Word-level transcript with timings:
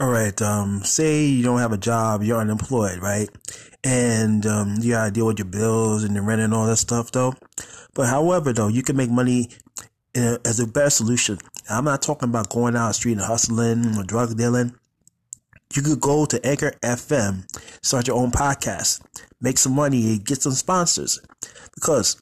All 0.00 0.08
right. 0.08 0.40
Um, 0.40 0.84
say 0.84 1.24
you 1.26 1.42
don't 1.42 1.58
have 1.58 1.72
a 1.72 1.78
job, 1.78 2.22
you're 2.22 2.38
unemployed, 2.38 3.00
right? 3.02 3.28
And 3.82 4.46
um, 4.46 4.76
you 4.80 4.92
gotta 4.92 5.10
deal 5.10 5.26
with 5.26 5.40
your 5.40 5.48
bills 5.48 6.04
and 6.04 6.14
your 6.14 6.22
rent 6.22 6.40
and 6.40 6.54
all 6.54 6.66
that 6.66 6.76
stuff, 6.76 7.10
though. 7.10 7.34
But 7.94 8.06
however, 8.06 8.52
though, 8.52 8.68
you 8.68 8.82
can 8.84 8.96
make 8.96 9.10
money 9.10 9.48
a, 10.16 10.38
as 10.44 10.60
a 10.60 10.68
better 10.68 10.90
solution. 10.90 11.38
I'm 11.68 11.84
not 11.84 12.00
talking 12.00 12.28
about 12.28 12.48
going 12.48 12.76
out 12.76 12.94
street 12.94 13.12
and 13.12 13.20
hustling 13.22 13.96
or 13.96 14.04
drug 14.04 14.36
dealing. 14.36 14.76
You 15.74 15.82
could 15.82 16.00
go 16.00 16.26
to 16.26 16.46
Anchor 16.46 16.72
FM, 16.82 17.44
start 17.82 18.06
your 18.06 18.16
own 18.16 18.30
podcast, 18.30 19.02
make 19.40 19.58
some 19.58 19.74
money, 19.74 20.18
get 20.18 20.40
some 20.40 20.52
sponsors, 20.52 21.20
because 21.74 22.16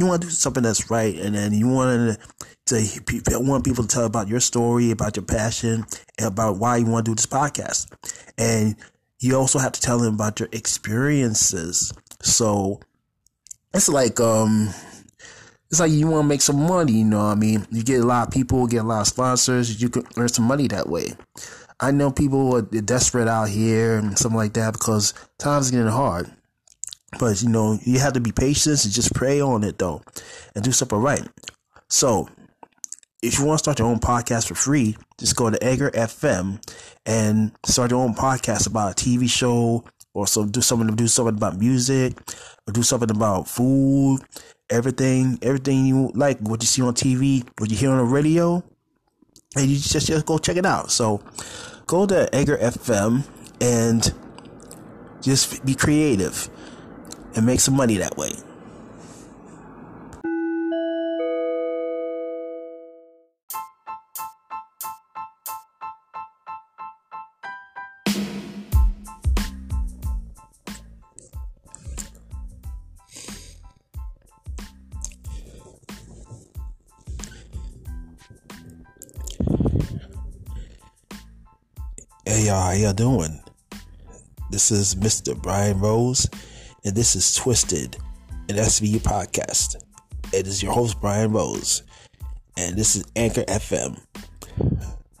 you 0.00 0.06
want 0.06 0.22
to 0.22 0.28
do 0.28 0.32
something 0.32 0.62
that's 0.62 0.90
right, 0.90 1.16
and 1.16 1.34
then 1.34 1.52
you 1.52 1.68
want 1.68 2.18
to, 2.66 2.84
to 3.26 3.40
want 3.40 3.64
people 3.64 3.84
to 3.84 3.88
tell 3.88 4.04
about 4.04 4.28
your 4.28 4.40
story, 4.40 4.90
about 4.90 5.16
your 5.16 5.24
passion, 5.24 5.84
and 6.18 6.26
about 6.26 6.58
why 6.58 6.76
you 6.76 6.86
want 6.86 7.06
to 7.06 7.12
do 7.12 7.14
this 7.14 7.26
podcast. 7.26 7.92
And 8.38 8.76
you 9.20 9.36
also 9.36 9.58
have 9.58 9.72
to 9.72 9.80
tell 9.80 9.98
them 9.98 10.14
about 10.14 10.40
your 10.40 10.48
experiences. 10.52 11.92
So 12.20 12.80
it's 13.74 13.88
like 13.88 14.20
um 14.20 14.70
it's 15.70 15.80
like 15.80 15.90
you 15.90 16.06
want 16.06 16.24
to 16.24 16.28
make 16.28 16.42
some 16.42 16.66
money, 16.66 16.92
you 16.92 17.04
know 17.04 17.18
what 17.18 17.32
I 17.32 17.34
mean? 17.34 17.66
You 17.70 17.82
get 17.82 18.00
a 18.00 18.06
lot 18.06 18.28
of 18.28 18.32
people, 18.32 18.66
get 18.66 18.84
a 18.84 18.86
lot 18.86 19.00
of 19.00 19.08
sponsors, 19.08 19.80
you 19.82 19.88
can 19.88 20.04
earn 20.16 20.28
some 20.28 20.44
money 20.44 20.68
that 20.68 20.88
way. 20.88 21.14
I 21.80 21.90
know 21.90 22.10
people 22.10 22.56
are 22.56 22.62
desperate 22.62 23.28
out 23.28 23.48
here 23.48 23.98
and 23.98 24.18
something 24.18 24.36
like 24.36 24.54
that 24.54 24.72
because 24.72 25.12
times 25.38 25.70
getting 25.70 25.88
hard. 25.88 26.30
But 27.18 27.42
you 27.42 27.48
know, 27.48 27.78
you 27.82 27.98
have 27.98 28.12
to 28.14 28.20
be 28.20 28.32
patient 28.32 28.84
and 28.84 28.92
just 28.92 29.14
pray 29.14 29.40
on 29.40 29.64
it 29.64 29.78
though, 29.78 30.02
and 30.54 30.64
do 30.64 30.72
something 30.72 30.98
right. 30.98 31.26
So, 31.88 32.28
if 33.22 33.38
you 33.38 33.44
want 33.44 33.58
to 33.58 33.62
start 33.64 33.78
your 33.78 33.88
own 33.88 34.00
podcast 34.00 34.48
for 34.48 34.54
free, 34.54 34.96
just 35.18 35.36
go 35.36 35.48
to 35.48 35.62
Anchor 35.64 35.90
FM 35.90 36.60
and 37.06 37.52
start 37.64 37.90
your 37.90 38.02
own 38.02 38.14
podcast 38.14 38.66
about 38.66 38.92
a 38.92 39.04
TV 39.04 39.30
show, 39.30 39.84
or 40.14 40.26
so 40.26 40.44
do 40.44 40.60
something 40.60 40.94
do 40.94 41.06
something 41.06 41.36
about 41.36 41.58
music, 41.58 42.18
or 42.68 42.72
do 42.72 42.82
something 42.82 43.10
about 43.10 43.48
food, 43.48 44.18
everything, 44.68 45.38
everything 45.42 45.86
you 45.86 46.10
like, 46.14 46.38
what 46.40 46.62
you 46.62 46.66
see 46.66 46.82
on 46.82 46.94
TV, 46.94 47.46
what 47.58 47.70
you 47.70 47.76
hear 47.76 47.90
on 47.90 47.98
the 47.98 48.04
radio, 48.04 48.62
and 49.56 49.66
you 49.66 49.76
just 49.76 50.06
just 50.06 50.26
go 50.26 50.38
check 50.38 50.56
it 50.56 50.66
out. 50.66 50.90
So, 50.90 51.22
go 51.86 52.06
to 52.06 52.34
Anchor 52.34 52.58
FM 52.58 53.24
and 53.60 54.12
just 55.22 55.64
be 55.64 55.74
creative 55.74 56.50
and 57.36 57.44
make 57.44 57.60
some 57.60 57.76
money 57.76 57.98
that 57.98 58.16
way. 58.16 58.32
Hey 82.24 82.46
y'all, 82.46 82.60
how 82.60 82.72
y'all 82.72 82.92
doing? 82.92 83.40
This 84.50 84.70
is 84.70 84.94
Mr. 84.94 85.40
Brian 85.40 85.78
Rose 85.78 86.28
and 86.86 86.94
this 86.94 87.16
is 87.16 87.34
Twisted, 87.34 87.96
an 88.48 88.54
SVU 88.54 89.00
podcast. 89.00 89.74
It 90.32 90.46
is 90.46 90.62
your 90.62 90.72
host, 90.72 91.00
Brian 91.00 91.32
Rose, 91.32 91.82
and 92.56 92.76
this 92.76 92.94
is 92.94 93.04
Anchor 93.16 93.42
FM. 93.42 94.00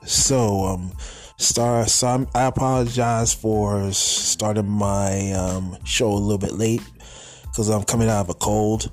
So, 0.04 0.64
um, 0.64 0.92
star, 1.38 1.88
so 1.88 2.06
I'm, 2.06 2.28
i 2.36 2.44
apologize 2.44 3.34
for 3.34 3.90
starting 3.90 4.68
my 4.68 5.32
um, 5.32 5.76
show 5.84 6.12
a 6.12 6.14
little 6.14 6.38
bit 6.38 6.52
late 6.52 6.82
because 7.42 7.68
I'm 7.68 7.82
coming 7.82 8.08
out 8.08 8.20
of 8.20 8.28
a 8.28 8.34
cold. 8.34 8.92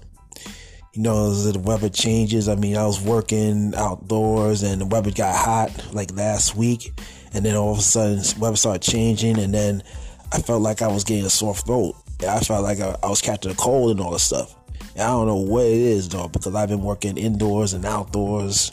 You 0.94 1.04
know, 1.04 1.30
as 1.30 1.54
the 1.54 1.60
weather 1.60 1.90
changes, 1.90 2.50
I 2.50 2.56
mean, 2.56 2.76
I 2.76 2.88
was 2.88 3.00
working 3.00 3.76
outdoors 3.76 4.64
and 4.64 4.82
the 4.82 4.88
weather 4.88 5.12
got 5.12 5.36
hot 5.36 5.94
like 5.94 6.12
last 6.16 6.56
week, 6.56 6.92
and 7.34 7.46
then 7.46 7.56
all 7.56 7.74
of 7.74 7.78
a 7.78 7.82
sudden, 7.84 8.18
the 8.18 8.36
weather 8.40 8.56
started 8.56 8.82
changing, 8.82 9.38
and 9.38 9.54
then 9.54 9.84
I 10.32 10.40
felt 10.40 10.64
like 10.64 10.82
I 10.82 10.88
was 10.88 11.04
getting 11.04 11.26
a 11.26 11.30
sore 11.30 11.54
throat. 11.54 11.96
I 12.22 12.40
felt 12.40 12.64
like 12.64 12.80
I, 12.80 12.96
I 13.04 13.10
was 13.10 13.22
catching 13.22 13.52
a 13.52 13.56
cold 13.56 13.92
and 13.92 14.00
all 14.00 14.12
this 14.12 14.24
stuff. 14.24 14.56
And 14.94 15.02
I 15.02 15.08
don't 15.08 15.28
know 15.28 15.38
what 15.38 15.66
it 15.66 15.74
is 15.74 16.10
though, 16.10 16.28
because 16.28 16.54
I've 16.54 16.70
been 16.70 16.84
working 16.84 17.18
indoors 17.18 17.74
and 17.74 17.86
outdoors 17.86 18.72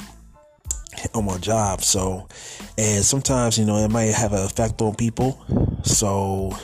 on 1.15 1.25
my 1.25 1.39
job. 1.39 1.83
So, 1.83 2.29
and 2.77 3.05
sometimes 3.05 3.59
you 3.59 3.65
know 3.65 3.77
it 3.77 3.91
might 3.91 4.15
have 4.15 4.33
an 4.33 4.45
effect 4.45 4.81
on 4.83 4.95
people. 4.95 5.43
So, 5.83 6.57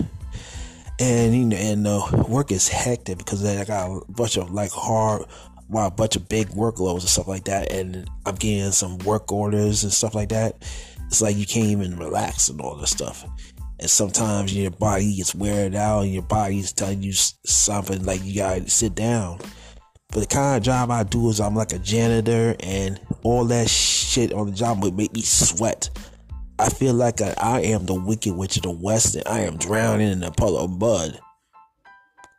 and 1.01 1.35
you 1.35 1.45
know, 1.45 1.57
and 1.57 1.87
uh, 1.87 2.25
work 2.29 2.53
is 2.53 2.69
hectic 2.69 3.19
because 3.19 3.45
I 3.45 3.65
got 3.65 3.91
a 3.91 4.13
bunch 4.13 4.37
of 4.37 4.51
like 4.51 4.71
hard, 4.71 5.25
well, 5.69 5.87
a 5.87 5.91
bunch 5.91 6.17
of 6.17 6.29
big 6.29 6.49
workloads 6.49 7.01
and 7.01 7.09
stuff 7.09 7.29
like 7.29 7.45
that, 7.45 7.73
and 7.73 8.09
I'm 8.27 8.35
getting 8.35 8.71
some 8.73 8.99
work 8.99 9.33
orders 9.33 9.85
and 9.85 9.93
stuff 9.93 10.15
like 10.15 10.29
that. 10.31 10.57
It's 11.07 11.23
like 11.23 11.37
you 11.37 11.47
can't 11.47 11.69
even 11.69 11.97
relax 11.97 12.49
and 12.49 12.61
all 12.61 12.77
this 12.77 12.91
stuff 12.91 13.25
and 13.79 13.91
sometimes 13.91 14.57
your 14.57 14.71
body 14.71 15.17
gets 15.17 15.35
weared 15.35 15.75
out 15.75 16.03
and 16.03 16.13
your 16.13 16.23
body's 16.23 16.73
telling 16.73 17.03
you 17.03 17.13
something 17.13 18.05
like 18.05 18.25
you 18.25 18.37
gotta 18.37 18.69
sit 18.71 18.95
down. 18.95 19.39
But 20.09 20.21
the 20.21 20.27
kind 20.27 20.57
of 20.57 20.63
job 20.63 20.91
I 20.91 21.03
do 21.03 21.29
is 21.29 21.41
I'm 21.41 21.55
like 21.55 21.73
a 21.73 21.79
janitor 21.79 22.57
and 22.61 23.01
all 23.23 23.45
that 23.47 23.69
shit 23.69 24.33
on 24.33 24.47
the 24.47 24.53
job 24.53 24.83
would 24.83 24.97
make 24.97 25.13
me 25.13 25.23
sweat. 25.23 25.91
I 26.59 26.71
feel 26.71 26.95
like 26.95 27.21
I, 27.21 27.35
I 27.37 27.61
am 27.63 27.85
the 27.85 27.95
wicked 27.95 28.35
witch 28.35 28.57
of 28.57 28.63
the 28.63 28.71
west 28.71 29.15
and 29.15 29.27
I 29.27 29.41
am 29.41 29.59
drowning 29.59 30.11
in 30.11 30.23
a 30.23 30.31
puddle 30.31 30.59
of 30.59 30.71
mud. 30.71 31.21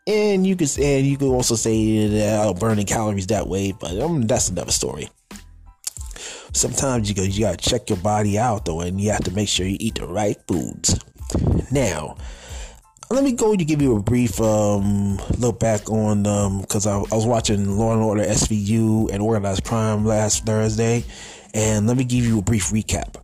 And 0.08 0.48
you 0.48 0.56
can 0.56 0.68
and 0.82 1.06
you 1.06 1.18
can 1.18 1.28
also 1.28 1.56
say 1.56 2.08
that 2.08 2.48
I'm 2.48 2.56
burning 2.56 2.86
calories 2.86 3.28
that 3.28 3.48
way, 3.48 3.74
but 3.74 4.00
um, 4.00 4.22
that's 4.22 4.50
another 4.50 4.72
story. 4.72 5.10
Sometimes 6.54 7.10
you 7.10 7.16
go, 7.16 7.24
you 7.24 7.42
gotta 7.42 7.58
check 7.58 7.90
your 7.90 8.00
body 8.00 8.40
out 8.40 8.66
though, 8.66 8.80
and 8.80 9.00
you 9.00 9.12
have 9.12 9.26
to 9.26 9.32
make 9.32 9.50
sure 9.50 9.68
you 9.68 9.78
eat 9.80 9.96
the 9.96 10.08
right 10.08 10.38
foods. 10.48 10.98
Now, 11.72 12.18
let 13.10 13.24
me 13.24 13.32
go 13.32 13.56
to 13.56 13.64
give 13.64 13.82
you 13.82 13.96
a 13.96 14.02
brief 14.02 14.40
um, 14.42 15.18
look 15.38 15.60
back 15.60 15.90
on 15.90 16.24
because 16.62 16.86
um, 16.86 17.06
I, 17.10 17.14
I, 17.14 17.16
was 17.16 17.26
watching 17.26 17.78
Law 17.78 17.94
and 17.94 18.02
Order 18.02 18.24
SVU 18.24 19.12
and 19.12 19.22
Organized 19.22 19.64
Crime 19.64 20.06
last 20.06 20.46
Thursday, 20.46 21.06
and 21.54 21.88
let 21.88 21.98
me 21.98 22.04
give 22.04 22.26
you 22.26 22.40
a 22.40 22.42
brief 22.42 22.66
recap. 22.66 23.16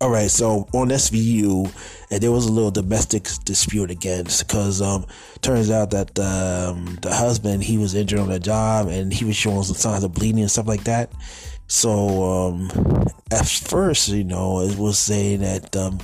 All 0.00 0.10
right, 0.10 0.30
so 0.30 0.68
on 0.72 0.88
SVU, 0.88 1.72
and 2.10 2.20
there 2.20 2.30
was 2.30 2.46
a 2.46 2.52
little 2.52 2.70
domestic 2.70 3.26
dispute 3.44 3.90
again 3.90 4.24
because 4.24 4.82
um, 4.82 5.06
turns 5.40 5.70
out 5.70 5.90
that 5.90 6.18
um, 6.18 6.98
the 7.00 7.12
husband 7.12 7.64
he 7.64 7.78
was 7.78 7.94
injured 7.94 8.20
on 8.20 8.28
the 8.28 8.38
job 8.38 8.88
and 8.88 9.12
he 9.12 9.24
was 9.24 9.34
showing 9.34 9.62
some 9.62 9.76
signs 9.76 10.04
of 10.04 10.12
bleeding 10.12 10.42
and 10.42 10.50
stuff 10.50 10.66
like 10.66 10.84
that. 10.84 11.10
So 11.66 12.22
um, 12.22 12.70
at 13.30 13.46
first, 13.46 14.08
you 14.08 14.24
know, 14.24 14.60
it 14.60 14.76
was 14.76 14.98
saying 14.98 15.40
that 15.40 15.74
um, 15.74 15.98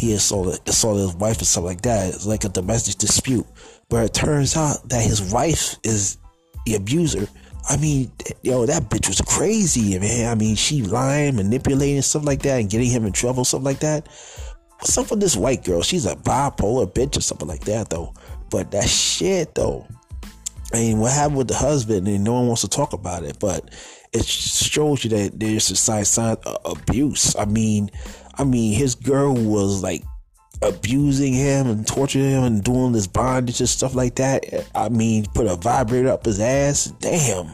he 0.00 0.14
assaulted, 0.14 0.60
assaulted 0.66 1.06
his 1.06 1.16
wife 1.16 1.38
and 1.38 1.46
stuff 1.46 1.64
like 1.64 1.82
that. 1.82 2.14
It's 2.14 2.26
like 2.26 2.44
a 2.44 2.48
domestic 2.48 2.96
dispute. 2.96 3.46
But 3.88 4.04
it 4.04 4.14
turns 4.14 4.56
out 4.56 4.88
that 4.88 5.02
his 5.02 5.32
wife 5.32 5.76
is 5.84 6.18
the 6.64 6.76
abuser. 6.76 7.28
I 7.68 7.76
mean, 7.76 8.10
yo, 8.42 8.64
that 8.66 8.84
bitch 8.84 9.08
was 9.08 9.20
crazy, 9.20 9.98
man. 9.98 10.30
I 10.30 10.34
mean, 10.34 10.56
she 10.56 10.82
lying, 10.82 11.36
manipulating, 11.36 12.00
stuff 12.02 12.24
like 12.24 12.42
that, 12.42 12.60
and 12.60 12.70
getting 12.70 12.88
him 12.88 13.04
in 13.04 13.12
trouble, 13.12 13.44
stuff 13.44 13.62
like 13.62 13.80
that. 13.80 14.08
What's 14.78 14.96
up 14.96 15.10
with 15.10 15.20
this 15.20 15.36
white 15.36 15.64
girl? 15.64 15.82
She's 15.82 16.06
a 16.06 16.16
bipolar 16.16 16.90
bitch 16.90 17.18
or 17.18 17.20
something 17.20 17.48
like 17.48 17.64
that, 17.64 17.90
though. 17.90 18.14
But 18.50 18.70
that 18.70 18.88
shit, 18.88 19.54
though. 19.54 19.86
I 20.72 20.76
mean, 20.76 20.98
what 21.00 21.12
happened 21.12 21.36
with 21.36 21.48
the 21.48 21.54
husband? 21.54 22.08
And 22.08 22.24
no 22.24 22.32
one 22.32 22.46
wants 22.46 22.62
to 22.62 22.68
talk 22.68 22.94
about 22.94 23.24
it, 23.24 23.38
but 23.38 23.74
it 24.12 24.24
shows 24.24 25.04
you 25.04 25.10
that 25.10 25.38
there's 25.38 25.70
a 25.70 25.76
sign, 25.76 26.04
sign 26.04 26.36
of 26.46 26.58
abuse. 26.64 27.36
I 27.36 27.44
mean, 27.44 27.90
I 28.34 28.44
mean, 28.44 28.74
his 28.74 28.94
girl 28.94 29.34
was 29.34 29.82
like 29.82 30.02
abusing 30.62 31.32
him 31.32 31.66
and 31.66 31.86
torturing 31.86 32.30
him 32.30 32.44
and 32.44 32.62
doing 32.62 32.92
this 32.92 33.06
bondage 33.06 33.60
and 33.60 33.68
stuff 33.68 33.94
like 33.94 34.16
that. 34.16 34.44
I 34.74 34.88
mean, 34.88 35.26
put 35.34 35.46
a 35.46 35.56
vibrator 35.56 36.08
up 36.08 36.24
his 36.24 36.40
ass. 36.40 36.86
Damn. 37.00 37.46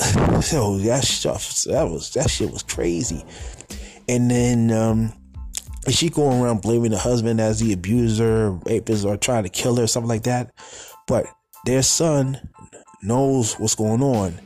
so 0.42 0.78
that 0.78 1.04
stuff, 1.04 1.62
that 1.64 1.88
was 1.88 2.12
that 2.14 2.30
shit 2.30 2.50
was 2.50 2.62
crazy. 2.62 3.24
And 4.08 4.30
then 4.30 4.72
um, 4.72 5.12
she 5.88 6.10
going 6.10 6.42
around 6.42 6.62
blaming 6.62 6.90
the 6.90 6.98
husband 6.98 7.40
as 7.40 7.60
the 7.60 7.72
abuser, 7.72 8.52
rapist, 8.66 9.04
or 9.04 9.16
trying 9.16 9.44
to 9.44 9.48
kill 9.48 9.76
her, 9.76 9.86
something 9.86 10.08
like 10.08 10.24
that. 10.24 10.52
But 11.06 11.26
their 11.64 11.82
son 11.82 12.38
knows 13.02 13.54
what's 13.54 13.74
going 13.74 14.02
on, 14.02 14.38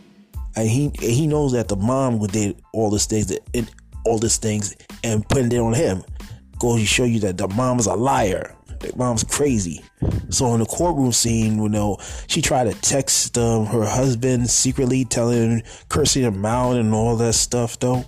and 0.57 0.69
he 0.69 0.91
he 1.01 1.27
knows 1.27 1.53
that 1.53 1.69
the 1.69 1.77
mom 1.77 2.19
did 2.27 2.61
all 2.73 2.91
these 2.91 3.07
things 3.07 3.27
that 3.29 3.41
all 4.05 4.19
these 4.19 4.37
things 4.37 4.77
and 5.03 5.29
putting 5.29 5.53
it 5.53 5.59
on 5.59 5.75
him 5.75 6.03
goes 6.59 6.81
to 6.81 6.87
show 6.87 7.05
you 7.05 7.21
that 7.21 7.37
the 7.37 7.49
mom's 7.49 7.87
a 7.87 7.95
liar. 7.95 8.57
The 8.81 8.93
mom's 8.97 9.25
crazy. 9.25 9.83
So 10.29 10.53
in 10.55 10.61
the 10.61 10.67
courtroom 10.67 11.13
scene, 11.13 11.63
you 11.63 11.69
know, 11.69 11.99
she 12.27 12.43
tried 12.43 12.65
to 12.65 12.81
text 12.81 13.37
um, 13.39 13.67
her 13.67 13.85
husband 13.85 14.51
secretly, 14.51 15.05
telling, 15.05 15.63
cursing 15.89 16.23
him 16.23 16.45
out 16.45 16.77
and 16.77 16.93
all 16.93 17.17
that 17.17 17.35
stuff, 17.35 17.79
though. 17.79 18.05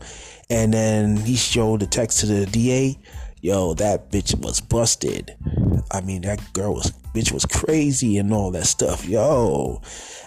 And 0.50 0.74
then 0.74 1.16
he 1.16 1.34
showed 1.36 1.80
the 1.80 1.86
text 1.86 2.20
to 2.20 2.26
the 2.26 2.46
DA. 2.46 2.98
Yo, 3.40 3.74
that 3.74 4.10
bitch 4.10 4.38
was 4.40 4.60
busted. 4.60 5.36
I 5.92 6.00
mean, 6.00 6.22
that 6.22 6.52
girl 6.52 6.74
was 6.74 6.92
bitch 7.16 7.32
was 7.32 7.46
crazy 7.46 8.18
and 8.18 8.32
all 8.32 8.50
that 8.50 8.66
stuff. 8.66 9.06
Yo, 9.06 9.80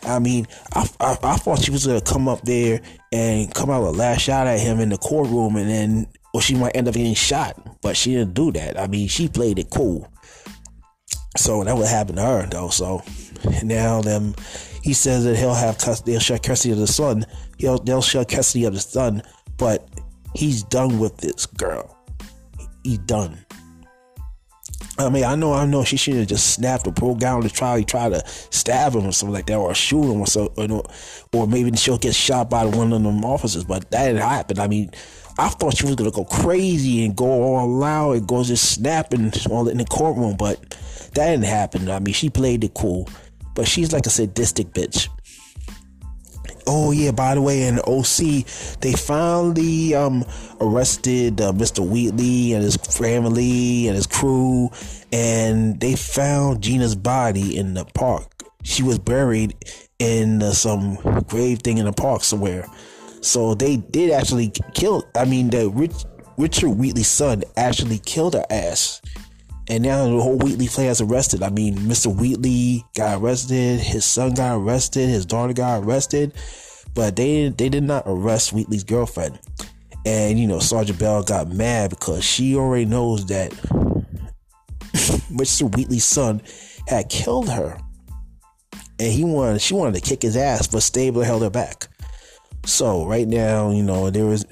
I 0.04 0.20
mean, 0.20 0.48
I, 0.74 0.90
I, 1.00 1.18
I 1.22 1.36
thought 1.38 1.60
she 1.60 1.72
was 1.72 1.86
gonna 1.86 2.02
come 2.02 2.28
up 2.28 2.42
there 2.42 2.82
and 3.12 3.54
come 3.54 3.70
out 3.70 3.84
a 3.84 3.92
last 3.92 4.22
shot 4.22 4.48
at 4.48 4.60
him 4.60 4.80
in 4.80 4.90
the 4.90 4.98
courtroom, 4.98 5.56
and 5.56 5.70
then 5.70 6.08
or 6.34 6.42
she 6.42 6.56
might 6.56 6.76
end 6.76 6.88
up 6.88 6.96
getting 6.96 7.14
shot. 7.14 7.82
But 7.82 7.96
she 7.96 8.14
didn't 8.14 8.34
do 8.34 8.52
that. 8.54 8.80
I 8.80 8.88
mean, 8.88 9.08
she 9.08 9.28
played 9.28 9.60
it 9.60 9.70
cool. 9.70 10.12
So 11.38 11.64
that 11.64 11.78
would 11.78 11.88
happen 11.88 12.16
to 12.16 12.22
her 12.22 12.48
though. 12.48 12.70
So 12.70 13.04
now 13.64 14.02
them, 14.02 14.36
he 14.82 14.94
says 14.94 15.24
that 15.26 15.38
he'll 15.38 15.54
have 15.54 15.78
custody, 15.78 16.14
they'll 16.14 16.22
share 16.22 16.40
custody 16.40 16.72
of 16.72 16.80
the 16.80 16.88
son. 16.88 17.26
He'll 17.58 17.78
they'll 17.78 18.02
share 18.02 18.26
custody 18.26 18.66
of 18.66 18.74
the 18.74 18.80
son, 18.80 19.22
but 19.58 19.88
he's 20.34 20.64
done 20.64 20.98
with 21.00 21.18
this 21.18 21.46
girl. 21.46 21.96
He's 22.84 22.98
done. 23.00 23.46
I 25.00 25.10
mean, 25.10 25.24
I 25.24 25.36
know, 25.36 25.54
I 25.54 25.66
know 25.66 25.86
she 25.86 25.96
should 25.96 26.16
have 26.16 26.28
just 26.28 26.54
snapped 26.54 26.86
or 26.86 26.92
broke 26.92 27.20
down 27.20 27.42
to 27.44 27.50
try, 27.50 27.82
try 27.84 28.10
to 28.10 28.22
stab 28.28 28.94
him 28.94 29.06
or 29.06 29.14
something 29.14 29.34
like 29.34 29.46
that, 29.46 29.56
or 29.56 29.74
shoot 29.74 30.04
him 30.04 30.20
or 30.20 30.28
so, 30.28 30.52
or, 30.58 30.84
or 31.34 31.48
maybe 31.48 31.76
she'll 31.78 31.98
get 31.98 32.14
shot 32.14 32.50
by 32.50 32.66
one 32.66 32.92
of 32.92 33.02
them 33.02 33.24
officers. 33.24 33.64
But 33.64 33.90
that 33.92 34.08
didn't 34.08 34.22
happen. 34.22 34.60
I 34.60 34.68
mean, 34.68 34.92
I 35.38 35.48
thought 35.48 35.78
she 35.78 35.86
was 35.86 35.96
gonna 35.96 36.12
go 36.12 36.26
crazy 36.26 37.06
and 37.06 37.16
go 37.16 37.26
all 37.26 37.66
loud 37.66 38.18
and 38.18 38.28
go 38.28 38.44
just 38.44 38.74
snapping 38.74 39.32
all 39.50 39.70
in 39.70 39.78
the 39.78 39.86
courtroom, 39.86 40.36
but 40.36 40.60
that 41.14 41.32
didn't 41.32 41.46
happen. 41.46 41.90
I 41.90 42.00
mean, 42.00 42.14
she 42.14 42.30
played 42.30 42.66
it 42.66 42.74
cool, 42.74 43.08
but 43.56 43.70
she's 43.70 43.94
like 43.94 44.06
a 44.06 44.10
sadistic 44.10 44.74
bitch. 44.74 45.08
Oh 46.72 46.92
yeah, 46.92 47.10
by 47.10 47.34
the 47.34 47.42
way, 47.42 47.64
in 47.64 47.80
OC, 47.80 48.46
they 48.80 48.94
finally 48.94 49.96
um, 49.96 50.24
arrested 50.62 51.42
uh, 51.42 51.52
Mr. 51.52 51.80
Wheatley 51.84 52.54
and 52.54 52.62
his 52.64 52.76
family 52.76 53.88
and 53.88 53.96
his 53.96 54.06
crew, 54.06 54.70
and 55.12 55.80
they 55.80 55.96
found 55.96 56.62
Gina's 56.62 56.94
body 56.94 57.58
in 57.58 57.74
the 57.74 57.86
park. 57.86 58.44
She 58.62 58.84
was 58.84 59.00
buried 59.00 59.56
in 59.98 60.44
uh, 60.44 60.52
some 60.52 60.98
grave 61.28 61.64
thing 61.64 61.80
in 61.80 61.86
the 61.86 61.92
park 61.92 62.22
somewhere. 62.22 62.68
So 63.22 63.56
they 63.56 63.78
did 63.78 64.12
actually 64.12 64.52
kill. 64.76 65.04
I 65.16 65.26
mean, 65.26 65.50
the 65.50 65.72
Rich, 65.72 66.06
Richard 66.38 66.70
Wheatley's 66.70 67.08
son 67.08 67.46
actually 67.58 67.98
killed 67.98 68.36
her 68.36 68.46
ass. 68.52 69.02
And 69.70 69.84
now 69.84 70.04
the 70.06 70.20
whole 70.20 70.38
Wheatley 70.38 70.66
family 70.66 70.88
has 70.88 71.00
arrested. 71.00 71.44
I 71.44 71.50
mean, 71.52 71.78
Mr. 71.78 72.14
Wheatley 72.14 72.84
got 72.96 73.22
arrested, 73.22 73.80
his 73.80 74.04
son 74.04 74.34
got 74.34 74.58
arrested, 74.58 75.10
his 75.10 75.28
daughter 75.28 75.54
got 75.54 75.84
arrested, 75.84 76.34
but 76.96 77.16
they 77.16 77.50
they 77.50 77.70
did 77.70 77.84
not 77.84 78.04
arrest 78.08 78.52
Wheatley's 78.52 78.84
girlfriend. 78.84 79.40
And 80.08 80.40
you 80.40 80.48
know, 80.48 80.60
Sergeant 80.60 80.98
Bell 80.98 81.22
got 81.22 81.50
mad 81.50 81.92
because 81.92 82.24
she 82.24 82.56
already 82.56 82.86
knows 82.86 83.28
that 83.28 83.52
Mr. 85.32 85.74
Wheatley's 85.76 86.06
son 86.06 86.42
had 86.88 87.10
killed 87.10 87.50
her, 87.50 87.80
and 88.98 89.14
he 89.14 89.24
wanted 89.24 89.62
she 89.62 89.76
wanted 89.76 90.02
to 90.02 90.10
kick 90.10 90.24
his 90.24 90.36
ass, 90.36 90.68
but 90.68 90.82
Stabler 90.82 91.26
held 91.26 91.44
her 91.44 91.52
back. 91.52 91.88
So 92.66 93.06
right 93.06 93.28
now, 93.28 93.70
you 93.70 93.84
know, 93.84 94.10
there 94.10 94.26
was 94.26 94.46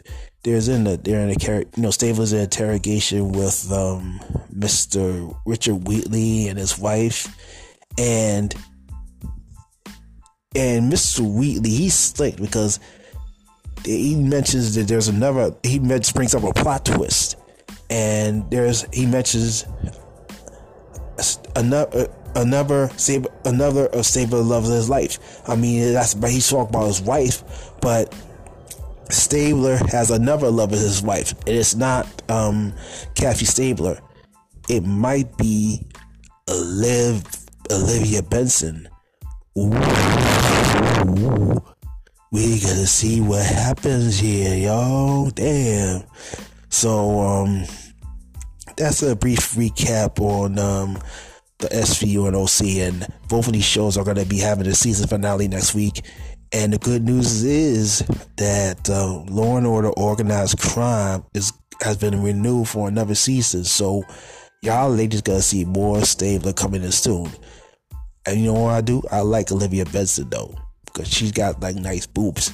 there's 0.43 0.67
in 0.67 0.83
the 0.83 0.97
they're 0.97 1.27
in 1.27 1.29
a 1.29 1.59
you 1.75 1.83
know 1.83 1.91
Stabler's 1.91 2.33
in 2.33 2.39
interrogation 2.39 3.31
with 3.31 3.71
um, 3.71 4.19
Mr. 4.53 5.35
Richard 5.45 5.87
Wheatley 5.87 6.47
and 6.47 6.57
his 6.57 6.77
wife, 6.77 7.27
and 7.97 8.53
and 10.55 10.91
Mr. 10.91 11.19
Wheatley 11.19 11.69
he's 11.69 11.93
slick 11.93 12.37
because 12.37 12.79
he 13.83 14.15
mentions 14.15 14.75
that 14.75 14.87
there's 14.87 15.07
another 15.07 15.55
he 15.63 15.79
brings 15.79 16.35
up 16.35 16.43
a 16.43 16.53
plot 16.53 16.85
twist, 16.85 17.35
and 17.89 18.49
there's 18.49 18.85
he 18.93 19.05
mentions 19.05 19.65
another 21.55 22.07
another 22.35 22.89
Saber, 22.97 23.29
another 23.45 23.87
a 23.93 24.03
Saber 24.03 24.37
loves 24.37 24.69
his 24.69 24.89
life. 24.89 25.41
I 25.47 25.55
mean, 25.55 25.93
that's 25.93 26.13
but 26.13 26.29
he's 26.29 26.49
talking 26.49 26.75
about 26.75 26.87
his 26.87 27.01
wife, 27.01 27.43
but 27.81 28.13
Stabler 29.09 29.77
has 29.91 30.11
another 30.11 30.49
love 30.49 30.73
of 30.73 30.79
his 30.79 31.01
wife. 31.01 31.33
It 31.45 31.55
is 31.55 31.75
not 31.75 32.07
um, 32.29 32.73
Kathy 33.15 33.45
Stabler. 33.45 33.99
It 34.69 34.83
might 34.83 35.37
be 35.37 35.85
Liv, 36.49 37.23
Olivia 37.71 38.21
Benson. 38.23 38.87
Ooh, 39.57 39.71
we 42.31 42.59
gotta 42.59 42.85
see 42.85 43.21
what 43.21 43.45
happens 43.45 44.19
here, 44.19 44.55
y'all. 44.55 45.29
Damn. 45.31 46.03
So, 46.69 47.19
um, 47.19 47.63
that's 48.75 49.01
a 49.01 49.15
brief 49.15 49.53
recap 49.53 50.19
on 50.19 50.59
um, 50.59 51.01
the 51.59 51.67
SVU 51.69 52.27
and 52.27 52.35
OC, 52.35 52.87
and 52.87 53.07
both 53.29 53.47
of 53.47 53.53
these 53.53 53.65
shows 53.65 53.97
are 53.97 54.03
gonna 54.03 54.25
be 54.25 54.37
having 54.37 54.67
a 54.67 54.75
season 54.75 55.07
finale 55.07 55.47
next 55.47 55.73
week. 55.73 56.03
And 56.53 56.73
the 56.73 56.77
good 56.77 57.03
news 57.03 57.43
is 57.43 57.99
that 58.37 58.89
uh, 58.89 59.23
Law 59.29 59.57
and 59.57 59.67
Order 59.67 59.89
Organized 59.89 60.59
Crime 60.59 61.23
is 61.33 61.51
has 61.81 61.97
been 61.97 62.23
renewed 62.23 62.67
for 62.67 62.87
another 62.87 63.15
season. 63.15 63.63
So 63.63 64.03
y'all 64.61 64.89
ladies 64.89 65.21
gonna 65.21 65.41
see 65.41 65.65
more 65.65 66.01
Stabler 66.03 66.53
coming 66.53 66.83
in 66.83 66.91
soon. 66.91 67.29
And 68.25 68.39
you 68.39 68.47
know 68.47 68.61
what 68.61 68.73
I 68.73 68.81
do? 68.81 69.01
I 69.11 69.21
like 69.21 69.51
Olivia 69.51 69.85
Benson 69.85 70.29
though, 70.29 70.55
because 70.85 71.07
she's 71.07 71.31
got 71.31 71.59
like 71.61 71.75
nice 71.75 72.05
boobs. 72.05 72.51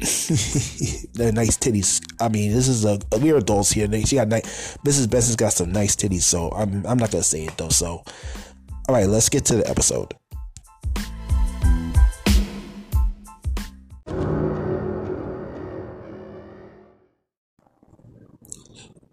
They're 1.14 1.32
nice 1.32 1.56
titties. 1.56 2.02
I 2.20 2.28
mean, 2.28 2.52
this 2.52 2.66
is 2.66 2.84
a 2.84 2.98
we're 3.20 3.36
adults 3.36 3.70
here. 3.70 3.88
She 4.04 4.16
got 4.16 4.28
nice. 4.28 4.76
Mrs. 4.78 5.08
Benson's 5.08 5.36
got 5.36 5.52
some 5.52 5.70
nice 5.70 5.94
titties. 5.94 6.22
So 6.22 6.50
I'm 6.50 6.84
I'm 6.86 6.98
not 6.98 7.12
gonna 7.12 7.22
say 7.22 7.44
it 7.44 7.56
though. 7.56 7.68
So, 7.68 8.02
all 8.88 8.94
right, 8.94 9.06
let's 9.06 9.28
get 9.28 9.44
to 9.46 9.56
the 9.56 9.68
episode. 9.70 10.14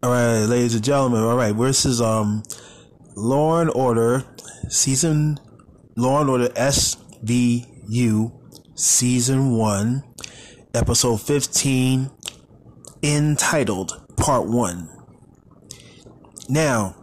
All 0.01 0.11
right, 0.11 0.45
ladies 0.45 0.75
and 0.75 0.83
gentlemen. 0.83 1.23
All 1.23 1.35
right, 1.35 1.51
this 1.51 1.85
is 1.85 1.99
um, 1.99 2.41
Law 3.17 3.59
and 3.59 3.69
Order 3.71 4.23
season, 4.69 5.37
Law 5.97 6.21
and 6.21 6.29
Order 6.29 6.47
SVU 6.47 8.31
season 8.75 9.57
one, 9.57 10.05
episode 10.73 11.17
fifteen, 11.17 12.11
entitled 13.03 14.01
Part 14.15 14.47
One. 14.47 14.87
Now, 16.47 16.95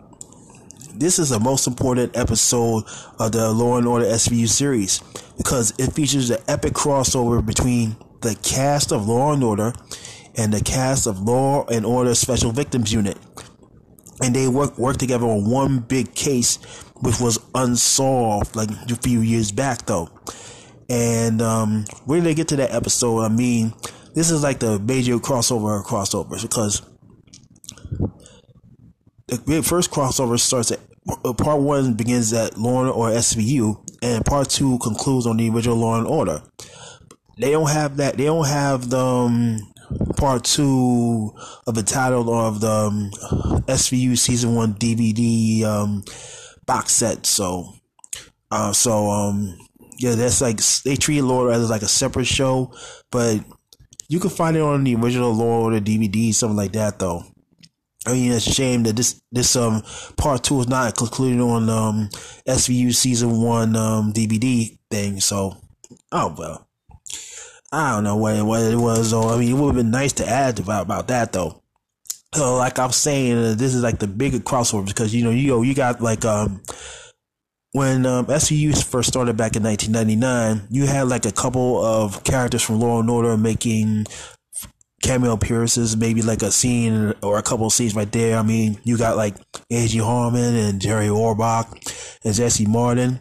this 0.95 1.19
is 1.19 1.29
the 1.29 1.39
most 1.39 1.67
important 1.67 2.17
episode 2.17 2.85
of 3.21 3.33
the 3.33 3.53
Law 3.53 3.77
and 3.77 3.87
Order 3.87 4.07
SVU 4.07 4.49
series 4.49 5.03
because 5.37 5.75
it 5.79 5.93
features 5.93 6.29
the 6.29 6.43
epic 6.51 6.73
crossover 6.73 7.45
between 7.45 7.97
the 8.23 8.35
cast 8.43 8.91
of 8.91 9.07
Law 9.07 9.35
and 9.35 9.45
Order 9.45 9.75
and 10.37 10.53
the 10.53 10.61
cast 10.61 11.07
of 11.07 11.21
Law 11.21 11.65
and 11.67 11.85
Order 11.85 12.15
Special 12.15 12.53
Victims 12.53 12.93
Unit. 12.93 13.17
And 14.23 14.35
they 14.35 14.49
work 14.49 14.79
work 14.79 14.97
together 14.97 15.27
on 15.27 15.49
one 15.51 15.81
big 15.81 16.15
case 16.15 16.57
which 17.01 17.21
was 17.21 17.39
unsolved 17.55 18.57
like 18.57 18.71
a 18.71 18.97
few 18.97 19.21
years 19.21 19.53
back 19.53 19.87
though. 19.87 20.09
And 20.89 21.43
um 21.43 21.85
when 22.05 22.25
they 22.25 22.35
get 22.35 22.49
to 22.49 22.57
that 22.57 22.73
episode, 22.73 23.21
I 23.23 23.29
mean, 23.29 23.75
this 24.15 24.31
is 24.31 24.43
like 24.43 24.61
the 24.61 24.79
major 24.79 25.19
crossover 25.19 25.85
crossovers 25.85 26.43
because 26.43 26.83
the 29.29 29.63
first 29.63 29.91
crossover 29.91 30.39
starts 30.39 30.71
at 30.71 30.81
uh, 31.25 31.33
part 31.33 31.61
one 31.61 31.95
begins 31.95 32.33
at 32.33 32.57
Law 32.59 32.89
or 32.89 33.11
SVU, 33.11 33.77
and 34.03 34.25
part 34.25 34.51
two 34.51 34.79
concludes 34.79 35.27
on 35.27 35.37
the 35.37 35.49
original 35.51 35.77
Law 35.77 35.99
and 35.99 36.07
Order. 36.07 36.43
They 37.39 37.53
don't 37.53 37.71
have 37.71 37.99
that. 37.99 38.17
They 38.17 38.25
don't 38.25 38.47
have 38.47 38.89
the 38.91 38.99
um, 38.99 39.59
part 40.17 40.45
two 40.45 41.33
of 41.67 41.75
the 41.75 41.83
title 41.83 42.33
of 42.33 42.61
the 42.61 42.71
um, 42.71 43.11
SVU 43.67 44.17
season 44.19 44.55
one 44.55 44.75
DVD 44.75 45.63
um, 45.65 46.05
box 46.67 46.93
set. 46.93 47.27
So, 47.27 47.75
uh, 48.51 48.73
so 48.73 49.11
um, 49.11 49.57
yeah, 49.99 50.15
that's 50.15 50.41
like 50.41 50.59
they 50.85 50.97
treat 50.97 51.23
Lord 51.23 51.55
as 51.55 51.71
like 51.71 51.83
a 51.83 51.89
separate 51.89 52.27
show, 52.27 52.73
but 53.11 53.45
you 54.09 54.21
can 54.21 54.31
find 54.31 54.57
it 54.57 54.63
on 54.63 54.85
the 54.85 54.95
original 54.95 55.33
Lord 55.33 55.75
or 55.75 55.81
DVD, 55.81 56.33
something 56.33 56.57
like 56.57 56.73
that, 56.73 56.99
though. 56.99 57.25
I 58.07 58.13
mean, 58.13 58.33
it's 58.33 58.47
a 58.47 58.53
shame 58.53 58.85
that 58.85 58.95
this 58.95 59.21
this 59.33 59.57
um 59.57 59.83
part 60.17 60.45
two 60.45 60.61
is 60.61 60.69
not 60.69 60.97
concluded 60.97 61.41
on 61.41 61.69
um 61.69 62.09
SVU 62.47 62.95
season 62.95 63.41
one 63.43 63.75
um 63.75 64.13
DVD 64.13 64.79
thing. 64.91 65.21
So, 65.21 65.57
oh 66.13 66.35
well. 66.39 66.66
I 67.73 67.93
don't 67.93 68.05
know 68.05 68.17
what, 68.17 68.45
what 68.45 68.63
it 68.63 68.77
was, 68.77 69.11
though. 69.11 69.29
I 69.29 69.39
mean, 69.39 69.51
it 69.51 69.55
would 69.55 69.69
have 69.69 69.77
been 69.77 69.91
nice 69.91 70.13
to 70.15 70.29
add 70.29 70.59
about, 70.61 70.83
about 70.83 71.09
that, 71.09 71.33
though. 71.33 71.63
So, 72.35 72.57
like 72.57 72.79
I'm 72.79 72.93
saying, 72.93 73.37
uh, 73.37 73.55
this 73.57 73.75
is 73.75 73.83
like 73.83 73.99
the 73.99 74.07
bigger 74.07 74.39
crossover 74.39 74.87
because, 74.87 75.15
you 75.15 75.25
know, 75.25 75.31
you 75.31 75.63
you 75.63 75.75
got 75.75 76.01
like, 76.01 76.25
um, 76.25 76.63
when 77.73 78.07
um, 78.07 78.27
SVU 78.27 78.83
first 78.85 79.09
started 79.09 79.37
back 79.37 79.57
in 79.57 79.63
1999, 79.63 80.69
you 80.71 80.87
had 80.87 81.09
like 81.09 81.27
a 81.27 81.33
couple 81.33 81.85
of 81.85 82.25
characters 82.25 82.63
from 82.63 82.81
Law 82.81 83.01
and 83.01 83.11
Order 83.11 83.37
making 83.37 84.07
cameo 85.03 85.33
appearances, 85.33 85.97
maybe 85.97 86.23
like 86.23 86.43
a 86.43 86.51
scene 86.51 87.13
or 87.23 87.39
a 87.39 87.43
couple 87.43 87.67
of 87.67 87.73
scenes 87.73 87.95
right 87.95 88.11
there. 88.11 88.39
I 88.39 88.43
mean, 88.43 88.79
you 88.85 88.97
got 88.97 89.17
like 89.17 89.37
Angie 89.71 89.99
Harmon 89.99 90.55
and 90.57 90.81
Jerry 90.81 91.09
Orbach 91.09 91.71
and 92.25 92.35
Jesse 92.35 92.67
Martin. 92.67 93.21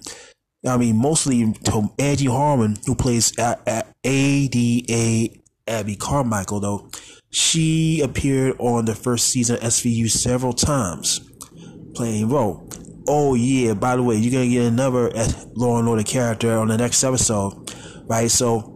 I 0.65 0.77
mean, 0.77 0.98
mostly 0.98 1.53
Angie 2.00 2.25
Harmon, 2.25 2.77
who 2.86 2.95
plays 2.95 3.34
ADA 3.38 5.29
Abby 5.67 5.95
Carmichael, 5.95 6.60
though, 6.60 6.89
she 7.29 8.01
appeared 8.01 8.55
on 8.60 8.86
the 8.86 8.95
first 8.95 9.27
season 9.27 9.57
of 9.57 9.62
SVU 9.63 10.10
several 10.10 10.53
times, 10.53 11.19
playing 11.93 12.29
role. 12.29 12.69
Oh 13.07 13.36
yeah, 13.36 13.74
by 13.74 13.95
the 13.95 14.03
way, 14.03 14.15
you're 14.15 14.31
gonna 14.31 14.48
get 14.50 14.65
another 14.65 15.12
Law 15.53 15.77
and 15.77 15.88
Order 15.88 16.03
character 16.03 16.57
on 16.57 16.69
the 16.69 16.77
next 16.77 17.03
episode, 17.03 17.72
right? 18.07 18.31
So 18.31 18.72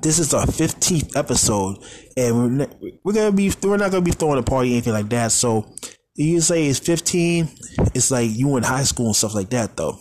this 0.00 0.18
is 0.18 0.32
our 0.32 0.46
15th 0.46 1.16
episode, 1.16 1.76
and 2.16 2.58
we're, 2.58 2.66
we're 3.02 3.12
gonna 3.12 3.32
be 3.32 3.52
we're 3.62 3.76
not 3.76 3.90
gonna 3.90 4.02
be 4.02 4.12
throwing 4.12 4.38
a 4.38 4.42
party 4.42 4.72
anything 4.72 4.94
like 4.94 5.08
that. 5.10 5.32
So 5.32 5.74
you 6.14 6.40
say 6.40 6.66
it's 6.66 6.78
15, 6.78 7.48
it's 7.94 8.10
like 8.10 8.30
you 8.30 8.56
in 8.56 8.62
high 8.62 8.84
school 8.84 9.06
and 9.06 9.16
stuff 9.16 9.34
like 9.34 9.50
that, 9.50 9.76
though. 9.76 9.98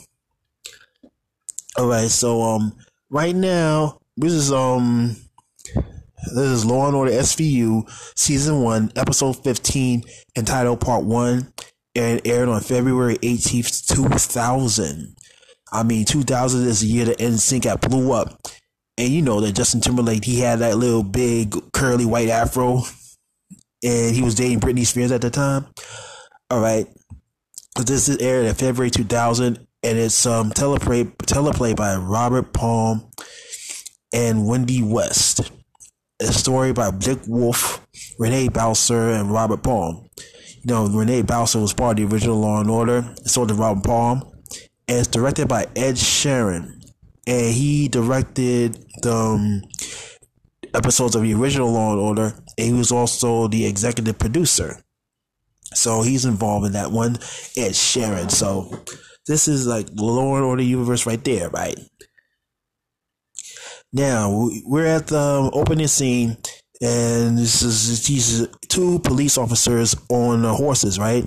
All 1.75 1.87
right, 1.87 2.09
so 2.09 2.41
um, 2.43 2.73
right 3.09 3.35
now 3.35 3.97
this 4.15 4.31
is 4.31 4.51
um, 4.51 5.15
this 5.75 6.45
is 6.45 6.65
Law 6.65 6.85
and 6.85 6.95
Order 6.95 7.11
SVU 7.11 7.89
season 8.15 8.61
one, 8.61 8.91
episode 8.95 9.43
15, 9.43 10.03
entitled 10.37 10.81
Part 10.81 11.03
One, 11.03 11.51
and 11.95 12.21
aired 12.25 12.47
on 12.47 12.61
February 12.61 13.15
18th, 13.15 13.87
2000. 13.87 15.15
I 15.71 15.81
mean, 15.81 16.05
2000 16.05 16.67
is 16.67 16.81
the 16.81 16.87
year 16.87 17.05
that 17.05 17.17
NSYNC 17.17 17.63
got 17.63 17.81
blew 17.81 18.11
up. 18.11 18.39
And 18.99 19.09
you 19.09 19.23
know 19.23 19.41
that 19.41 19.53
Justin 19.53 19.81
Timberlake, 19.81 20.23
he 20.23 20.39
had 20.39 20.59
that 20.59 20.77
little 20.77 21.01
big 21.01 21.55
curly 21.73 22.05
white 22.05 22.29
afro, 22.29 22.83
and 23.83 24.15
he 24.15 24.21
was 24.21 24.35
dating 24.35 24.59
Britney 24.59 24.85
Spears 24.85 25.11
at 25.11 25.21
the 25.21 25.31
time. 25.31 25.65
All 26.51 26.61
right, 26.61 26.85
this 27.75 28.07
is 28.09 28.17
aired 28.17 28.45
in 28.45 28.53
February 28.53 28.91
2000, 28.91 29.65
and 29.83 29.97
it's 29.97 30.25
um 30.25 30.49
teleplay 30.51 31.05
teleplay 31.17 31.75
by 31.75 31.95
Robert 31.95 32.53
Palm 32.53 33.09
and 34.13 34.47
Wendy 34.47 34.81
West. 34.81 35.51
A 36.21 36.27
story 36.27 36.71
by 36.71 36.91
Dick 36.91 37.19
Wolf, 37.27 37.85
Renee 38.17 38.47
Bowser, 38.47 39.09
and 39.09 39.31
Robert 39.31 39.63
Palm. 39.63 40.07
You 40.61 40.73
know, 40.73 40.87
Renee 40.87 41.23
Bowser 41.23 41.59
was 41.59 41.73
part 41.73 41.99
of 41.99 42.09
the 42.09 42.15
original 42.15 42.39
Law 42.39 42.61
and 42.61 42.69
Order, 42.69 43.13
so 43.25 43.45
did 43.45 43.57
Robert 43.57 43.83
Palm. 43.83 44.23
And 44.87 44.99
it's 44.99 45.07
directed 45.07 45.47
by 45.47 45.63
Ed 45.75 45.95
Sherin. 45.95 46.81
And 47.25 47.53
he 47.53 47.87
directed 47.89 48.77
the 49.01 49.13
um, 49.13 49.63
episodes 50.73 51.15
of 51.15 51.23
the 51.23 51.33
original 51.33 51.71
Law 51.71 51.91
and 51.91 51.99
Order, 51.99 52.33
and 52.57 52.67
he 52.67 52.73
was 52.73 52.91
also 52.91 53.47
the 53.47 53.65
executive 53.65 54.17
producer. 54.19 54.81
So 55.73 56.03
he's 56.03 56.23
involved 56.23 56.67
in 56.67 56.73
that 56.73 56.91
one, 56.91 57.15
Ed 57.57 57.73
Sherin. 57.73 58.29
So 58.31 58.83
this 59.27 59.47
is 59.47 59.65
like 59.65 59.87
the 59.87 60.03
Law 60.03 60.41
Order 60.41 60.63
universe 60.63 61.05
right 61.05 61.23
there, 61.23 61.49
right? 61.49 61.79
Now 63.91 64.49
we're 64.65 64.87
at 64.87 65.07
the 65.07 65.49
opening 65.53 65.87
scene, 65.87 66.37
and 66.81 67.37
this 67.37 67.61
is 67.61 68.05
these 68.07 68.47
two 68.67 68.99
police 68.99 69.37
officers 69.37 69.95
on 70.09 70.43
horses, 70.43 70.99
right? 70.99 71.25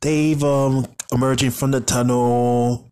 They've 0.00 0.42
um 0.42 0.86
emerging 1.12 1.52
from 1.52 1.70
the 1.70 1.80
tunnel, 1.80 2.90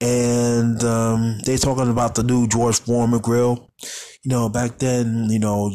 and 0.00 0.82
um, 0.84 1.38
they 1.44 1.56
talking 1.56 1.90
about 1.90 2.14
the 2.14 2.22
new 2.22 2.46
George 2.46 2.80
Foreman 2.80 3.20
grill. 3.20 3.70
You 4.22 4.30
know, 4.30 4.48
back 4.48 4.78
then, 4.78 5.28
you 5.28 5.38
know, 5.38 5.72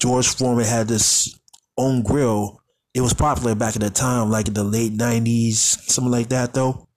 George 0.00 0.28
Foreman 0.28 0.64
had 0.64 0.88
this 0.88 1.38
own 1.76 2.02
grill. 2.02 2.62
It 2.94 3.02
was 3.02 3.12
popular 3.12 3.54
back 3.54 3.76
in 3.76 3.82
the 3.82 3.90
time, 3.90 4.30
like 4.30 4.48
in 4.48 4.54
the 4.54 4.64
late 4.64 4.92
'90s, 4.92 5.56
something 5.90 6.10
like 6.10 6.30
that, 6.30 6.54
though 6.54 6.87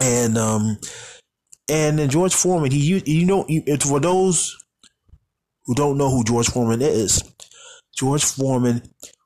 and 0.00 0.38
um, 0.38 0.78
and 1.68 1.98
then 1.98 2.08
George 2.08 2.34
Foreman, 2.34 2.70
he 2.70 3.02
you, 3.04 3.26
know, 3.26 3.46
for 3.80 4.00
those 4.00 4.56
who 5.66 5.74
don't 5.74 5.98
know 5.98 6.10
who 6.10 6.24
George 6.24 6.48
Foreman 6.48 6.80
is. 6.80 7.22
George 7.94 8.24
Foreman 8.24 8.82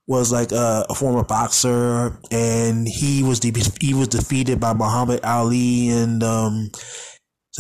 was 0.07 0.33
like 0.33 0.51
a, 0.51 0.85
a 0.89 0.95
former 0.95 1.23
boxer, 1.23 2.19
and 2.31 2.89
he 2.89 3.23
was 3.23 3.39
de- 3.39 3.53
he 3.81 3.95
was 3.95 4.09
defeated 4.09 4.59
by 4.59 4.73
Muhammad 4.73 5.21
Ali 5.25 5.89
and 5.91 6.23
um, 6.23 6.71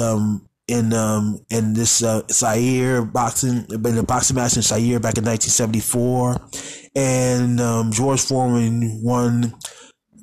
um 0.00 0.49
in 0.66 0.92
um 0.92 1.38
in 1.50 1.75
this 1.75 2.02
uh, 2.02 2.23
Zaire 2.31 3.04
boxing 3.04 3.66
in 3.71 3.83
the 3.83 4.02
boxing 4.02 4.37
match 4.37 4.57
in 4.57 4.62
Zaire 4.62 4.99
back 4.99 5.16
in 5.16 5.25
1974, 5.25 6.40
and 6.97 7.61
um, 7.61 7.92
George 7.92 8.21
Foreman 8.21 9.00
won 9.02 9.54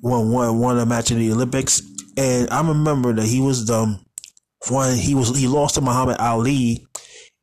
won 0.01 0.31
won 0.31 0.59
won 0.59 0.79
a 0.79 0.85
match 0.85 1.11
in 1.11 1.19
the 1.19 1.31
Olympics 1.31 1.81
and 2.19 2.49
I 2.49 2.67
remember 2.67 3.13
that 3.13 3.25
he 3.25 3.39
was 3.39 3.65
the 3.65 3.97
one 4.67 4.95
he 4.97 5.15
was 5.15 5.35
he 5.37 5.47
lost 5.47 5.75
to 5.75 5.81
Muhammad 5.81 6.17
Ali 6.19 6.85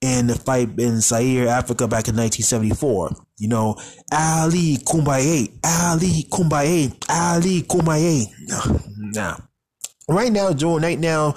in 0.02 0.26
the 0.26 0.34
fight 0.34 0.78
in 0.78 1.00
Zaire, 1.00 1.48
Africa 1.48 1.88
back 1.88 2.08
in 2.08 2.16
1974. 2.16 3.16
You 3.38 3.48
know, 3.48 3.76
Ali 4.12 4.76
Kumbaya, 4.84 5.48
Ali 5.64 6.26
Kumbaya, 6.30 6.94
Ali 7.08 7.62
Kumbaya. 7.62 8.26
Nah. 9.14 9.38
Right 10.08 10.30
now, 10.30 10.52
Joe, 10.52 10.78
right 10.78 10.98
now, 10.98 11.34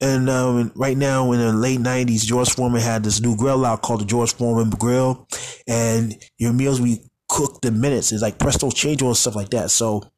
and 0.00 0.28
um, 0.30 0.70
right 0.76 0.96
now 0.96 1.32
in 1.32 1.40
the 1.40 1.52
late 1.52 1.80
90s, 1.80 2.24
George 2.24 2.50
Foreman 2.50 2.80
had 2.80 3.02
this 3.02 3.20
new 3.20 3.36
grill 3.36 3.64
out 3.64 3.82
called 3.82 4.02
the 4.02 4.04
George 4.04 4.34
Foreman 4.34 4.70
Grill. 4.70 5.26
And 5.66 6.14
your 6.38 6.52
meals 6.52 6.80
we 6.80 7.00
cooked 7.28 7.64
in 7.64 7.80
minutes. 7.80 8.12
It's 8.12 8.22
like 8.22 8.38
presto 8.38 8.70
change 8.70 9.02
or 9.02 9.16
stuff 9.16 9.34
like 9.34 9.50
that. 9.50 9.70
So 9.70 10.11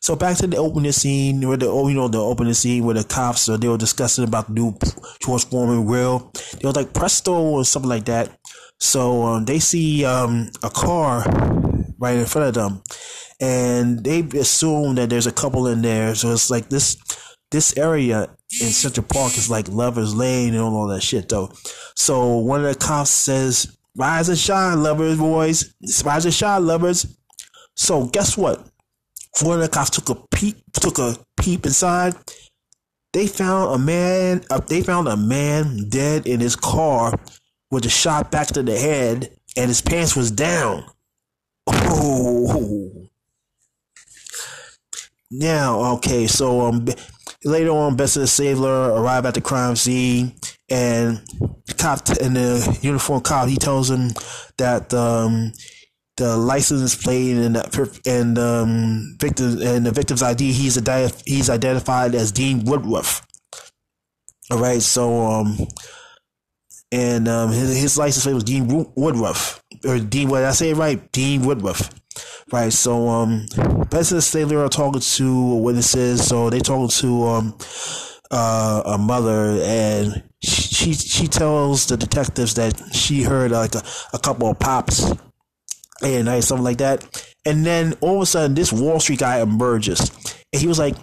so 0.00 0.16
back 0.16 0.36
to 0.38 0.46
the 0.46 0.56
opening 0.56 0.92
scene 0.92 1.46
where 1.46 1.56
the 1.56 1.66
oh 1.66 1.88
you 1.88 1.94
know 1.94 2.08
the 2.08 2.20
opening 2.20 2.54
scene 2.54 2.84
where 2.84 2.94
the 2.94 3.04
cops 3.04 3.48
uh, 3.48 3.56
they 3.56 3.68
were 3.68 3.78
discussing 3.78 4.24
about 4.24 4.48
the 4.48 4.54
new 4.54 4.76
George 5.22 5.44
Foreman. 5.46 5.86
They 5.86 6.66
was 6.66 6.76
like 6.76 6.92
presto 6.92 7.34
or 7.34 7.64
something 7.64 7.88
like 7.88 8.04
that. 8.06 8.30
So 8.80 9.22
um, 9.24 9.44
they 9.44 9.58
see 9.58 10.04
um, 10.04 10.50
a 10.62 10.70
car 10.70 11.24
right 11.98 12.16
in 12.16 12.26
front 12.26 12.48
of 12.48 12.54
them, 12.54 12.82
and 13.40 14.04
they 14.04 14.20
assume 14.38 14.94
that 14.96 15.10
there's 15.10 15.26
a 15.26 15.32
couple 15.32 15.66
in 15.66 15.82
there. 15.82 16.14
So 16.14 16.32
it's 16.32 16.50
like 16.50 16.68
this 16.68 16.96
this 17.50 17.76
area 17.76 18.28
in 18.60 18.68
Central 18.68 19.06
Park 19.06 19.36
is 19.36 19.50
like 19.50 19.68
lovers 19.68 20.14
lane 20.14 20.54
and 20.54 20.62
all 20.62 20.86
that 20.88 21.02
shit 21.02 21.28
though. 21.28 21.52
So 21.96 22.36
one 22.38 22.64
of 22.64 22.72
the 22.72 22.78
cops 22.78 23.10
says, 23.10 23.76
"Rise 23.96 24.28
and 24.28 24.38
shine, 24.38 24.82
lovers, 24.82 25.18
boys! 25.18 25.74
Rise 26.04 26.24
and 26.24 26.34
shine, 26.34 26.66
lovers." 26.66 27.06
So 27.74 28.06
guess 28.06 28.36
what? 28.36 28.66
Of 29.40 29.70
cops 29.70 29.90
took 29.90 30.08
a 30.10 30.16
peep, 30.34 30.56
took 30.72 30.98
a 30.98 31.16
peep 31.40 31.64
inside. 31.64 32.16
They 33.12 33.26
found 33.26 33.74
a 33.74 33.78
man. 33.78 34.44
Uh, 34.50 34.58
they 34.58 34.82
found 34.82 35.06
a 35.08 35.16
man 35.16 35.88
dead 35.88 36.26
in 36.26 36.40
his 36.40 36.56
car 36.56 37.18
with 37.70 37.86
a 37.86 37.88
shot 37.88 38.30
back 38.30 38.48
to 38.48 38.62
the 38.62 38.76
head, 38.76 39.30
and 39.56 39.68
his 39.68 39.80
pants 39.80 40.16
was 40.16 40.30
down. 40.30 40.84
Oh. 41.66 42.92
Now, 45.30 45.96
okay, 45.96 46.26
so 46.26 46.62
um, 46.62 46.88
later 47.44 47.68
on, 47.68 47.96
Bessie 47.96 48.24
Sailor 48.24 48.94
arrive 48.94 49.26
at 49.26 49.34
the 49.34 49.42
crime 49.42 49.76
scene, 49.76 50.32
and 50.70 51.20
the 51.66 51.74
cop 51.74 52.08
in 52.22 52.32
the 52.32 52.78
uniform 52.80 53.20
cop 53.20 53.46
he 53.46 53.56
tells 53.56 53.90
him 53.90 54.08
that 54.56 54.92
um 54.94 55.52
the 56.18 56.36
license 56.36 56.94
plate 56.94 57.36
and 57.36 57.56
the, 57.56 58.00
and 58.04 58.38
um 58.38 59.16
victim 59.18 59.62
and 59.62 59.86
the 59.86 59.92
victim's 59.92 60.22
ID. 60.22 60.52
He's 60.52 60.76
a 60.76 61.12
he's 61.24 61.48
identified 61.48 62.14
as 62.14 62.32
Dean 62.32 62.64
Woodruff. 62.64 63.26
All 64.50 64.58
right, 64.58 64.82
so 64.82 65.24
um, 65.24 65.58
and 66.90 67.28
um, 67.28 67.50
his, 67.50 67.76
his 67.76 67.98
license 67.98 68.24
plate 68.24 68.34
was 68.34 68.44
Dean 68.44 68.86
Woodruff 68.96 69.62
or 69.86 69.98
Dean. 69.98 70.28
What 70.28 70.44
I 70.44 70.52
say 70.52 70.70
it 70.70 70.76
right? 70.76 71.10
Dean 71.12 71.42
Woodruff. 71.42 71.90
Right, 72.50 72.72
so 72.72 73.08
um, 73.08 73.46
President 73.90 74.24
Sailor 74.24 74.64
are 74.64 74.68
talking 74.70 75.02
to 75.02 75.54
witnesses. 75.56 76.26
So 76.26 76.48
they 76.50 76.60
talking 76.60 76.88
to 76.88 77.24
um, 77.24 77.58
uh, 78.30 78.82
a 78.86 78.98
mother, 78.98 79.60
and 79.62 80.24
she 80.42 80.94
she 80.94 81.28
tells 81.28 81.86
the 81.86 81.96
detectives 81.96 82.54
that 82.54 82.82
she 82.92 83.22
heard 83.22 83.50
like 83.50 83.74
a, 83.74 83.82
a 84.14 84.18
couple 84.18 84.50
of 84.50 84.58
pops 84.58 85.12
and 86.02 86.28
I 86.28 86.40
something 86.40 86.64
like 86.64 86.78
that. 86.78 87.04
And 87.44 87.64
then 87.64 87.94
all 88.00 88.16
of 88.16 88.22
a 88.22 88.26
sudden, 88.26 88.54
this 88.54 88.72
Wall 88.72 89.00
Street 89.00 89.20
guy 89.20 89.40
emerges, 89.40 90.10
and 90.52 90.60
he 90.60 90.66
was 90.66 90.78
like, 90.78 90.96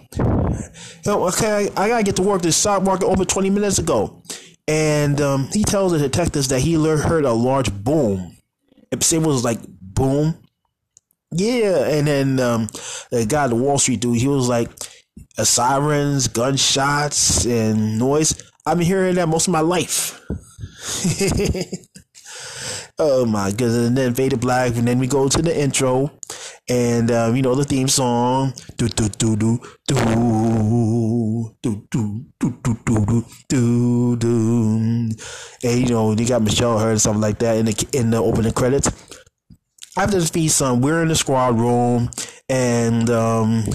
"Okay, 1.07 1.69
I, 1.75 1.83
I 1.83 1.87
gotta 1.87 2.03
get 2.03 2.15
to 2.17 2.21
work. 2.21 2.41
This 2.41 2.57
stock 2.57 2.83
market 2.83 3.05
over 3.05 3.25
20 3.25 3.49
minutes 3.49 3.79
ago." 3.79 4.21
And 4.67 5.21
um, 5.21 5.47
he 5.53 5.63
tells 5.63 5.91
the 5.91 5.99
detectives 5.99 6.47
that 6.47 6.59
he 6.59 6.73
heard 6.73 7.25
a 7.25 7.33
large 7.33 7.71
boom. 7.71 8.35
And 8.91 9.01
It 9.03 9.17
was 9.19 9.43
like 9.43 9.59
boom, 9.81 10.37
yeah. 11.31 11.85
And 11.87 12.07
then 12.07 12.39
um, 12.39 12.67
the 13.11 13.25
guy, 13.27 13.47
the 13.47 13.55
Wall 13.55 13.77
Street 13.77 14.01
dude, 14.01 14.17
he 14.17 14.27
was 14.27 14.47
like, 14.47 14.69
"Sirens, 15.37 16.27
gunshots, 16.27 17.45
and 17.45 17.99
noise." 17.99 18.41
I've 18.67 18.77
been 18.79 18.87
hearing 18.87 19.15
that 19.15 19.29
most 19.29 19.47
of 19.47 19.51
my 19.51 19.59
life. 19.59 20.19
Oh 22.97 23.25
my 23.25 23.51
goodness! 23.51 23.87
And 23.87 23.97
then 23.97 24.13
Vader 24.13 24.37
Black, 24.37 24.77
and 24.77 24.87
then 24.87 24.99
we 24.99 25.07
go 25.07 25.27
to 25.27 25.41
the 25.41 25.53
intro, 25.53 26.11
and 26.69 27.11
um, 27.11 27.35
you 27.35 27.41
know 27.41 27.53
the 27.53 27.65
theme 27.65 27.89
song. 27.89 28.53
Do 28.77 28.87
do 28.87 29.09
do 29.09 29.35
do 29.35 29.59
do 29.85 29.95
do 31.61 31.85
do 31.91 32.25
do 32.39 32.57
do 32.63 32.75
do 32.85 33.25
do 33.49 34.15
do. 34.15 35.09
And 35.63 35.79
you 35.81 35.89
know 35.89 36.13
you 36.13 36.25
got 36.25 36.41
Michelle 36.41 36.79
Hurd 36.79 36.91
and 36.91 37.01
something 37.01 37.21
like 37.21 37.39
that 37.39 37.57
in 37.57 37.65
the 37.65 37.87
in 37.91 38.11
the 38.11 38.17
opening 38.17 38.53
credits. 38.53 38.89
After 39.97 40.19
the 40.19 40.25
theme 40.25 40.47
song, 40.47 40.79
we're 40.79 41.01
in 41.01 41.09
the 41.09 41.15
squad 41.15 41.59
room, 41.59 42.09
and 42.47 43.09
um, 43.09 43.65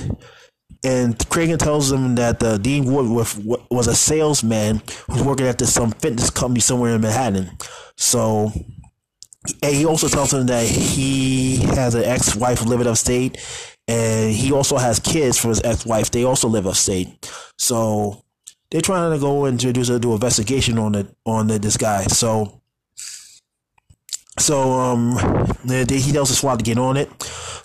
and 0.82 1.18
Cragen 1.18 1.58
tells 1.58 1.90
them 1.90 2.14
that 2.14 2.42
uh, 2.42 2.56
Dean 2.56 2.86
Woodruff 2.86 3.38
was 3.70 3.86
a 3.86 3.94
salesman 3.94 4.80
who's 5.10 5.22
working 5.22 5.46
at 5.46 5.58
this 5.58 5.74
some 5.74 5.90
fitness 5.92 6.30
company 6.30 6.60
somewhere 6.60 6.94
in 6.94 7.02
Manhattan. 7.02 7.50
So, 7.98 8.50
and 9.62 9.74
he 9.74 9.86
also 9.86 10.08
tells 10.08 10.30
them 10.30 10.46
that 10.46 10.66
he 10.66 11.56
has 11.58 11.94
an 11.94 12.04
ex-wife 12.04 12.64
living 12.64 12.86
upstate, 12.86 13.38
and 13.88 14.32
he 14.32 14.52
also 14.52 14.76
has 14.76 15.00
kids 15.00 15.38
from 15.38 15.50
his 15.50 15.62
ex-wife. 15.62 16.10
They 16.10 16.24
also 16.24 16.48
live 16.48 16.66
upstate. 16.66 17.30
So 17.56 18.24
they're 18.70 18.80
trying 18.80 19.12
to 19.12 19.18
go 19.18 19.46
and 19.46 19.58
do, 19.58 19.72
do 19.72 20.12
investigation 20.12 20.78
on 20.78 20.94
it 20.94 21.14
on 21.24 21.48
the, 21.48 21.58
this 21.58 21.76
guy. 21.76 22.04
So 22.04 22.60
so 24.38 24.72
um, 24.72 25.12
he 25.68 26.12
tells 26.12 26.30
the 26.30 26.34
squad 26.34 26.60
to 26.60 26.64
get 26.64 26.78
on 26.78 26.96
it. 26.96 27.10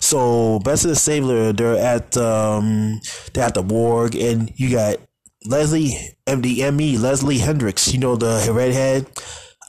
So 0.00 0.58
Bessie 0.60 0.88
and 0.88 0.98
Stabler, 0.98 1.52
they're 1.52 1.76
at 1.76 2.16
um, 2.16 3.00
they're 3.32 3.44
at 3.44 3.54
the 3.54 3.62
morgue, 3.62 4.14
and 4.14 4.52
you 4.56 4.70
got 4.70 4.96
Leslie 5.46 5.96
MDME, 6.26 6.98
Leslie 6.98 7.38
Hendricks. 7.38 7.92
You 7.92 7.98
know 7.98 8.16
the 8.16 8.50
redhead. 8.52 9.06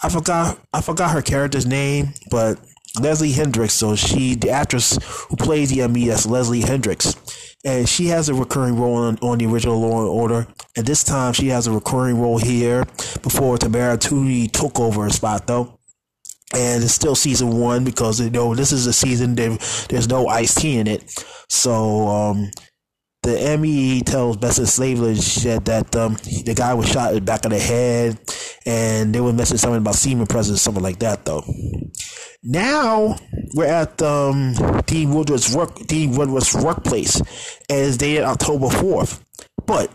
I 0.03 0.09
forgot 0.09 0.59
I 0.73 0.81
forgot 0.81 1.11
her 1.11 1.21
character's 1.21 1.65
name, 1.65 2.13
but 2.29 2.59
Leslie 2.99 3.31
Hendricks. 3.31 3.73
So 3.73 3.95
she, 3.95 4.35
the 4.35 4.49
actress 4.49 4.97
who 5.29 5.35
plays 5.35 5.69
the 5.69 5.87
ME, 5.87 6.07
that's 6.07 6.25
Leslie 6.25 6.61
Hendricks, 6.61 7.15
and 7.65 7.87
she 7.87 8.07
has 8.07 8.29
a 8.29 8.33
recurring 8.33 8.79
role 8.79 8.95
on, 8.95 9.17
on 9.21 9.37
the 9.37 9.45
original 9.45 9.79
Law 9.79 10.01
and 10.01 10.09
Order. 10.09 10.47
And 10.75 10.85
this 10.85 11.03
time 11.03 11.33
she 11.33 11.47
has 11.47 11.67
a 11.67 11.71
recurring 11.71 12.19
role 12.19 12.37
here 12.37 12.85
before 13.21 13.57
Tamara 13.57 13.97
Tunie 13.97 14.51
took 14.51 14.79
over 14.79 15.03
her 15.03 15.09
spot, 15.09 15.47
though 15.47 15.77
and 16.53 16.83
it's 16.83 16.93
still 16.93 17.15
season 17.15 17.59
one 17.59 17.83
because 17.83 18.21
you 18.21 18.29
know 18.29 18.55
this 18.55 18.71
is 18.71 18.87
a 18.87 18.93
season 18.93 19.35
that 19.35 19.85
there's 19.89 20.07
no 20.07 20.27
Ice-T 20.27 20.77
in 20.77 20.87
it. 20.87 21.25
So 21.49 22.07
um, 22.07 22.51
the 23.27 23.57
ME 23.57 24.01
tells 24.03 24.37
Bessie 24.37 24.65
Stabler 24.65 25.13
said 25.15 25.65
that 25.65 25.93
um, 25.97 26.13
the 26.45 26.53
guy 26.55 26.73
was 26.73 26.87
shot 26.87 27.09
in 27.09 27.15
the 27.15 27.21
back 27.21 27.43
of 27.43 27.51
the 27.51 27.59
head, 27.59 28.17
and 28.65 29.13
they 29.13 29.19
were 29.19 29.33
mentioning 29.33 29.57
something 29.57 29.81
about 29.81 29.95
semen 29.95 30.27
presence, 30.27 30.61
something 30.61 30.81
like 30.81 30.99
that. 30.99 31.25
Though 31.25 31.43
now 32.41 33.17
we're 33.53 33.65
at 33.65 34.01
um, 34.01 34.53
Dean 34.85 35.13
Woodruff's 35.13 35.53
work, 35.53 35.75
Dean 35.87 36.15
Woodruff's 36.15 36.55
workplace, 36.55 37.19
and 37.19 37.87
it's 37.87 37.97
dated 37.97 38.23
October 38.23 38.69
fourth, 38.69 39.23
but 39.65 39.91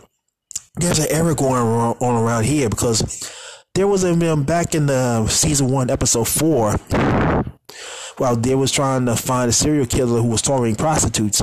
there's 0.75 0.99
an 0.99 1.07
error 1.09 1.33
going 1.33 1.61
on 1.63 2.23
around 2.23 2.45
here 2.45 2.69
because 2.69 3.31
there 3.73 3.87
was 3.87 4.03
a 4.03 4.15
man 4.15 4.43
back 4.43 4.75
in 4.75 4.85
the 4.85 5.27
season 5.27 5.69
one, 5.71 5.89
episode 5.89 6.27
four, 6.27 6.73
while 8.17 8.35
they 8.35 8.53
was 8.53 8.71
trying 8.71 9.07
to 9.07 9.15
find 9.15 9.49
a 9.49 9.53
serial 9.53 9.87
killer 9.87 10.21
who 10.21 10.27
was 10.27 10.43
targeting 10.43 10.75
prostitutes. 10.75 11.41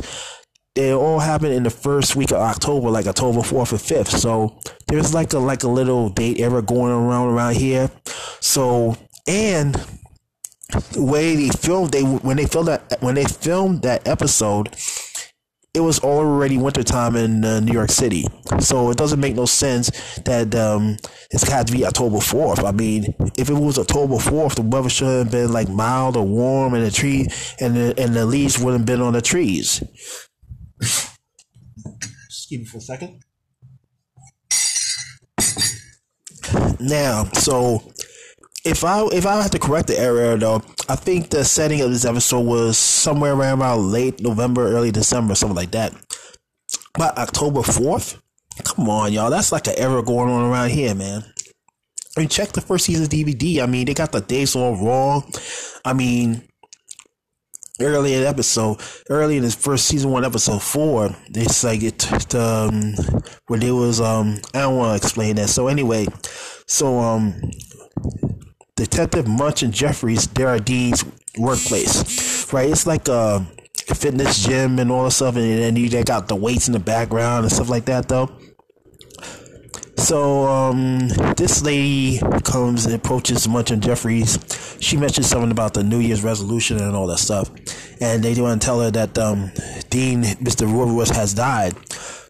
It 0.77 0.95
all 0.95 1.19
happened 1.19 1.53
in 1.53 1.65
the 1.65 1.71
first 1.71 2.15
week 2.15 2.31
of 2.31 2.39
October, 2.39 2.91
like 2.91 3.07
October 3.07 3.43
fourth 3.43 3.73
or 3.73 3.79
fifth. 3.79 4.11
So 4.11 4.59
there's 4.87 5.12
like 5.12 5.33
a 5.33 5.39
like 5.39 5.65
a 5.65 5.69
little 5.69 6.09
date 6.11 6.39
error 6.39 6.62
going 6.62 6.93
around 6.93 7.29
around 7.29 7.57
here. 7.57 7.91
So 8.41 8.97
and 9.27 9.75
the 10.93 11.03
way 11.03 11.35
they 11.35 11.49
filmed 11.49 11.91
they 11.91 12.03
when 12.03 12.37
they 12.37 12.47
filmed 12.47 12.69
that 12.69 12.99
when 13.00 13.17
they 13.17 13.25
filmed 13.25 13.83
that 13.83 14.07
episode 14.07 14.77
it 15.73 15.81
was 15.81 16.00
already 16.00 16.57
wintertime 16.57 17.15
in 17.15 17.45
uh, 17.45 17.61
New 17.61 17.73
York 17.73 17.91
City. 17.91 18.25
So 18.59 18.91
it 18.91 18.97
doesn't 18.97 19.21
make 19.21 19.37
no 19.37 19.47
sense 19.47 19.91
that 20.25 20.52
um, 20.56 20.97
it's 21.30 21.49
had 21.49 21.69
to 21.69 21.73
be 21.73 21.87
October 21.87 22.17
4th. 22.17 22.67
I 22.67 22.73
mean, 22.73 23.15
if 23.39 23.50
it 23.50 23.54
was 23.54 23.78
October 23.78 24.17
4th, 24.17 24.56
the 24.56 24.63
weather 24.63 24.89
should 24.89 25.06
have 25.06 25.30
been 25.30 25.52
like 25.52 25.69
mild 25.69 26.17
or 26.17 26.26
warm 26.26 26.75
and 26.75 26.85
the 26.85 26.91
tree 26.91 27.28
and 27.61 27.76
the, 27.76 27.95
and 27.99 28.15
the 28.15 28.26
leaves 28.26 28.59
wouldn't 28.59 28.80
have 28.80 28.87
been 28.87 29.00
on 29.00 29.13
the 29.13 29.23
trees. 29.23 29.80
Excuse 30.80 32.60
me 32.60 32.64
for 32.64 32.78
a 32.78 32.80
second. 32.80 33.21
Now, 36.80 37.25
so 37.34 37.82
if 38.64 38.84
I 38.84 39.04
if 39.12 39.26
I 39.26 39.40
have 39.43 39.50
to 39.52 39.58
correct 39.58 39.88
the 39.88 39.99
error 39.99 40.36
though, 40.36 40.62
I 40.88 40.97
think 40.97 41.30
the 41.30 41.45
setting 41.45 41.80
of 41.82 41.90
this 41.90 42.04
episode 42.04 42.40
was 42.40 42.78
somewhere 42.78 43.34
around 43.34 43.58
about 43.58 43.80
late 43.80 44.21
November, 44.21 44.66
early 44.69 44.90
December, 44.90 45.34
something 45.34 45.56
like 45.56 45.73
that. 45.73 45.93
But 46.95 47.16
October 47.19 47.62
fourth, 47.62 48.21
come 48.64 48.88
on, 48.88 49.12
y'all, 49.12 49.30
that's 49.30 49.52
like 49.52 49.66
an 49.66 49.75
error 49.76 50.02
going 50.02 50.30
on 50.30 50.50
around 50.50 50.71
here, 50.71 50.95
man. 50.95 51.25
I 52.16 52.21
mean, 52.21 52.28
check 52.28 52.52
the 52.52 52.60
first 52.60 52.86
season 52.86 53.06
DVD. 53.06 53.62
I 53.62 53.66
mean, 53.66 53.86
they 53.86 53.95
got 53.95 54.12
the 54.12 54.21
dates 54.21 54.56
all 54.56 54.76
wrong. 54.76 55.30
I 55.84 55.93
mean, 55.93 56.43
early 57.80 58.14
in 58.14 58.25
episode, 58.25 58.80
early 59.08 59.36
in 59.36 59.43
this 59.43 59.54
first 59.54 59.86
season 59.86 60.10
one, 60.10 60.25
episode 60.25 60.62
four, 60.62 61.14
it's 61.28 61.64
like 61.64 61.82
it, 61.82 62.34
um, 62.34 62.95
where 63.47 63.58
there 63.58 63.75
was, 63.75 64.00
um, 64.00 64.38
I 64.54 64.60
don't 64.60 64.76
want 64.76 65.00
to 65.00 65.04
explain 65.04 65.36
that. 65.36 65.49
So 65.49 65.69
anyway, 65.69 66.06
so, 66.66 66.99
um, 66.99 67.40
Detective 68.76 69.26
Munch 69.28 69.62
and 69.62 69.75
Jeffries, 69.75 70.26
Dean's 70.26 71.04
workplace, 71.36 72.50
right? 72.52 72.71
It's 72.71 72.86
like 72.86 73.08
a 73.08 73.47
fitness 73.95 74.45
gym 74.45 74.78
and 74.78 74.90
all 74.90 75.04
that 75.04 75.10
stuff, 75.10 75.36
and 75.36 75.45
then 75.45 75.76
you 75.76 75.90
got 76.04 76.28
the 76.28 76.36
weights 76.36 76.66
in 76.66 76.73
the 76.73 76.78
background 76.78 77.45
and 77.45 77.52
stuff 77.52 77.69
like 77.69 77.84
that, 77.86 78.08
though. 78.08 78.30
So 80.00 80.47
um, 80.47 81.08
this 81.36 81.63
lady 81.63 82.21
comes 82.43 82.86
and 82.86 82.95
approaches 82.95 83.47
Munch 83.47 83.71
and 83.71 83.82
Jeffries. 83.82 84.39
She 84.80 84.97
mentions 84.97 85.28
something 85.28 85.50
about 85.50 85.75
the 85.75 85.84
New 85.84 85.99
Year's 85.99 86.25
resolution 86.25 86.78
and 86.78 86.97
all 86.97 87.06
that 87.08 87.19
stuff, 87.19 87.50
and 88.00 88.25
they 88.25 88.41
want 88.41 88.60
to 88.60 88.65
tell 88.65 88.80
her 88.80 88.91
that 88.91 89.17
um, 89.19 89.52
Dean, 89.91 90.23
Mister 90.41 90.67
Woodruff, 90.67 91.15
has 91.15 91.34
died. 91.34 91.75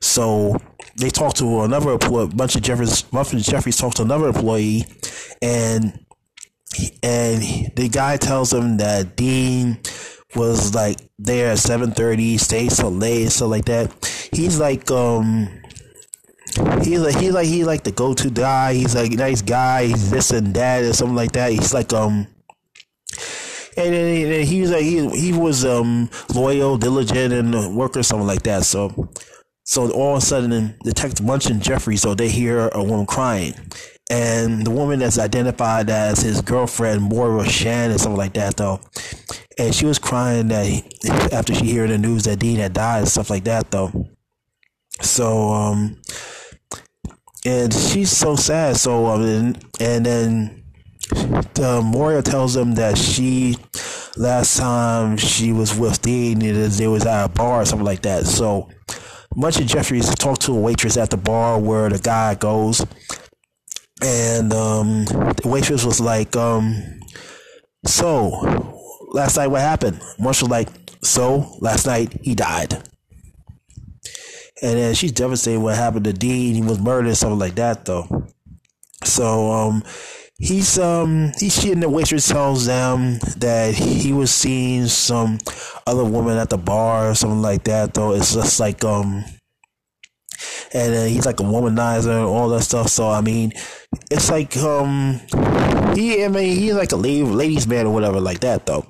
So 0.03 0.59
they 0.97 1.11
talk 1.11 1.35
to 1.35 1.63
another 1.63 1.93
employee. 1.93 2.25
Of 2.25 2.63
Jeffries, 2.63 3.11
Munch 3.13 3.33
and 3.33 3.43
Jeffries 3.43 3.77
talk 3.77 3.95
to 3.95 4.03
another 4.03 4.29
employee, 4.29 4.85
and 5.41 6.05
and 7.03 7.43
the 7.77 7.89
guy 7.91 8.17
tells 8.17 8.53
him 8.53 8.79
that 8.79 9.17
Dean 9.17 9.79
was 10.35 10.75
like 10.75 10.99
there 11.19 11.53
at 11.53 11.59
seven 11.59 11.93
thirty, 11.93 12.37
stayed 12.37 12.73
so 12.73 12.89
late, 12.89 13.31
so 13.31 13.47
like 13.47 13.67
that. 13.67 13.91
He's 14.33 14.59
like 14.59 14.91
um 14.91 15.60
he's 16.83 17.01
like 17.01 17.17
he's 17.17 17.33
like 17.33 17.47
he 17.47 17.65
like 17.65 17.85
the 17.85 17.93
go 17.93 18.15
to 18.15 18.31
guy. 18.31 18.75
He's 18.75 18.95
like 18.95 19.13
nice 19.13 19.43
guy. 19.43 19.87
He's 19.87 20.11
this 20.11 20.31
and 20.31 20.55
that 20.55 20.83
or 20.85 20.93
something 20.93 21.17
like 21.17 21.33
that. 21.33 21.53
He's 21.53 21.75
like 21.75 21.93
um. 21.93 22.27
And 23.77 23.95
then 23.95 24.45
he 24.47 24.61
was 24.61 24.71
like 24.73 24.83
he 24.83 25.09
he 25.11 25.33
was 25.33 25.65
um 25.65 26.11
loyal, 26.35 26.77
diligent, 26.77 27.33
and 27.33 27.55
a 27.55 27.69
worker, 27.71 28.03
something 28.03 28.27
like 28.27 28.43
that. 28.43 28.65
So, 28.65 29.11
so 29.65 29.91
all 29.93 30.17
of 30.17 30.23
a 30.23 30.27
sudden, 30.27 30.51
the 30.51 30.75
Detective 30.93 31.25
Munch 31.25 31.47
and 31.47 31.63
Jeffrey, 31.63 31.97
so 31.97 32.15
they 32.15 32.29
hear 32.29 32.69
a 32.69 32.83
woman 32.83 33.07
crying, 33.07 33.55
and 34.11 34.67
the 34.67 34.71
woman 34.73 34.99
that's 34.99 35.19
identified 35.21 35.89
as 35.89 36.21
his 36.21 36.43
girlfriend, 36.43 37.03
Moira 37.03 37.49
Shan, 37.49 37.93
and 37.93 38.01
something 38.01 38.19
like 38.19 38.35
that, 38.35 38.57
though. 38.57 38.81
And 39.57 39.73
she 39.73 39.87
was 39.87 40.01
crying 40.01 40.49
that 40.49 40.67
he, 40.67 40.83
after 41.33 41.55
she 41.55 41.75
heard 41.77 41.91
the 41.91 41.99
news 41.99 42.25
that 42.25 42.41
Dean 42.41 42.59
had 42.59 42.73
died 42.73 42.99
and 42.99 43.09
stuff 43.09 43.31
like 43.31 43.45
that, 43.45 43.71
though. 43.71 44.09
So, 45.01 45.51
um, 45.51 45.97
and 47.45 47.73
she's 47.73 48.11
so 48.11 48.37
sad. 48.37 48.77
So, 48.77 49.07
um, 49.07 49.23
and, 49.23 49.65
and 49.81 50.07
then 50.07 50.65
uh, 51.61 51.83
Moira 51.83 52.23
tells 52.23 52.57
him 52.57 52.75
that 52.75 52.99
she 52.99 53.57
last 54.17 54.57
time 54.59 55.17
she 55.17 55.53
was 55.53 55.79
with 55.79 56.03
Dean, 56.03 56.43
it, 56.43 56.71
they 56.73 56.87
was 56.89 57.07
at 57.07 57.25
a 57.25 57.29
bar 57.29 57.63
or 57.63 57.65
something 57.65 57.87
like 57.87 58.03
that. 58.03 58.27
So, 58.27 58.69
Munch 59.37 59.61
of 59.61 59.67
Jeffries 59.67 60.13
talked 60.15 60.43
to 60.43 60.53
a 60.57 60.61
waitress 60.61 60.97
at 60.97 61.11
the 61.11 61.17
bar 61.17 61.59
where 61.59 61.89
the 61.89 61.99
guy 61.99 62.35
goes 62.35 62.85
and 64.03 64.53
um, 64.53 65.05
the 65.05 65.43
waitress 65.45 65.85
was 65.85 66.01
like, 66.01 66.37
um, 66.37 67.01
"So, 67.87 68.31
last 69.13 69.37
night 69.37 69.49
what 69.49 69.61
happened?" 69.61 70.01
Marshall 70.19 70.49
like, 70.49 70.69
"So, 71.03 71.57
last 71.61 71.87
night 71.87 72.19
he 72.23 72.35
died." 72.35 72.90
And 74.63 74.79
then 74.79 74.95
she's 74.95 75.13
devastated 75.13 75.61
what 75.61 75.77
happened 75.77 76.05
to 76.05 76.13
Dean. 76.13 76.55
He 76.55 76.63
was 76.63 76.79
murdered, 76.79 77.17
something 77.17 77.39
like 77.39 77.55
that, 77.55 77.85
though. 77.85 78.27
So, 79.05 79.51
um, 79.51 79.83
he's 80.39 80.79
um 80.79 81.33
he's 81.39 81.59
shitting 81.59 81.83
the 81.83 81.89
waitress 81.89 82.27
tells 82.27 82.65
them 82.65 83.19
that 83.37 83.75
he 83.75 84.11
was 84.11 84.31
seeing 84.31 84.87
some 84.87 85.37
other 85.87 86.05
woman 86.05 86.39
at 86.39 86.49
the 86.49 86.57
bar 86.57 87.11
or 87.11 87.15
something 87.15 87.43
like 87.43 87.65
that 87.65 87.93
though 87.93 88.15
it's 88.15 88.33
just 88.33 88.59
like 88.59 88.83
um 88.83 89.23
and 90.73 90.95
uh, 90.95 91.05
he's 91.05 91.27
like 91.27 91.41
a 91.41 91.45
womanizer 91.45 92.17
and 92.17 92.27
all 92.27 92.49
that 92.51 92.63
stuff. 92.63 92.89
So 92.89 93.09
I 93.09 93.21
mean, 93.21 93.53
it's 94.11 94.31
like 94.31 94.57
um, 94.59 95.21
he 95.95 96.25
I 96.25 96.29
mean 96.29 96.57
he's 96.57 96.75
like 96.75 96.93
a 96.93 96.97
ladies 96.97 97.67
man 97.67 97.87
or 97.87 97.93
whatever 97.93 98.21
like 98.21 98.41
that 98.41 98.67
though. 98.67 98.87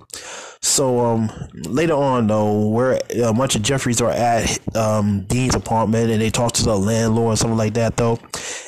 So 0.62 1.00
um, 1.00 1.30
later 1.54 1.94
on, 1.94 2.26
though, 2.26 2.68
where 2.68 3.00
a 3.24 3.32
Munch 3.32 3.56
of 3.56 3.62
Jeffries 3.62 4.00
are 4.02 4.10
at 4.10 4.76
um, 4.76 5.22
Dean's 5.22 5.54
apartment, 5.54 6.10
and 6.10 6.20
they 6.20 6.28
talk 6.30 6.52
to 6.52 6.64
the 6.64 6.76
landlord, 6.76 7.38
something 7.38 7.56
like 7.56 7.74
that, 7.74 7.96
though. 7.96 8.18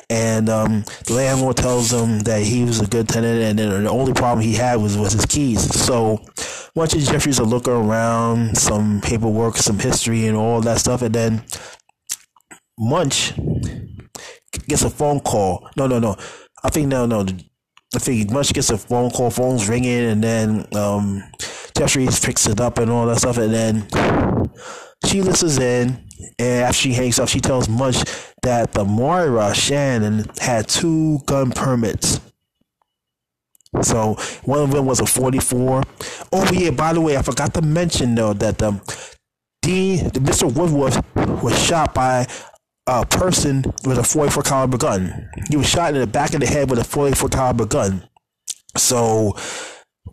And 0.09 0.49
um, 0.49 0.85
the 1.07 1.15
landlord 1.15 1.59
tells 1.59 1.91
them 1.91 2.21
that 2.21 2.43
he 2.43 2.65
was 2.65 2.81
a 2.81 2.87
good 2.87 3.09
tenant, 3.09 3.43
and 3.43 3.59
then 3.59 3.85
the 3.85 3.91
only 3.91 4.15
problem 4.15 4.45
he 4.45 4.55
had 4.55 4.77
was 4.77 4.97
was 4.97 5.13
his 5.13 5.27
keys. 5.27 5.63
So 5.85 6.19
a 6.37 6.71
Munch 6.75 6.95
of 6.95 7.01
Jeffries 7.01 7.39
are 7.39 7.47
looking 7.47 7.75
around, 7.75 8.57
some 8.57 9.03
paperwork, 9.03 9.57
some 9.57 9.79
history, 9.79 10.27
and 10.27 10.37
all 10.37 10.63
that 10.63 10.79
stuff, 10.79 11.03
and 11.03 11.15
then 11.15 11.45
Munch 12.79 13.35
gets 14.67 14.83
a 14.83 14.91
phone 14.91 15.21
call. 15.21 15.69
No, 15.77 15.87
no, 15.87 15.99
no. 15.99 16.17
I 16.65 16.71
think 16.71 16.89
no, 16.89 17.05
no. 17.05 17.27
I 17.95 17.99
think 17.99 18.31
Munch 18.31 18.55
gets 18.55 18.71
a 18.71 18.79
phone 18.79 19.11
call, 19.11 19.31
phone's 19.31 19.69
ringing, 19.69 20.05
and 20.05 20.25
then 20.25 20.67
um, 20.75 21.23
Jeffries 21.77 22.21
picks 22.21 22.47
it 22.47 22.61
up 22.61 22.79
and 22.79 22.91
all 22.91 23.07
that 23.07 23.19
stuff, 23.19 23.39
and 23.39 23.53
then 23.53 23.89
she 25.07 25.23
listens 25.23 25.59
in. 25.59 26.09
And 26.39 26.65
after 26.65 26.75
she 26.75 26.93
hangs 26.93 27.19
up, 27.19 27.29
she 27.29 27.41
tells 27.41 27.69
Munch 27.69 28.05
that 28.43 28.73
the 28.73 28.85
Moira 28.85 29.55
Shannon 29.55 30.27
had 30.41 30.69
two 30.69 31.19
gun 31.27 31.51
permits. 31.51 32.21
So 33.81 34.15
one 34.45 34.61
of 34.61 34.71
them 34.71 34.87
was 34.87 35.01
a 35.01 35.07
44. 35.07 35.83
Oh 36.33 36.53
yeah, 36.53 36.71
by 36.71 36.93
the 36.93 37.01
way, 37.01 37.17
I 37.17 37.23
forgot 37.23 37.55
to 37.55 37.63
mention 37.63 38.15
though 38.15 38.35
that 38.35 38.63
um, 38.63 38.83
Dean, 39.63 40.11
Mr. 40.11 40.53
Woodruff 40.53 41.03
was 41.43 41.59
shot 41.59 41.95
by 41.95 42.27
a 42.87 43.07
person 43.07 43.65
with 43.85 43.99
a 43.99 44.03
44 44.03 44.43
caliber 44.43 44.77
gun. 44.77 45.31
He 45.49 45.57
was 45.57 45.69
shot 45.69 45.95
in 45.95 46.01
the 46.01 46.07
back 46.07 46.35
of 46.35 46.41
the 46.41 46.47
head 46.47 46.69
with 46.69 46.79
a 46.79 46.85
44 46.85 47.29
caliber 47.31 47.67
gun. 47.67 48.09
So 48.77 49.37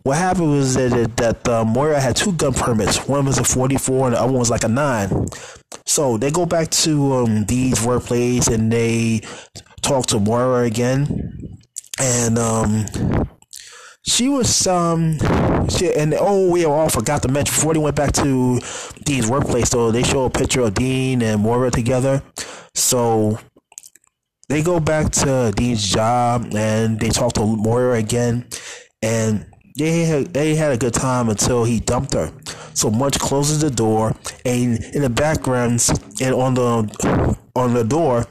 what 0.02 0.16
happened 0.16 0.50
was 0.50 0.74
that 0.74 1.16
that 1.16 1.48
uh, 1.48 1.64
Moira 1.64 2.00
had 2.00 2.16
two 2.16 2.32
gun 2.32 2.54
permits. 2.54 3.06
One 3.06 3.26
was 3.26 3.38
a 3.38 3.44
44 3.44 4.06
and 4.06 4.16
the 4.16 4.20
other 4.20 4.32
one 4.32 4.38
was 4.38 4.50
like 4.50 4.64
a 4.64 4.68
9. 4.68 5.26
So 5.84 6.16
they 6.16 6.30
go 6.30 6.46
back 6.46 6.70
to 6.70 7.14
um, 7.14 7.46
workplace 7.84 8.46
and 8.46 8.72
they 8.72 9.20
talk 9.82 10.06
to 10.06 10.20
Moira 10.20 10.62
again. 10.62 11.58
And 11.98 12.38
um, 12.38 12.86
she 14.06 14.28
was 14.28 14.66
um 14.66 15.18
she 15.68 15.92
and 15.92 16.14
oh 16.18 16.50
we 16.50 16.64
all 16.64 16.88
forgot 16.88 17.22
to 17.22 17.28
mention 17.28 17.54
before 17.54 17.74
they 17.74 17.80
went 17.80 17.96
back 17.96 18.12
to 18.12 18.58
Dean's 19.04 19.28
workplace 19.28 19.68
so 19.68 19.90
they 19.92 20.02
show 20.02 20.24
a 20.24 20.30
picture 20.30 20.62
of 20.62 20.74
Dean 20.74 21.20
and 21.22 21.42
Moira 21.42 21.70
together. 21.70 22.22
So 22.74 23.38
they 24.48 24.62
go 24.62 24.80
back 24.80 25.12
to 25.12 25.52
Dean's 25.54 25.86
job 25.86 26.54
and 26.54 26.98
they 26.98 27.10
talk 27.10 27.34
to 27.34 27.44
Moira 27.44 27.98
again 27.98 28.48
and 29.02 29.46
they 29.80 30.04
had, 30.04 30.36
had 30.36 30.72
a 30.72 30.76
good 30.76 30.94
time 30.94 31.28
until 31.28 31.64
he 31.64 31.80
dumped 31.80 32.14
her. 32.14 32.32
So 32.74 32.90
Munch 32.90 33.18
closes 33.18 33.60
the 33.60 33.70
door, 33.70 34.14
and 34.44 34.82
in 34.94 35.02
the 35.02 35.10
background 35.10 35.86
and 36.20 36.34
on 36.34 36.54
the 36.54 37.36
on 37.54 37.74
the 37.74 37.84
door, 37.84 38.26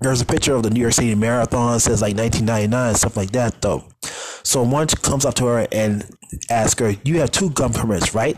there's 0.00 0.20
a 0.20 0.26
picture 0.26 0.54
of 0.54 0.62
the 0.62 0.70
New 0.70 0.80
York 0.80 0.94
City 0.94 1.14
Marathon. 1.14 1.76
It 1.76 1.80
says 1.80 2.00
like 2.00 2.16
1999, 2.16 2.94
stuff 2.94 3.16
like 3.16 3.30
that, 3.32 3.60
though. 3.60 3.84
So 4.42 4.64
Munch 4.64 5.00
comes 5.02 5.24
up 5.24 5.34
to 5.34 5.46
her 5.46 5.68
and 5.70 6.04
asks 6.48 6.80
her, 6.80 6.94
"You 7.04 7.20
have 7.20 7.30
two 7.30 7.50
gun 7.50 7.72
permits, 7.72 8.14
right?" 8.14 8.36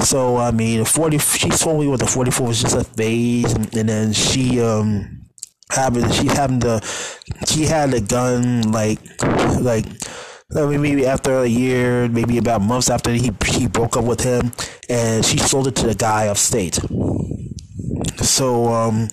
So 0.00 0.36
I 0.36 0.50
mean, 0.50 0.84
40. 0.84 1.18
She 1.18 1.50
told 1.50 1.80
me 1.80 1.86
what 1.86 2.00
the 2.00 2.06
44 2.06 2.48
was 2.48 2.62
just 2.62 2.76
a 2.76 2.84
phase, 2.84 3.52
and, 3.52 3.74
and 3.76 3.88
then 3.88 4.12
she 4.12 4.60
um 4.60 5.20
having 5.70 6.10
she 6.10 6.26
having 6.26 6.58
the 6.60 6.80
she 7.46 7.64
had 7.64 7.92
a 7.94 8.00
gun 8.00 8.70
like 8.72 8.98
like 9.60 9.86
I 10.56 10.66
mean, 10.66 10.82
maybe 10.82 11.06
after 11.06 11.40
a 11.40 11.46
year, 11.46 12.08
maybe 12.08 12.38
about 12.38 12.62
months 12.62 12.88
after 12.88 13.10
he 13.10 13.32
he 13.46 13.66
broke 13.66 13.96
up 13.96 14.04
with 14.04 14.20
him, 14.20 14.52
and 14.88 15.24
she 15.24 15.38
sold 15.38 15.66
it 15.66 15.74
to 15.76 15.86
the 15.86 15.94
guy 15.94 16.28
upstate. 16.28 16.78
So 18.22 18.66
um, 18.66 19.08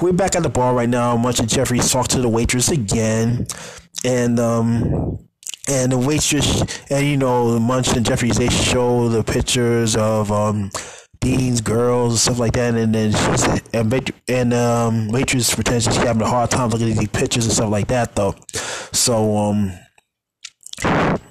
we're 0.00 0.12
back 0.12 0.34
at 0.34 0.42
the 0.42 0.48
bar 0.48 0.74
right 0.74 0.88
now. 0.88 1.16
Munch 1.16 1.38
and 1.38 1.48
Jeffries 1.48 1.92
talk 1.92 2.08
to 2.08 2.20
the 2.20 2.28
waitress 2.28 2.70
again, 2.70 3.46
and 4.04 4.40
um, 4.40 5.18
and 5.68 5.92
the 5.92 5.98
waitress 5.98 6.62
and 6.90 7.06
you 7.06 7.16
know 7.16 7.60
Munch 7.60 7.94
and 7.96 8.04
Jeffries 8.04 8.36
they 8.36 8.48
show 8.48 9.08
the 9.08 9.22
pictures 9.22 9.94
of 9.94 10.32
um, 10.32 10.70
Dean's 11.20 11.60
girls 11.60 12.14
and 12.14 12.20
stuff 12.20 12.38
like 12.40 12.54
that, 12.54 12.74
and 12.74 12.92
then 12.92 13.12
she's 13.12 13.62
and 13.72 14.12
and 14.26 14.54
um, 14.54 15.08
waitress 15.08 15.54
pretends 15.54 15.84
she's 15.84 15.96
having 15.98 16.22
a 16.22 16.28
hard 16.28 16.50
time 16.50 16.70
looking 16.70 16.90
at 16.90 16.98
these 16.98 17.08
pictures 17.08 17.44
and 17.44 17.54
stuff 17.54 17.70
like 17.70 17.86
that 17.88 18.16
though. 18.16 18.34
So 18.92 19.36
um 19.36 19.72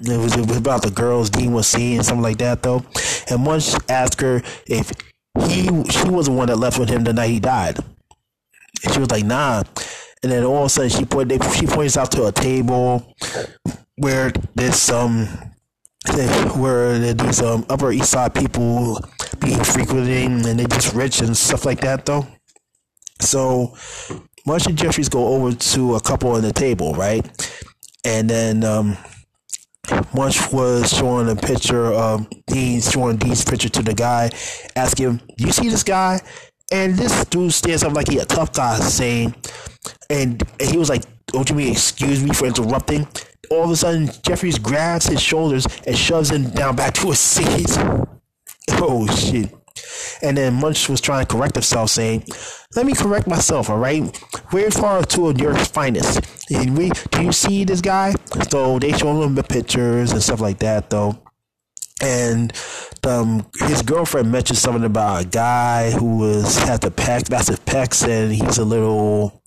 it 0.00 0.18
was, 0.18 0.56
about 0.56 0.82
the 0.82 0.90
girls 0.90 1.30
Dean 1.30 1.52
was 1.52 1.66
seeing, 1.66 2.02
something 2.02 2.22
like 2.22 2.38
that, 2.38 2.62
though. 2.62 2.84
And 3.28 3.44
once 3.44 3.76
asked 3.88 4.20
her 4.20 4.42
if 4.66 4.92
he 5.48 5.62
she 5.90 6.08
was 6.08 6.26
the 6.26 6.32
one 6.32 6.48
that 6.48 6.56
left 6.56 6.78
with 6.78 6.88
him 6.88 7.04
the 7.04 7.12
night 7.12 7.30
he 7.30 7.40
died. 7.40 7.78
And 8.84 8.92
she 8.92 9.00
was 9.00 9.10
like, 9.10 9.24
nah. 9.24 9.62
And 10.22 10.30
then 10.30 10.44
all 10.44 10.58
of 10.58 10.66
a 10.66 10.68
sudden 10.68 10.90
she 10.90 11.04
point, 11.04 11.32
she 11.54 11.66
points 11.66 11.96
out 11.96 12.10
to 12.12 12.26
a 12.26 12.32
table 12.32 13.14
where 13.96 14.30
this 14.54 14.90
um 14.90 15.28
where 16.56 16.98
these 16.98 17.42
um 17.42 17.64
Upper 17.68 17.92
East 17.92 18.10
Side 18.10 18.34
people 18.34 19.00
be 19.38 19.54
frequenting 19.54 20.46
and 20.46 20.58
they 20.58 20.66
just 20.66 20.94
rich 20.94 21.20
and 21.20 21.36
stuff 21.36 21.64
like 21.64 21.80
that 21.80 22.06
though. 22.06 22.26
So 23.20 23.76
and 24.46 24.76
Jeffries 24.76 25.08
go 25.08 25.28
over 25.28 25.52
to 25.52 25.94
a 25.94 26.00
couple 26.00 26.32
on 26.32 26.42
the 26.42 26.52
table, 26.52 26.94
right? 26.94 27.24
And 28.04 28.28
then 28.28 28.64
um 28.64 28.96
Munch 30.14 30.52
was 30.52 30.92
showing 30.92 31.28
a 31.30 31.36
picture 31.36 31.86
of 31.92 32.26
Dean, 32.46 32.80
showing 32.80 33.16
Dean's 33.16 33.44
picture 33.44 33.68
to 33.68 33.82
the 33.82 33.94
guy, 33.94 34.30
asking 34.76 35.20
"You 35.38 35.52
see 35.52 35.68
this 35.68 35.82
guy?" 35.82 36.20
And 36.72 36.96
this 36.96 37.24
dude 37.26 37.52
stands 37.52 37.82
up 37.82 37.92
like 37.94 38.08
he 38.08 38.18
a 38.18 38.24
tough 38.24 38.52
guy, 38.52 38.78
saying, 38.78 39.34
and, 40.08 40.42
and 40.60 40.70
he 40.70 40.76
was 40.78 40.88
like, 40.88 41.04
"Don't 41.26 41.48
you 41.50 41.56
mean 41.56 41.72
excuse 41.72 42.22
me 42.22 42.32
for 42.32 42.46
interrupting?" 42.46 43.06
All 43.50 43.64
of 43.64 43.70
a 43.70 43.76
sudden, 43.76 44.10
Jeffries 44.22 44.58
grabs 44.58 45.06
his 45.06 45.20
shoulders 45.20 45.66
and 45.86 45.96
shoves 45.96 46.30
him 46.30 46.50
down 46.50 46.76
back 46.76 46.94
to 46.94 47.08
his 47.08 47.18
seat. 47.18 47.76
Oh 48.72 49.06
shit! 49.08 49.52
And 50.22 50.36
then 50.36 50.54
Munch 50.54 50.88
was 50.88 51.00
trying 51.00 51.26
to 51.26 51.32
correct 51.32 51.54
himself, 51.54 51.90
saying, 51.90 52.24
"Let 52.76 52.86
me 52.86 52.94
correct 52.94 53.26
myself, 53.26 53.70
all 53.70 53.78
right? 53.78 54.02
We're 54.52 54.70
far 54.70 54.98
of 54.98 55.40
your 55.40 55.54
finest. 55.56 56.20
And 56.50 56.76
we, 56.76 56.90
do 57.10 57.22
you 57.22 57.32
see 57.32 57.64
this 57.64 57.80
guy? 57.80 58.14
So 58.50 58.78
they 58.78 58.92
show 58.92 59.22
him 59.22 59.34
the 59.34 59.42
pictures 59.42 60.12
and 60.12 60.22
stuff 60.22 60.40
like 60.40 60.58
that, 60.58 60.90
though." 60.90 61.18
And 62.02 62.52
um, 63.04 63.46
his 63.58 63.82
girlfriend 63.82 64.32
mentioned 64.32 64.58
something 64.58 64.84
about 64.84 65.22
a 65.22 65.28
guy 65.28 65.90
who 65.90 66.18
was 66.18 66.58
had 66.58 66.80
the 66.80 66.90
pecs, 66.90 67.30
massive 67.30 67.64
pecs, 67.64 68.06
and 68.08 68.32
he's 68.32 68.58
a 68.58 68.64
little 68.64 69.42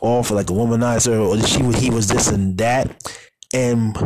off, 0.00 0.30
like 0.30 0.50
a 0.50 0.52
womanizer, 0.52 1.20
or 1.20 1.40
she 1.46 1.62
he 1.78 1.90
was 1.90 2.08
this 2.08 2.28
and 2.28 2.56
that. 2.58 3.02
And 3.52 3.96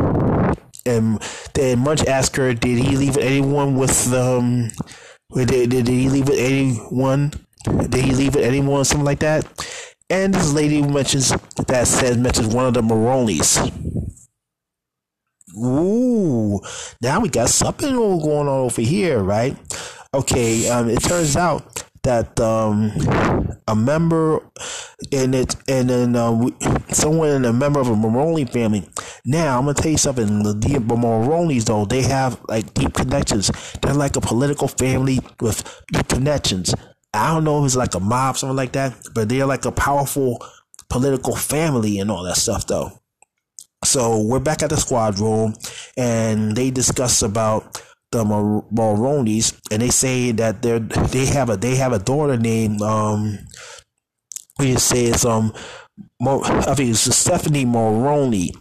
and 0.85 1.21
then 1.53 1.79
Munch 1.79 2.03
asked 2.05 2.35
her, 2.35 2.53
did 2.53 2.79
he 2.79 2.97
leave 2.97 3.17
anyone 3.17 3.75
with 3.75 4.11
um 4.13 4.69
did, 5.31 5.69
did 5.69 5.87
he 5.87 6.09
leave 6.09 6.29
it 6.29 6.39
anyone? 6.39 7.31
Did 7.65 8.05
he 8.05 8.11
leave 8.11 8.35
it 8.35 8.43
anyone? 8.43 8.85
Something 8.85 9.05
like 9.05 9.19
that. 9.19 9.45
And 10.09 10.33
this 10.33 10.53
lady 10.53 10.81
mentions 10.81 11.29
that 11.67 11.87
says 11.87 12.17
mentions 12.17 12.53
one 12.53 12.65
of 12.65 12.73
the 12.73 12.81
Maronis. 12.81 13.57
Ooh, 15.57 16.59
now 17.01 17.19
we 17.19 17.29
got 17.29 17.49
something 17.49 17.95
going 17.95 18.47
on 18.47 18.47
over 18.47 18.81
here, 18.81 19.19
right? 19.19 19.55
Okay, 20.13 20.69
um, 20.69 20.89
it 20.89 21.01
turns 21.01 21.35
out 21.37 21.83
that 22.03 22.39
um, 22.39 22.91
a 23.67 23.75
member 23.75 24.39
in 25.11 25.33
it, 25.33 25.55
and 25.67 25.89
then 25.89 26.15
uh, 26.15 26.47
someone, 26.89 27.29
in 27.29 27.45
a 27.45 27.53
member 27.53 27.79
of 27.79 27.89
a 27.89 27.95
Moroni 27.95 28.45
family. 28.45 28.87
Now, 29.25 29.57
I'm 29.57 29.65
gonna 29.65 29.73
tell 29.73 29.91
you 29.91 29.97
something. 29.97 30.43
The, 30.43 30.53
the 30.53 30.79
Maronis, 30.79 31.65
though, 31.65 31.85
they 31.85 32.01
have 32.03 32.39
like 32.47 32.73
deep 32.73 32.93
connections. 32.93 33.51
They're 33.81 33.93
like 33.93 34.15
a 34.15 34.21
political 34.21 34.67
family 34.67 35.19
with 35.39 35.81
deep 35.91 36.07
connections. 36.07 36.75
I 37.13 37.33
don't 37.33 37.43
know 37.43 37.59
if 37.59 37.65
it's 37.65 37.75
like 37.75 37.95
a 37.95 37.99
mob, 37.99 38.37
something 38.37 38.55
like 38.55 38.73
that, 38.73 38.95
but 39.13 39.29
they're 39.29 39.45
like 39.45 39.65
a 39.65 39.71
powerful 39.71 40.43
political 40.89 41.35
family 41.35 41.99
and 41.99 42.11
all 42.11 42.23
that 42.23 42.37
stuff, 42.37 42.67
though. 42.67 42.99
So 43.85 44.21
we're 44.23 44.39
back 44.39 44.63
at 44.63 44.69
the 44.69 44.77
squad 44.77 45.19
room, 45.19 45.55
and 45.97 46.55
they 46.55 46.71
discuss 46.71 47.21
about 47.21 47.81
the 48.13 48.23
Mar- 48.25 48.63
and 49.71 49.81
they 49.81 49.89
say 49.89 50.31
that 50.31 50.61
they 50.61 50.79
they 50.79 51.25
have 51.25 51.49
a 51.49 51.57
they 51.57 51.75
have 51.75 51.93
a 51.93 51.99
daughter 51.99 52.37
named 52.37 52.81
um, 52.81 53.39
we 54.59 54.75
say 54.75 55.05
it's 55.05 55.25
um, 55.25 55.53
I 56.21 56.75
think 56.75 56.91
it's 56.91 57.01
Stephanie 57.15 57.65
Maroney, 57.65 58.51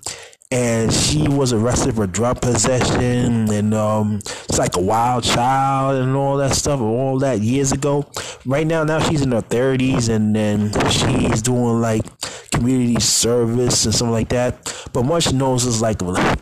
and 0.53 0.93
she 0.93 1.27
was 1.29 1.55
arrested 1.55 1.95
for 1.95 2.07
drug 2.07 2.43
possession 2.43 3.51
and 3.51 3.73
um, 3.73 4.17
it's 4.17 4.59
like 4.59 4.77
a 4.77 4.81
wild 4.81 5.25
child 5.25 5.97
and 5.97 6.15
all 6.15 6.37
that 6.37 6.53
stuff, 6.53 6.79
all 6.79 7.19
that 7.21 7.41
years 7.41 7.73
ago. 7.73 8.05
Right 8.45 8.67
now, 8.67 8.85
now 8.85 9.01
she's 9.01 9.23
in 9.23 9.33
her 9.33 9.41
thirties, 9.41 10.11
and 10.11 10.37
then 10.37 10.71
she's 10.91 11.41
doing 11.41 11.81
like 11.81 12.03
community 12.51 13.01
service 13.01 13.87
and 13.87 13.95
something 13.95 14.13
like 14.13 14.29
that. 14.29 14.91
But 14.93 15.05
Munch 15.05 15.33
knows 15.33 15.65
is 15.65 15.81
like 15.81 15.99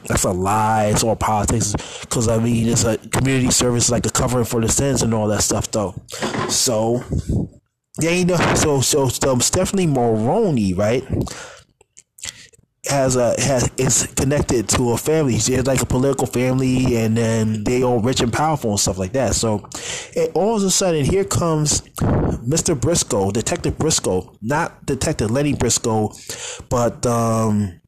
that's 0.07 0.25
a 0.25 0.33
lie. 0.33 0.87
It's 0.87 1.05
all 1.05 1.15
politics. 1.15 1.73
Because 2.01 2.27
I 2.27 2.39
mean, 2.39 2.69
it's 2.69 2.85
a 2.85 2.99
community 2.99 3.53
service, 3.53 3.91
like 3.91 4.07
a 4.07 4.11
covering 4.11 4.45
for 4.45 4.61
the 4.61 4.69
sins 4.69 5.03
and 5.03 5.15
all 5.15 5.29
that 5.29 5.43
stuff, 5.43 5.71
though. 5.71 5.95
So 6.49 7.05
yeah, 8.01 8.25
know, 8.25 8.37
so 8.55 8.81
so, 8.81 9.09
so 9.09 9.39
Stephanie 9.39 9.87
Maroney, 9.87 10.75
right? 10.75 11.05
Has 12.89 13.15
a 13.15 13.39
has 13.41 13.71
is 13.77 14.07
connected 14.17 14.69
to 14.71 14.93
a 14.93 14.97
family. 14.97 15.39
She 15.39 15.53
has 15.53 15.67
like 15.67 15.83
a 15.83 15.87
political 15.87 16.27
family, 16.27 16.97
and 16.97 17.15
then 17.17 17.63
they 17.65 17.83
all 17.83 18.01
rich 18.01 18.21
and 18.21 18.33
powerful 18.33 18.71
and 18.71 18.81
stuff 18.81 18.97
like 18.97 19.13
that. 19.13 19.35
So, 19.35 19.69
it, 20.15 20.31
all 20.35 20.57
of 20.57 20.63
a 20.63 20.71
sudden, 20.71 21.05
here 21.05 21.25
comes 21.25 21.83
Mr. 22.41 22.81
Briscoe, 22.81 23.31
Detective 23.33 23.79
Briscoe, 23.79 24.35
not 24.41 24.87
Detective 24.87 25.31
Lenny 25.31 25.55
Briscoe, 25.55 26.11
but 26.71 27.05
um, 27.05 27.81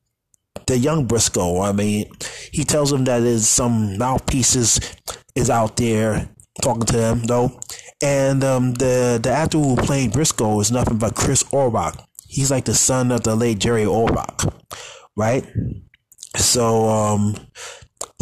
the 0.67 0.77
young 0.77 1.07
Briscoe. 1.07 1.63
I 1.63 1.73
mean, 1.73 2.11
he 2.53 2.65
tells 2.65 2.93
him 2.93 3.05
that 3.05 3.21
there's 3.21 3.49
some 3.49 3.97
mouthpieces 3.97 4.79
is 5.35 5.49
out 5.49 5.77
there 5.77 6.29
talking 6.61 6.83
to 6.83 6.97
them 6.97 7.25
though, 7.25 7.59
and 8.03 8.45
um, 8.45 8.75
the 8.75 9.19
the 9.23 9.31
actor 9.31 9.59
who 9.59 9.77
played 9.77 10.13
Briscoe 10.13 10.61
is 10.61 10.71
nothing 10.71 10.99
but 10.99 11.15
Chris 11.15 11.43
Orbach. 11.45 12.05
He's 12.33 12.51
like 12.51 12.65
the 12.65 12.75
son 12.75 13.13
of 13.13 13.23
the 13.23 13.37
late 13.37 13.59
Jerry 13.59 13.85
Orbach 13.85 14.53
right? 15.17 15.47
So, 16.37 16.89
um, 16.89 17.37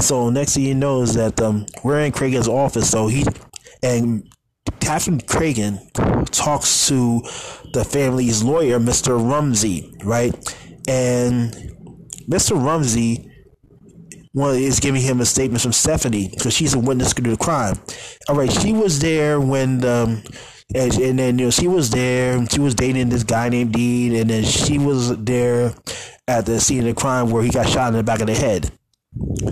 so 0.00 0.30
next 0.30 0.54
thing 0.54 0.64
you 0.64 0.74
know 0.74 1.02
is 1.02 1.14
that 1.14 1.40
um, 1.40 1.66
we're 1.84 2.00
in 2.00 2.12
Cragen's 2.12 2.48
office. 2.48 2.90
So 2.90 3.06
he 3.06 3.24
and 3.82 4.28
Catherine 4.80 5.20
Cragen 5.20 5.78
talks 6.30 6.88
to 6.88 7.20
the 7.72 7.84
family's 7.84 8.42
lawyer, 8.42 8.78
Mr. 8.78 9.16
Rumsey, 9.16 9.94
right? 10.04 10.34
And 10.88 11.52
Mr. 12.28 12.62
Rumsey 12.62 13.26
is 14.34 14.80
giving 14.80 15.02
him 15.02 15.20
a 15.20 15.26
statement 15.26 15.62
from 15.62 15.72
Stephanie 15.72 16.28
because 16.28 16.54
she's 16.54 16.74
a 16.74 16.78
witness 16.78 17.12
to 17.14 17.22
the 17.22 17.36
crime. 17.36 17.78
All 18.28 18.36
right, 18.36 18.50
she 18.50 18.72
was 18.72 19.00
there 19.00 19.40
when 19.40 19.84
um, 19.84 20.22
and, 20.74 20.94
and 20.94 21.18
then 21.18 21.38
you 21.38 21.46
know 21.46 21.50
she 21.50 21.68
was 21.68 21.90
there. 21.90 22.44
She 22.46 22.60
was 22.60 22.74
dating 22.74 23.08
this 23.08 23.24
guy 23.24 23.48
named 23.48 23.72
Dean, 23.72 24.14
and 24.14 24.30
then 24.30 24.44
she 24.44 24.78
was 24.78 25.16
there 25.16 25.74
at 26.28 26.46
the 26.46 26.60
scene 26.60 26.80
of 26.80 26.84
the 26.84 26.94
crime 26.94 27.30
where 27.30 27.42
he 27.42 27.50
got 27.50 27.68
shot 27.68 27.88
in 27.88 27.94
the 27.94 28.02
back 28.02 28.20
of 28.20 28.26
the 28.26 28.34
head. 28.34 28.70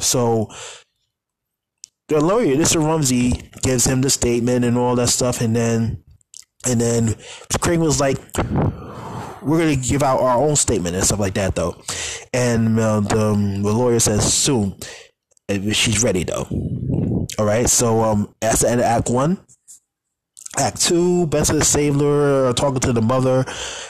So 0.00 0.48
the 2.08 2.20
lawyer, 2.20 2.56
Mr. 2.56 2.84
Rumsey, 2.84 3.50
gives 3.62 3.86
him 3.86 4.00
the 4.00 4.10
statement 4.10 4.64
and 4.64 4.78
all 4.78 4.94
that 4.96 5.08
stuff, 5.08 5.40
and 5.40 5.54
then 5.54 6.02
and 6.66 6.80
then 6.80 7.14
Craig 7.60 7.80
was 7.80 8.00
like, 8.00 8.18
"We're 9.42 9.58
gonna 9.58 9.76
give 9.76 10.02
out 10.02 10.20
our 10.20 10.38
own 10.38 10.56
statement 10.56 10.96
and 10.96 11.04
stuff 11.04 11.20
like 11.20 11.34
that, 11.34 11.54
though." 11.54 11.76
And 12.32 12.78
uh, 12.78 13.00
the, 13.00 13.20
um, 13.20 13.62
the 13.62 13.72
lawyer 13.72 13.98
says, 13.98 14.32
"Soon, 14.32 14.76
she's 15.72 16.02
ready, 16.02 16.24
though." 16.24 16.46
All 17.38 17.44
right, 17.44 17.68
so 17.68 18.00
um, 18.02 18.34
that's 18.40 18.60
the 18.60 18.70
end 18.70 18.80
of 18.80 18.86
Act 18.86 19.10
One. 19.10 19.38
Act 20.58 20.80
Two, 20.80 21.26
Benson 21.26 21.60
Stabler 21.62 22.52
talking 22.52 22.80
to 22.80 22.92
the 22.92 23.02
mother 23.02 23.44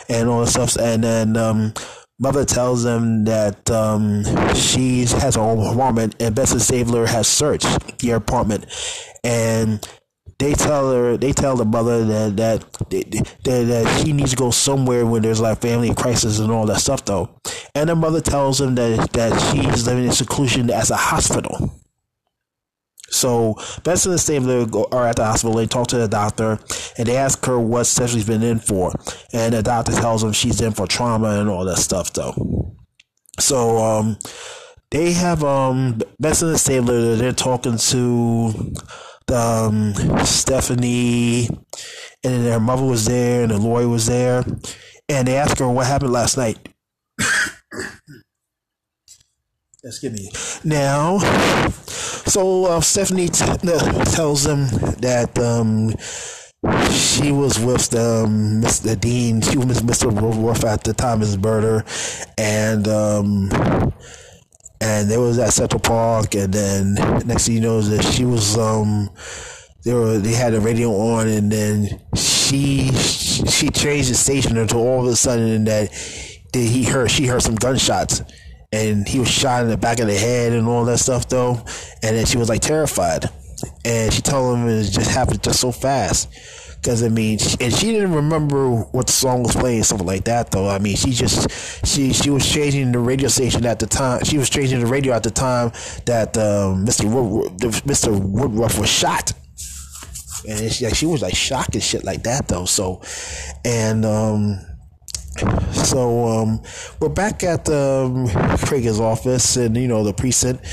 and 0.09 0.29
all 0.29 0.41
that 0.41 0.49
stuff, 0.49 0.77
and 0.77 1.03
then 1.03 1.37
um, 1.37 1.73
Mother 2.21 2.45
tells 2.45 2.83
them 2.83 3.25
that 3.25 3.71
um, 3.71 4.25
she 4.55 5.03
has 5.03 5.37
her 5.37 5.41
own 5.41 5.65
apartment, 5.73 6.17
and 6.21 6.35
Benson 6.35 6.59
Stabler 6.59 7.07
has 7.07 7.29
searched 7.29 7.99
the 7.99 8.11
apartment, 8.11 8.67
and 9.23 9.87
they 10.41 10.55
tell 10.55 10.93
her, 10.93 11.17
they 11.17 11.33
tell 11.33 11.57
the 11.57 11.65
mother 11.65 12.05
that 12.05 12.37
that, 12.37 12.73
that 12.91 13.25
that 13.45 14.03
she 14.03 14.13
needs 14.13 14.31
to 14.31 14.37
go 14.37 14.51
somewhere 14.51 15.07
when 15.07 15.23
there's 15.23 15.41
like 15.41 15.61
family 15.61 15.95
crisis 15.95 16.41
and 16.41 16.51
all 16.51 16.67
that 16.67 16.81
stuff, 16.81 17.05
though, 17.05 17.31
and 17.77 17.89
the 17.89 17.95
mother 17.95 18.21
tells 18.21 18.59
them 18.59 18.75
that 18.75 19.13
that 19.13 19.39
she's 19.53 19.87
living 19.87 20.05
in 20.05 20.13
seclusion 20.13 20.71
as 20.71 20.91
a 20.91 20.97
hospital. 20.97 21.73
So 23.11 23.57
Benson 23.85 24.13
and 24.13 24.21
Stabler 24.21 24.67
are 24.93 25.07
at 25.07 25.17
the 25.17 25.25
hospital. 25.25 25.57
They 25.57 25.67
talk 25.67 25.89
to 25.89 25.99
the 25.99 26.09
doctor 26.09 26.59
and 26.99 27.09
they 27.09 27.17
ask 27.17 27.45
her 27.47 27.59
what 27.59 27.85
Stephanie's 27.85 28.27
been 28.27 28.43
in 28.43 28.59
for. 28.59 28.93
And 29.33 29.55
the 29.55 29.63
doctor 29.63 29.93
tells 29.93 30.23
them 30.23 30.33
she's 30.33 30.61
in 30.61 30.73
for 30.73 30.87
trauma 30.87 31.41
and 31.41 31.49
all 31.49 31.65
that 31.65 31.79
stuff 31.79 32.13
though. 32.13 32.77
So 33.39 33.79
um 33.79 34.19
they 34.91 35.13
have 35.13 35.43
um 35.43 36.01
Benson 36.19 36.49
and 36.49 36.61
Stabler 36.61 37.17
they're 37.17 37.33
talking 37.33 37.79
to 37.79 38.75
um 39.33 39.95
Stephanie 40.25 41.49
and 42.25 42.35
then 42.35 42.45
their 42.45 42.61
mother 42.61 42.85
was 42.85 43.07
there 43.07 43.43
and 43.43 43.51
the 43.51 43.59
lawyer 43.59 43.89
was 43.89 44.07
there 44.07 44.45
and 45.09 45.29
they 45.29 45.37
ask 45.37 45.59
her 45.59 45.69
what 45.69 45.87
happened 45.87 46.13
last 46.13 46.37
night. 46.37 46.59
Excuse 49.89 50.13
me. 50.13 50.31
Now, 50.65 51.19
so 51.89 52.67
uh, 52.67 52.81
Stephanie 52.83 53.29
t- 53.29 53.47
tells 54.13 54.45
them 54.45 54.67
that 55.01 55.39
um, 55.39 55.95
she 56.93 57.33
was 57.33 57.59
with 57.59 57.95
um, 57.95 58.61
Mr. 58.61 59.01
Dean. 59.01 59.41
She 59.41 59.57
was 59.57 59.81
Mr. 59.81 60.13
Wolf 60.13 60.63
at 60.65 60.85
the 60.85 61.17
his 61.21 61.39
murder, 61.39 61.85
and 62.37 62.87
um, 62.87 63.51
and 64.83 65.11
they 65.11 65.17
was 65.17 65.39
at 65.39 65.55
Central 65.55 65.81
Park. 65.81 66.35
And 66.35 66.53
then 66.53 66.95
next 67.27 67.47
thing 67.47 67.55
you 67.55 67.63
know, 67.63 67.81
that 67.81 68.03
she 68.13 68.27
was 68.27 68.59
um, 68.59 69.09
they 69.85 69.95
were 69.95 70.19
they 70.19 70.35
had 70.35 70.53
the 70.53 70.61
radio 70.61 70.91
on, 70.91 71.29
and 71.29 71.51
then 71.51 71.89
she 72.15 72.93
she 72.93 73.71
changed 73.71 74.11
the 74.11 74.15
station 74.15 74.59
until 74.59 74.81
all 74.81 75.01
of 75.01 75.11
a 75.11 75.17
sudden 75.17 75.65
that 75.65 75.91
he 76.53 76.85
heard 76.85 77.11
she 77.11 77.27
heard 77.27 77.43
some 77.43 77.55
gunshots 77.55 78.23
and 78.73 79.09
he 79.09 79.19
was 79.19 79.29
shot 79.29 79.63
in 79.63 79.69
the 79.69 79.77
back 79.77 79.99
of 79.99 80.07
the 80.07 80.15
head 80.15 80.53
and 80.53 80.67
all 80.69 80.85
that 80.85 80.99
stuff 80.99 81.29
though 81.29 81.55
and 82.03 82.17
then 82.17 82.27
she 82.27 82.37
was 82.37 82.49
like 82.49 82.61
terrified 82.61 83.25
and 83.85 84.13
she 84.13 84.23
told 84.23 84.59
him 84.59 84.69
it 84.69 84.85
just 84.85 85.11
happened 85.11 85.43
just 85.43 85.61
so 85.61 85.73
fast 85.73 86.29
because 86.81 87.03
I 87.03 87.09
mean, 87.09 87.39
she, 87.39 87.57
and 87.61 87.73
she 87.73 87.93
didn't 87.93 88.15
remember 88.15 88.71
what 88.71 89.07
the 89.07 89.13
song 89.13 89.43
was 89.43 89.55
playing, 89.57 89.83
something 89.83 90.07
like 90.07 90.25
that. 90.25 90.51
Though 90.51 90.69
I 90.69 90.79
mean, 90.79 90.97
she 90.97 91.11
just 91.11 91.87
she 91.87 92.13
she 92.13 92.31
was 92.31 92.49
changing 92.51 92.93
the 92.93 92.99
radio 92.99 93.29
station 93.29 93.67
at 93.67 93.79
the 93.79 93.87
time. 93.87 94.25
She 94.25 94.39
was 94.39 94.49
changing 94.49 94.81
the 94.81 94.87
radio 94.87 95.13
at 95.15 95.23
the 95.23 95.31
time 95.31 95.73
that 96.07 96.37
um, 96.37 96.87
Mr. 96.87 97.05
Wood, 97.11 97.59
Mr. 97.59 98.19
Woodruff 98.19 98.79
was 98.79 98.89
shot, 98.89 99.33
and 100.49 100.73
she 100.73 100.85
like 100.85 100.95
she 100.95 101.07
was 101.07 101.23
like 101.23 101.35
shocked 101.35 101.75
and 101.75 101.83
shit 101.83 102.05
like 102.05 102.23
that 102.23 102.49
though. 102.49 102.65
So, 102.65 103.03
and 103.65 104.05
um, 104.05 104.61
so 105.73 106.27
um, 106.27 106.61
we're 107.01 107.09
back 107.09 107.45
at 107.45 107.69
um, 107.69 108.29
Cragen's 108.59 109.01
office 109.01 109.57
and 109.57 109.77
you 109.77 109.89
know 109.89 110.03
the 110.05 110.13
precinct, 110.13 110.65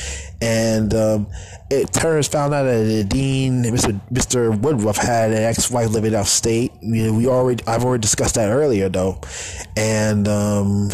and 0.42 0.94
um, 0.94 1.28
it 1.70 1.94
turns 1.94 2.28
found 2.28 2.54
out 2.54 2.64
that 2.64 2.84
the 2.84 3.04
dean, 3.04 3.64
Mr. 3.64 4.00
Mr. 4.12 4.60
Woodruff, 4.60 4.98
had 4.98 5.32
an 5.32 5.44
ex-wife 5.44 5.92
living 5.92 6.16
out 6.16 6.28
state. 6.28 6.72
You 6.82 7.06
know, 7.06 7.14
we 7.14 7.28
already 7.28 7.64
I've 7.68 7.84
already 7.84 8.02
discussed 8.02 8.36
that 8.36 8.50
earlier 8.50 8.90
though, 8.90 9.22
and 9.78 10.28
um, 10.28 10.90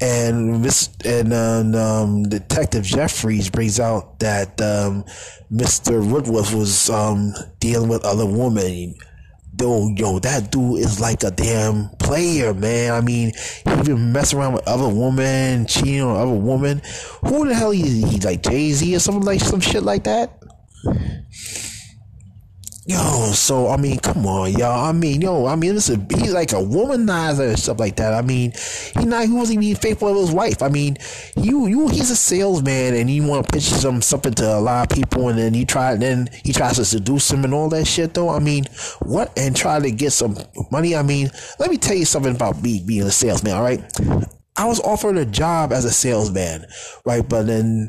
and 0.00 0.62
Miss 0.62 0.90
and 1.04 1.74
um, 1.74 2.22
Detective 2.24 2.84
Jeffries 2.84 3.50
brings 3.50 3.80
out 3.80 4.18
that 4.20 4.60
um, 4.60 5.04
Mr. 5.52 6.08
Woodruff 6.08 6.54
was 6.54 6.90
um, 6.90 7.34
dealing 7.58 7.88
with 7.88 8.04
other 8.04 8.26
women 8.26 8.94
yo, 9.58 9.88
yo, 9.96 10.18
that 10.20 10.50
dude 10.50 10.80
is 10.80 11.00
like 11.00 11.22
a 11.22 11.30
damn 11.30 11.88
player, 11.98 12.54
man. 12.54 12.92
I 12.92 13.00
mean, 13.00 13.32
he 13.64 13.82
been 13.82 14.12
messing 14.12 14.38
around 14.38 14.54
with 14.54 14.66
other 14.66 14.88
women, 14.88 15.66
cheating 15.66 16.02
on 16.02 16.16
other 16.16 16.34
women. 16.34 16.82
Who 17.22 17.46
the 17.48 17.54
hell 17.54 17.72
is 17.72 17.80
he? 17.80 18.20
Like 18.20 18.42
Jay 18.42 18.72
Z 18.72 18.94
or 18.94 18.98
something 18.98 19.24
like 19.24 19.40
some 19.40 19.60
shit 19.60 19.82
like 19.82 20.04
that? 20.04 20.42
Yo, 22.88 23.32
so 23.32 23.66
I 23.66 23.76
mean, 23.76 23.98
come 23.98 24.24
on, 24.26 24.52
y'all. 24.52 24.84
I 24.84 24.92
mean, 24.92 25.20
yo, 25.20 25.46
I 25.46 25.56
mean, 25.56 25.74
this 25.74 25.88
is 25.88 25.98
he's 26.08 26.32
like 26.32 26.52
a 26.52 26.54
womanizer 26.54 27.48
and 27.48 27.58
stuff 27.58 27.80
like 27.80 27.96
that. 27.96 28.14
I 28.14 28.22
mean, 28.22 28.52
he 28.96 29.04
not 29.04 29.26
he 29.26 29.32
wasn't 29.32 29.60
even 29.64 29.80
faithful 29.80 30.14
to 30.14 30.20
his 30.20 30.30
wife. 30.30 30.62
I 30.62 30.68
mean, 30.68 30.96
you 31.36 31.66
you 31.66 31.88
he's 31.88 32.12
a 32.12 32.16
salesman 32.16 32.94
and 32.94 33.10
you 33.10 33.24
want 33.26 33.44
to 33.44 33.52
pitch 33.52 33.64
some 33.64 34.00
something 34.02 34.34
to 34.34 34.54
a 34.56 34.60
lot 34.60 34.88
of 34.88 34.96
people, 34.96 35.28
and 35.28 35.36
then 35.36 35.52
he 35.52 35.64
try 35.64 35.96
then 35.96 36.28
he 36.44 36.52
tries 36.52 36.76
to 36.76 36.84
seduce 36.84 37.28
him 37.28 37.42
and 37.42 37.52
all 37.52 37.68
that 37.70 37.86
shit. 37.86 38.14
Though, 38.14 38.28
I 38.28 38.38
mean, 38.38 38.66
what 39.00 39.36
and 39.36 39.56
try 39.56 39.80
to 39.80 39.90
get 39.90 40.12
some 40.12 40.38
money. 40.70 40.94
I 40.94 41.02
mean, 41.02 41.30
let 41.58 41.70
me 41.70 41.78
tell 41.78 41.96
you 41.96 42.04
something 42.04 42.36
about 42.36 42.62
me 42.62 42.84
being 42.86 43.02
a 43.02 43.10
salesman. 43.10 43.54
All 43.54 43.64
right, 43.64 43.82
I 44.56 44.66
was 44.66 44.78
offered 44.78 45.16
a 45.16 45.26
job 45.26 45.72
as 45.72 45.84
a 45.84 45.90
salesman, 45.90 46.64
right? 47.04 47.28
But 47.28 47.48
then, 47.48 47.88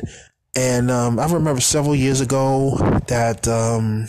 and 0.56 0.90
um, 0.90 1.20
I 1.20 1.32
remember 1.32 1.62
several 1.62 1.94
years 1.94 2.20
ago 2.20 2.78
that 3.10 3.48
um 3.48 4.08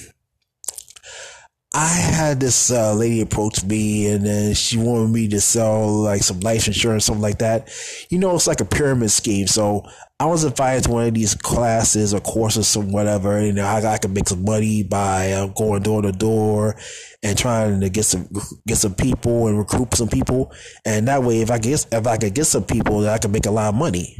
I 1.81 1.87
had 1.87 2.41
this 2.41 2.73
uh, 2.73 2.93
lady 2.93 3.21
approach 3.21 3.63
me 3.63 4.09
and 4.09 4.27
then 4.27 4.55
she 4.55 4.77
wanted 4.77 5.11
me 5.11 5.29
to 5.29 5.41
sell 5.41 5.89
like 5.89 6.25
some 6.25 6.41
life 6.41 6.67
insurance, 6.67 7.05
something 7.05 7.23
like 7.23 7.39
that. 7.39 7.71
You 8.11 8.19
know, 8.19 8.35
it's 8.35 8.49
like 8.49 8.61
a 8.61 8.65
pyramid 8.65 9.13
scheme. 9.13 9.47
So 9.47 9.89
I 10.21 10.27
was 10.27 10.43
invited 10.43 10.85
to 10.85 10.91
one 10.91 11.07
of 11.07 11.15
these 11.15 11.37
classes 11.37 12.13
or 12.13 12.21
courses 12.21 12.75
or 12.75 12.83
whatever. 12.83 13.41
You 13.41 13.53
know, 13.53 13.65
I, 13.65 13.95
I 13.95 13.99
could 13.99 14.11
make 14.11 14.29
some 14.29 14.45
money 14.45 14.83
by 14.83 15.31
uh, 15.31 15.47
going 15.47 15.83
door 15.83 16.03
to 16.03 16.11
door 16.11 16.75
and 17.23 17.39
trying 17.39 17.81
to 17.81 17.89
get 17.89 18.05
some 18.05 18.29
get 18.67 18.79
some 18.79 18.97
people 18.97 19.47
and 19.47 19.57
recruit 19.57 19.95
some 19.95 20.09
people. 20.09 20.53
And 20.85 21.07
that 21.07 21.23
way, 21.23 21.41
if 21.41 21.53
I 21.53 21.59
get 21.59 21.87
if 21.93 22.07
I 22.07 22.17
could 22.17 22.35
get 22.35 22.47
some 22.47 22.65
people, 22.65 23.09
I 23.09 23.19
could 23.19 23.31
make 23.31 23.47
a 23.47 23.53
lot 23.53 23.69
of 23.69 23.77
money. 23.77 24.17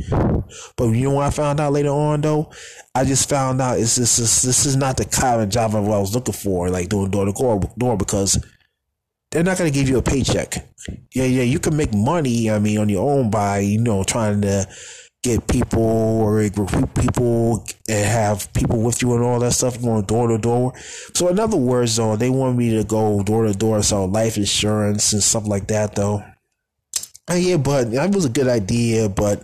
But 0.77 0.91
you 0.91 1.09
know 1.09 1.15
what 1.15 1.27
I 1.27 1.31
found 1.31 1.59
out 1.59 1.73
later 1.73 1.89
on 1.89 2.21
though? 2.21 2.53
I 2.95 3.05
just 3.05 3.29
found 3.29 3.61
out 3.61 3.81
it's 3.81 3.97
this 3.97 4.21
is 4.21 4.43
this 4.43 4.67
is 4.67 4.77
not 4.77 4.99
the 4.99 5.05
kind 5.05 5.43
of 5.43 5.49
job 5.49 5.75
I 5.75 5.81
was 5.81 6.15
looking 6.15 6.33
for, 6.33 6.71
like 6.71 6.91
doing 6.91 7.11
door 7.11 7.27
to 7.27 7.69
door 7.77 7.97
because 7.97 8.39
they're 9.33 9.43
not 9.43 9.59
going 9.59 9.71
to 9.71 9.77
give 9.77 9.89
you 9.89 9.99
a 9.99 10.03
paycheck. 10.03 10.65
Yeah, 11.13 11.25
yeah, 11.25 11.43
you 11.43 11.59
can 11.59 11.77
make 11.77 11.93
money. 11.93 12.51
I 12.51 12.61
mean, 12.61 12.79
on 12.79 12.89
your 12.89 13.11
own 13.11 13.31
by 13.31 13.59
you 13.59 13.81
know 13.81 14.05
trying 14.05 14.43
to 14.43 14.69
get 15.23 15.47
people 15.49 15.83
or 15.83 16.35
recruit 16.35 16.95
people 16.95 17.67
and 17.89 18.07
have 18.07 18.53
people 18.55 18.81
with 18.81 19.03
you 19.03 19.15
and 19.15 19.25
all 19.25 19.41
that 19.41 19.53
stuff 19.53 19.81
going 19.83 20.05
door 20.05 20.29
to 20.29 20.39
door. 20.39 20.73
So 21.15 21.29
in 21.29 21.41
other 21.41 21.57
words, 21.57 21.97
though, 21.97 22.17
they 22.17 22.31
want 22.31 22.57
me 22.57 22.77
to 22.77 22.85
go 22.85 23.23
door 23.23 23.45
to 23.45 23.53
door, 23.53 23.83
sell 23.83 24.07
life 24.07 24.37
insurance 24.37 25.13
and 25.13 25.23
stuff 25.23 25.47
like 25.47 25.67
that, 25.69 25.95
though. 25.97 26.23
And 27.29 27.43
yeah, 27.43 27.57
but 27.57 27.91
that 27.91 28.15
was 28.15 28.25
a 28.25 28.31
good 28.31 28.49
idea, 28.49 29.09
but 29.09 29.43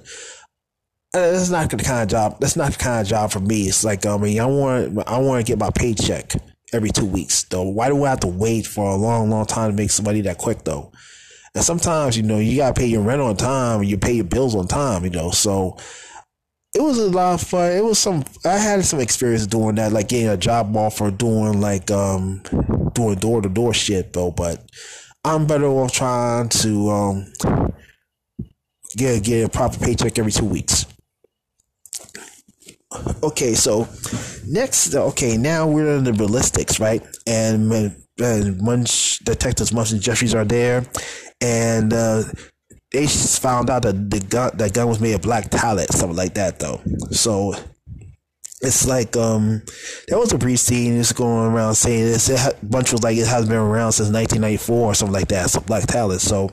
uh, 1.15 1.31
that's 1.31 1.51
not 1.51 1.71
the 1.71 1.77
kind 1.77 2.03
of 2.03 2.09
job. 2.09 2.41
That's 2.41 2.57
not 2.57 2.73
the 2.73 2.79
kind 2.79 3.03
of 3.03 3.07
job 3.07 3.31
for 3.31 3.41
me. 3.41 3.63
It's 3.63 3.85
like 3.85 4.07
I 4.07 4.17
mean, 4.17 4.41
I 4.41 4.47
want 4.47 5.07
I 5.07 5.19
want 5.19 5.45
to 5.45 5.51
get 5.51 5.59
my 5.59 5.71
paycheck 5.71 6.33
every 6.73 6.91
two 6.91 7.05
weeks, 7.05 7.45
though. 7.45 7.63
Why 7.63 7.89
do 7.89 8.05
I 8.05 8.11
have 8.11 8.21
to 8.21 8.27
wait 8.27 8.67
for 8.67 8.91
a 8.91 8.97
long, 8.97 9.31
long 9.31 9.47
time 9.47 9.71
to 9.71 9.77
make 9.77 9.91
somebody 9.91 10.23
that 10.23 10.39
quick, 10.39 10.65
though? 10.65 10.93
And 11.55 11.63
sometimes, 11.65 12.17
you 12.17 12.23
know, 12.25 12.39
you 12.39 12.57
gotta 12.57 12.75
pay 12.75 12.87
your 12.87 13.03
rent 13.03 13.23
on 13.23 13.37
time 13.37 13.81
and 13.81 13.89
you 13.89 13.97
pay 13.97 14.13
your 14.13 14.25
bills 14.25 14.55
on 14.55 14.67
time, 14.67 15.05
you 15.05 15.11
know. 15.11 15.31
So 15.31 15.77
it 16.75 16.83
was 16.83 16.99
a 16.99 17.09
lot 17.09 17.35
of 17.35 17.47
fun. 17.47 17.73
It 17.73 17.85
was 17.85 17.99
some 17.99 18.25
I 18.45 18.59
had 18.59 18.85
some 18.85 19.01
experience 19.01 19.47
doing 19.47 19.77
that, 19.77 19.93
like 19.93 20.09
getting 20.09 20.29
a 20.29 20.37
job 20.37 20.77
offer 20.77 21.11
doing 21.11 21.61
like 21.61 21.91
um 21.91 22.43
doing 22.93 23.17
door 23.17 23.41
to 23.41 23.49
door 23.49 23.73
shit 23.73 24.13
though, 24.13 24.33
but 24.33 24.69
I'm 25.25 25.47
better 25.47 25.67
off 25.67 25.93
trying 25.93 26.49
to 26.51 26.91
um 26.91 27.33
get 28.97 29.23
get 29.23 29.47
a 29.47 29.49
proper 29.49 29.79
paycheck 29.79 30.19
every 30.19 30.33
two 30.33 30.47
weeks. 30.47 30.87
Okay, 33.23 33.55
so 33.55 33.89
next, 34.47 34.95
okay, 34.95 35.37
now 35.37 35.67
we're 35.67 35.97
in 35.97 36.05
the 36.05 36.13
ballistics, 36.13 36.79
right? 36.79 37.03
And, 37.27 38.04
and 38.21 38.61
Munch 38.61 39.19
detectives 39.21 39.73
Munch 39.73 39.93
and 39.93 40.01
Jeffries 40.01 40.35
are 40.35 40.45
there, 40.45 40.85
and 41.41 41.93
uh, 41.93 42.23
they 42.93 43.07
found 43.07 43.71
out 43.71 43.83
that 43.83 44.11
the 44.11 44.21
gun 44.21 44.57
that 44.57 44.73
gun 44.73 44.89
was 44.89 45.01
made 45.01 45.15
of 45.15 45.23
Black 45.23 45.51
Talon, 45.51 45.87
something 45.89 46.17
like 46.17 46.35
that, 46.35 46.59
though. 46.61 46.81
So 47.11 47.55
it's 48.61 48.87
like 48.87 49.17
um, 49.17 49.63
there 50.09 50.19
was 50.19 50.33
a 50.33 50.39
brief 50.39 50.61
scene 50.61 50.97
just 50.97 51.17
going 51.17 51.53
around 51.53 51.75
saying 51.75 52.05
this. 52.05 52.31
A 52.31 52.55
bunch 52.63 52.93
was 52.93 53.03
like 53.03 53.17
it 53.17 53.27
has 53.27 53.47
been 53.47 53.57
around 53.57 53.93
since 53.93 54.11
1994 54.11 54.77
or 54.77 54.95
something 54.95 55.13
like 55.13 55.29
that. 55.29 55.51
So 55.51 55.61
Black 55.61 55.87
Talon. 55.87 56.19
So 56.19 56.51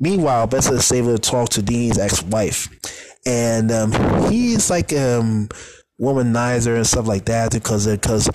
meanwhile, 0.00 0.46
Benson 0.46 0.74
is 0.74 0.92
able 0.92 1.16
to 1.16 1.18
talk 1.18 1.50
to 1.50 1.62
Dean's 1.62 1.98
ex-wife, 1.98 2.68
and 3.24 3.70
um, 3.70 4.30
he's 4.30 4.70
like 4.70 4.92
um 4.92 5.48
womanizer 6.00 6.74
and 6.74 6.86
stuff 6.86 7.06
like 7.06 7.24
that 7.26 7.52
because 7.52 7.86
because 7.86 8.28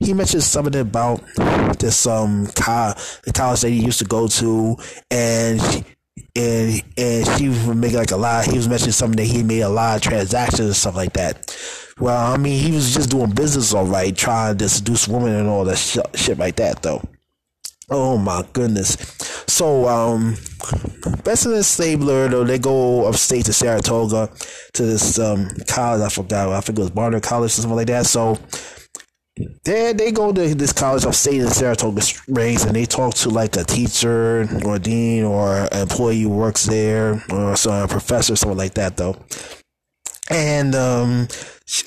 he 0.00 0.14
mentioned 0.14 0.42
something 0.42 0.80
about 0.80 1.22
this 1.78 2.06
um 2.06 2.46
co- 2.54 2.94
the 3.24 3.32
college 3.32 3.60
that 3.62 3.70
he 3.70 3.84
used 3.84 3.98
to 3.98 4.04
go 4.04 4.28
to, 4.28 4.76
and 5.10 5.60
and 6.36 6.82
and 6.96 7.26
she 7.36 7.48
was 7.48 7.66
making 7.68 7.98
like 7.98 8.10
a 8.12 8.16
lot. 8.16 8.46
He 8.46 8.56
was 8.56 8.68
mentioning 8.68 8.92
something 8.92 9.16
that 9.16 9.32
he 9.32 9.42
made 9.42 9.60
a 9.60 9.68
lot 9.68 9.96
of 9.96 10.02
transactions 10.02 10.60
and 10.60 10.76
stuff 10.76 10.96
like 10.96 11.14
that. 11.14 11.56
Well, 11.98 12.32
I 12.32 12.36
mean, 12.36 12.62
he 12.62 12.72
was 12.72 12.94
just 12.94 13.10
doing 13.10 13.30
business 13.30 13.74
all 13.74 13.86
right, 13.86 14.16
trying 14.16 14.58
to 14.58 14.68
seduce 14.68 15.08
women 15.08 15.34
and 15.34 15.48
all 15.48 15.64
that 15.64 15.78
sh- 15.78 15.98
shit 16.14 16.38
like 16.38 16.56
that, 16.56 16.82
though. 16.82 17.02
Oh 17.90 18.18
my 18.18 18.44
goodness. 18.52 18.96
So, 19.48 19.88
um, 19.88 20.36
Benson 21.24 21.54
and 21.54 21.64
Stabler, 21.64 22.28
though, 22.28 22.44
they 22.44 22.58
go 22.58 23.06
upstate 23.06 23.46
to 23.46 23.52
Saratoga 23.52 24.30
to 24.74 24.82
this, 24.82 25.18
um, 25.18 25.48
college. 25.66 26.02
I 26.02 26.08
forgot. 26.08 26.50
I 26.50 26.60
think 26.60 26.78
it 26.78 26.82
was 26.82 26.90
Barnard 26.90 27.22
College 27.22 27.50
or 27.50 27.62
something 27.62 27.76
like 27.76 27.86
that. 27.88 28.06
So, 28.06 28.38
they 29.64 29.92
they 29.92 30.12
go 30.12 30.32
to 30.32 30.54
this 30.54 30.72
college 30.72 31.04
upstate 31.04 31.40
in 31.40 31.48
Saratoga 31.48 32.00
Springs 32.00 32.64
and 32.64 32.74
they 32.74 32.86
talk 32.86 33.14
to 33.14 33.28
like 33.30 33.56
a 33.56 33.64
teacher 33.64 34.48
or 34.64 34.78
dean 34.78 35.24
or 35.24 35.68
employee 35.72 36.22
who 36.22 36.30
works 36.30 36.64
there 36.64 37.22
or 37.30 37.56
some 37.56 37.88
professor, 37.88 38.36
something 38.36 38.58
like 38.58 38.74
that, 38.74 38.96
though. 38.96 39.16
And 40.30 40.74
um, 40.74 41.28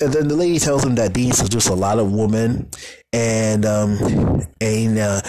then 0.00 0.28
the 0.28 0.36
lady 0.36 0.58
tells 0.58 0.84
him 0.84 0.94
that 0.96 1.12
Dean 1.12 1.32
seduced 1.32 1.68
a 1.68 1.74
lot 1.74 1.98
of 1.98 2.12
women, 2.12 2.68
and 3.12 3.64
um, 3.64 4.42
and 4.60 4.98
uh, 4.98 5.20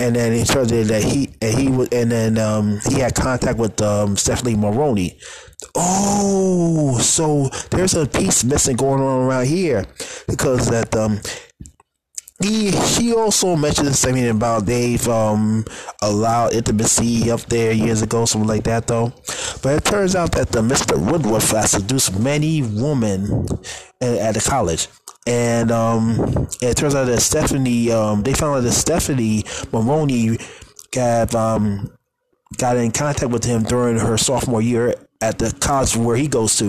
and 0.00 0.16
then 0.16 0.32
he 0.32 0.44
told 0.44 0.70
her 0.70 0.82
that 0.84 1.02
he 1.02 1.30
and 1.40 1.58
he 1.58 1.68
was 1.68 1.88
and 1.92 2.10
then 2.10 2.38
um, 2.38 2.80
he 2.88 3.00
had 3.00 3.14
contact 3.14 3.58
with 3.58 3.80
um, 3.80 4.16
Stephanie 4.16 4.56
Maroney. 4.56 5.18
Oh, 5.76 6.98
so 6.98 7.48
there's 7.70 7.94
a 7.94 8.06
piece 8.06 8.42
missing 8.42 8.76
going 8.76 9.00
on 9.00 9.26
around 9.26 9.46
here 9.46 9.86
because 10.26 10.68
that 10.70 10.94
um, 10.96 11.20
he 12.44 12.72
she 12.72 13.12
also 13.12 13.56
mentioned 13.56 13.94
something 13.94 14.28
about 14.28 14.66
they've 14.66 15.06
um, 15.08 15.64
allowed 16.00 16.54
intimacy 16.54 17.30
up 17.30 17.40
there 17.42 17.72
years 17.72 18.02
ago, 18.02 18.24
something 18.24 18.48
like 18.48 18.64
that 18.64 18.86
though. 18.86 19.12
But 19.62 19.76
it 19.76 19.84
turns 19.84 20.16
out 20.16 20.32
that 20.32 20.48
the 20.48 20.60
Mr. 20.60 20.98
Woodruff 20.98 21.50
has 21.50 21.72
seduced 21.72 22.18
many 22.18 22.62
women 22.62 23.46
at, 24.00 24.18
at 24.18 24.34
the 24.34 24.44
college. 24.46 24.88
And 25.26 25.70
um, 25.70 26.48
it 26.60 26.76
turns 26.76 26.96
out 26.96 27.04
that 27.04 27.20
Stephanie, 27.20 27.92
um, 27.92 28.22
they 28.22 28.34
found 28.34 28.56
out 28.56 28.60
that 28.62 28.72
Stephanie 28.72 29.44
Maroney 29.72 30.38
got 30.90 31.34
um, 31.34 31.92
got 32.58 32.76
in 32.76 32.90
contact 32.90 33.30
with 33.30 33.44
him 33.44 33.62
during 33.62 33.98
her 33.98 34.18
sophomore 34.18 34.62
year 34.62 34.94
at 35.20 35.38
the 35.38 35.54
college 35.60 35.96
where 35.96 36.16
he 36.16 36.26
goes 36.26 36.56
to, 36.58 36.64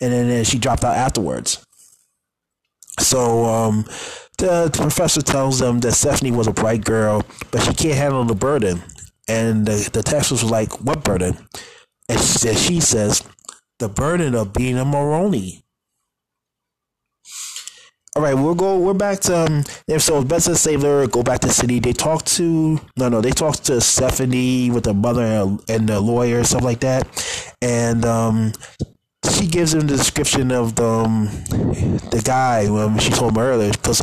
and 0.00 0.12
then, 0.12 0.28
then 0.28 0.44
she 0.44 0.58
dropped 0.58 0.84
out 0.84 0.96
afterwards. 0.96 1.64
So 3.00 3.44
um, 3.44 3.84
the, 4.38 4.70
the, 4.72 4.78
professor 4.78 5.22
tells 5.22 5.58
them 5.58 5.80
that 5.80 5.92
Stephanie 5.92 6.30
was 6.30 6.46
a 6.46 6.52
bright 6.52 6.84
girl, 6.84 7.22
but 7.50 7.62
she 7.62 7.74
can't 7.74 7.94
handle 7.94 8.24
the 8.24 8.34
burden. 8.34 8.82
And 9.28 9.66
the, 9.66 9.88
the 9.92 10.02
text 10.02 10.30
was 10.30 10.44
like, 10.44 10.80
"What 10.80 11.02
burden?" 11.02 11.38
And 12.08 12.20
she, 12.20 12.26
says, 12.26 12.62
she 12.62 12.80
says, 12.80 13.22
"The 13.78 13.88
burden 13.88 14.34
of 14.34 14.52
being 14.52 14.76
a 14.78 14.84
Maroney." 14.84 15.64
All 18.16 18.22
right, 18.22 18.34
we'll 18.34 18.54
go. 18.54 18.78
We're 18.78 18.94
back 18.94 19.18
to 19.20 19.36
um. 19.36 19.64
So 19.98 20.20
best 20.20 20.28
Benson 20.28 20.54
Stabler 20.54 21.08
go 21.08 21.24
back 21.24 21.40
to 21.40 21.50
city. 21.50 21.80
They 21.80 21.92
talk 21.92 22.24
to 22.36 22.80
no, 22.96 23.08
no. 23.08 23.20
They 23.20 23.32
talk 23.32 23.56
to 23.64 23.80
Stephanie 23.80 24.70
with 24.70 24.84
the 24.84 24.94
mother 24.94 25.56
and 25.68 25.88
the 25.88 26.00
lawyer, 26.00 26.44
stuff 26.44 26.62
like 26.62 26.80
that, 26.80 27.08
and 27.60 28.04
um, 28.04 28.52
she 29.32 29.46
gives 29.46 29.74
him 29.74 29.86
the 29.86 29.96
description 29.96 30.52
of 30.52 30.74
the 30.74 30.84
um, 30.84 31.26
the 32.10 32.22
guy 32.24 32.68
when 32.70 32.98
she 32.98 33.10
told 33.10 33.32
him 33.32 33.38
earlier 33.38 33.72
because 33.72 34.00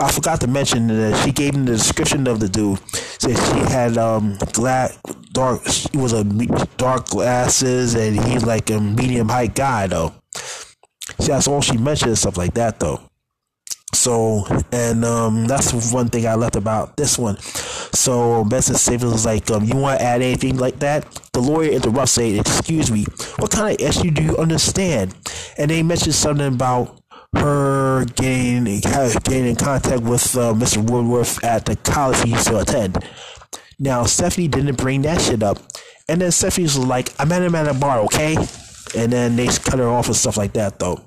I 0.00 0.12
forgot 0.12 0.40
to 0.42 0.46
mention 0.46 0.86
that 0.88 1.24
she 1.24 1.32
gave 1.32 1.54
him 1.54 1.64
the 1.64 1.72
description 1.72 2.26
of 2.28 2.40
the 2.40 2.48
dude. 2.48 2.78
Said 2.94 3.36
she 3.36 3.72
had 3.72 3.98
um 3.98 4.38
glass 4.52 4.96
dark. 5.32 5.66
He 5.66 5.98
was 5.98 6.12
a 6.12 6.24
dark 6.76 7.06
glasses 7.08 7.94
and 7.94 8.18
he's 8.24 8.44
like 8.44 8.70
a 8.70 8.80
medium 8.80 9.28
height 9.28 9.54
guy 9.54 9.86
though. 9.88 10.14
See, 10.34 11.32
that's 11.32 11.48
all 11.48 11.60
she 11.60 11.76
mentioned 11.76 12.16
stuff 12.16 12.36
like 12.36 12.54
that 12.54 12.78
though. 12.78 13.07
So, 13.94 14.44
and 14.70 15.04
um, 15.04 15.46
that's 15.46 15.92
one 15.92 16.08
thing 16.08 16.26
I 16.26 16.34
left 16.34 16.56
about 16.56 16.96
this 16.96 17.18
one. 17.18 17.38
So, 17.38 18.44
Benson 18.44 18.74
Stabler 18.74 19.10
was 19.10 19.24
like, 19.24 19.50
um, 19.50 19.64
you 19.64 19.76
want 19.76 20.00
to 20.00 20.04
add 20.04 20.20
anything 20.20 20.58
like 20.58 20.78
that? 20.80 21.06
The 21.32 21.40
lawyer 21.40 21.70
interrupts, 21.70 22.12
saying, 22.12 22.38
excuse 22.38 22.90
me, 22.90 23.06
what 23.38 23.50
kind 23.50 23.74
of 23.74 23.86
issue 23.86 24.10
do 24.10 24.22
you 24.22 24.36
understand? 24.36 25.14
And 25.56 25.70
they 25.70 25.82
mentioned 25.82 26.14
something 26.14 26.54
about 26.54 27.00
her 27.34 28.04
getting, 28.14 28.64
getting 28.64 29.46
in 29.46 29.56
contact 29.56 30.02
with 30.02 30.36
uh, 30.36 30.52
Mr. 30.52 30.88
Woodworth 30.88 31.42
at 31.42 31.64
the 31.64 31.76
college 31.76 32.22
he 32.22 32.30
used 32.30 32.46
to 32.48 32.60
attend. 32.60 33.02
Now, 33.78 34.04
Stephanie 34.04 34.48
didn't 34.48 34.76
bring 34.76 35.02
that 35.02 35.20
shit 35.20 35.42
up. 35.42 35.58
And 36.08 36.20
then 36.20 36.30
Stephanie 36.30 36.64
was 36.64 36.78
like, 36.78 37.12
I 37.18 37.24
met 37.24 37.42
him 37.42 37.54
at 37.54 37.68
a 37.68 37.74
bar, 37.74 38.00
okay? 38.00 38.36
And 38.96 39.12
then 39.12 39.36
they 39.36 39.46
cut 39.46 39.78
her 39.78 39.88
off 39.88 40.06
and 40.06 40.16
stuff 40.16 40.36
like 40.36 40.54
that, 40.54 40.78
though. 40.78 41.00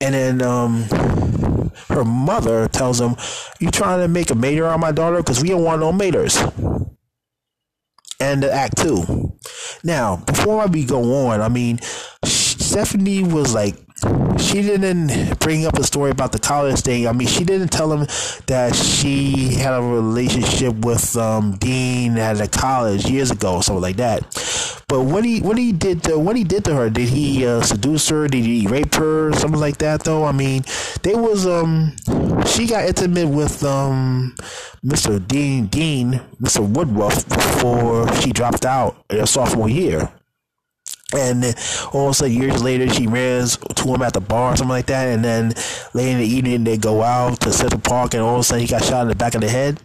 And 0.00 0.14
then, 0.14 0.42
um, 0.42 0.84
her 1.88 2.04
mother 2.04 2.68
tells 2.68 3.00
him, 3.00 3.16
"You 3.58 3.70
trying 3.70 4.00
to 4.00 4.08
make 4.08 4.30
a 4.30 4.34
mater 4.34 4.66
on 4.66 4.80
my 4.80 4.92
daughter? 4.92 5.18
Because 5.18 5.40
we 5.42 5.48
don't 5.48 5.64
want 5.64 5.80
no 5.80 5.92
maters." 5.92 6.36
And 8.20 8.44
Act 8.44 8.76
Two. 8.78 9.32
Now, 9.82 10.16
before 10.16 10.66
we 10.66 10.84
go 10.84 11.28
on, 11.28 11.40
I 11.40 11.48
mean, 11.48 11.80
Stephanie 12.24 13.24
was 13.24 13.54
like 13.54 13.76
she 14.38 14.62
didn't 14.62 15.38
bring 15.40 15.66
up 15.66 15.74
the 15.74 15.84
story 15.84 16.10
about 16.10 16.32
the 16.32 16.38
college 16.38 16.80
thing. 16.80 17.06
I 17.06 17.12
mean, 17.12 17.28
she 17.28 17.44
didn't 17.44 17.68
tell 17.68 17.92
him 17.92 18.06
that 18.46 18.74
she 18.74 19.54
had 19.54 19.74
a 19.74 19.82
relationship 19.82 20.74
with 20.76 21.16
um, 21.16 21.56
Dean 21.56 22.16
at 22.16 22.40
a 22.40 22.48
college 22.48 23.06
years 23.06 23.30
ago, 23.30 23.56
or 23.56 23.62
something 23.62 23.82
like 23.82 23.96
that. 23.96 24.22
But 24.88 25.02
what 25.02 25.24
he 25.24 25.40
what 25.40 25.58
he 25.58 25.72
did 25.72 26.02
to 26.04 26.18
what 26.18 26.36
he 26.36 26.44
did 26.44 26.64
to 26.64 26.74
her? 26.74 26.90
Did 26.90 27.08
he 27.08 27.46
uh, 27.46 27.62
seduce 27.62 28.08
her? 28.08 28.26
Did 28.26 28.44
he 28.44 28.66
rape 28.66 28.94
her? 28.94 29.32
Something 29.34 29.60
like 29.60 29.78
that? 29.78 30.04
Though 30.04 30.24
I 30.24 30.32
mean, 30.32 30.64
they 31.02 31.14
was 31.14 31.46
um 31.46 31.94
she 32.46 32.66
got 32.66 32.86
intimate 32.86 33.28
with 33.28 33.62
um 33.64 34.34
Mr. 34.84 35.24
Dean 35.26 35.66
Dean 35.66 36.20
Mr. 36.40 36.66
Woodruff 36.66 37.28
before 37.28 38.12
she 38.16 38.32
dropped 38.32 38.64
out 38.64 39.04
her 39.10 39.26
sophomore 39.26 39.68
year. 39.68 40.10
And 41.12 41.44
all 41.92 42.06
of 42.06 42.10
a 42.10 42.14
sudden, 42.14 42.36
years 42.36 42.62
later, 42.62 42.88
she 42.88 43.06
runs 43.06 43.56
to 43.56 43.94
him 43.94 44.02
at 44.02 44.12
the 44.12 44.20
bar 44.20 44.52
or 44.52 44.56
something 44.56 44.70
like 44.70 44.86
that. 44.86 45.08
And 45.08 45.24
then 45.24 45.52
later 45.92 46.10
in 46.12 46.18
the 46.18 46.26
evening, 46.26 46.64
they 46.64 46.76
go 46.76 47.02
out 47.02 47.40
to 47.40 47.52
Central 47.52 47.80
Park, 47.80 48.14
and 48.14 48.22
all 48.22 48.34
of 48.34 48.40
a 48.40 48.44
sudden, 48.44 48.62
he 48.62 48.68
got 48.68 48.84
shot 48.84 49.02
in 49.02 49.08
the 49.08 49.14
back 49.14 49.34
of 49.34 49.40
the 49.40 49.48
head. 49.48 49.80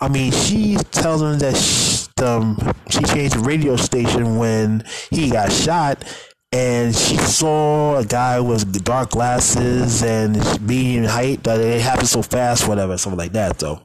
I 0.00 0.08
mean, 0.08 0.32
she 0.32 0.76
tells 0.92 1.22
him 1.22 1.38
that 1.40 1.56
she, 1.56 2.24
um, 2.24 2.56
she 2.90 3.00
changed 3.02 3.36
the 3.36 3.40
radio 3.40 3.76
station 3.76 4.38
when 4.38 4.84
he 5.10 5.30
got 5.30 5.50
shot, 5.50 6.04
and 6.52 6.94
she 6.94 7.16
saw 7.16 7.98
a 7.98 8.04
guy 8.04 8.40
with 8.40 8.82
dark 8.84 9.10
glasses 9.10 10.02
and 10.02 10.36
medium 10.66 11.04
height 11.04 11.42
that 11.44 11.60
it 11.60 11.80
happened 11.80 12.08
so 12.08 12.22
fast, 12.22 12.66
whatever, 12.66 12.96
something 12.96 13.18
like 13.18 13.32
that. 13.32 13.58
Though, 13.58 13.82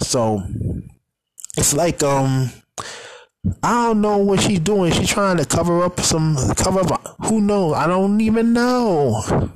so 0.00 0.42
it's 1.56 1.74
like 1.74 2.02
um 2.02 2.50
I 3.62 3.86
don't 3.86 4.00
know 4.00 4.18
what 4.18 4.40
she's 4.40 4.60
doing. 4.60 4.92
She's 4.92 5.08
trying 5.08 5.36
to 5.36 5.44
cover 5.44 5.82
up 5.82 6.00
some 6.00 6.36
cover 6.56 6.80
up. 6.80 7.16
Who 7.26 7.40
knows? 7.40 7.74
I 7.74 7.86
don't 7.86 8.20
even 8.20 8.52
know. 8.52 9.50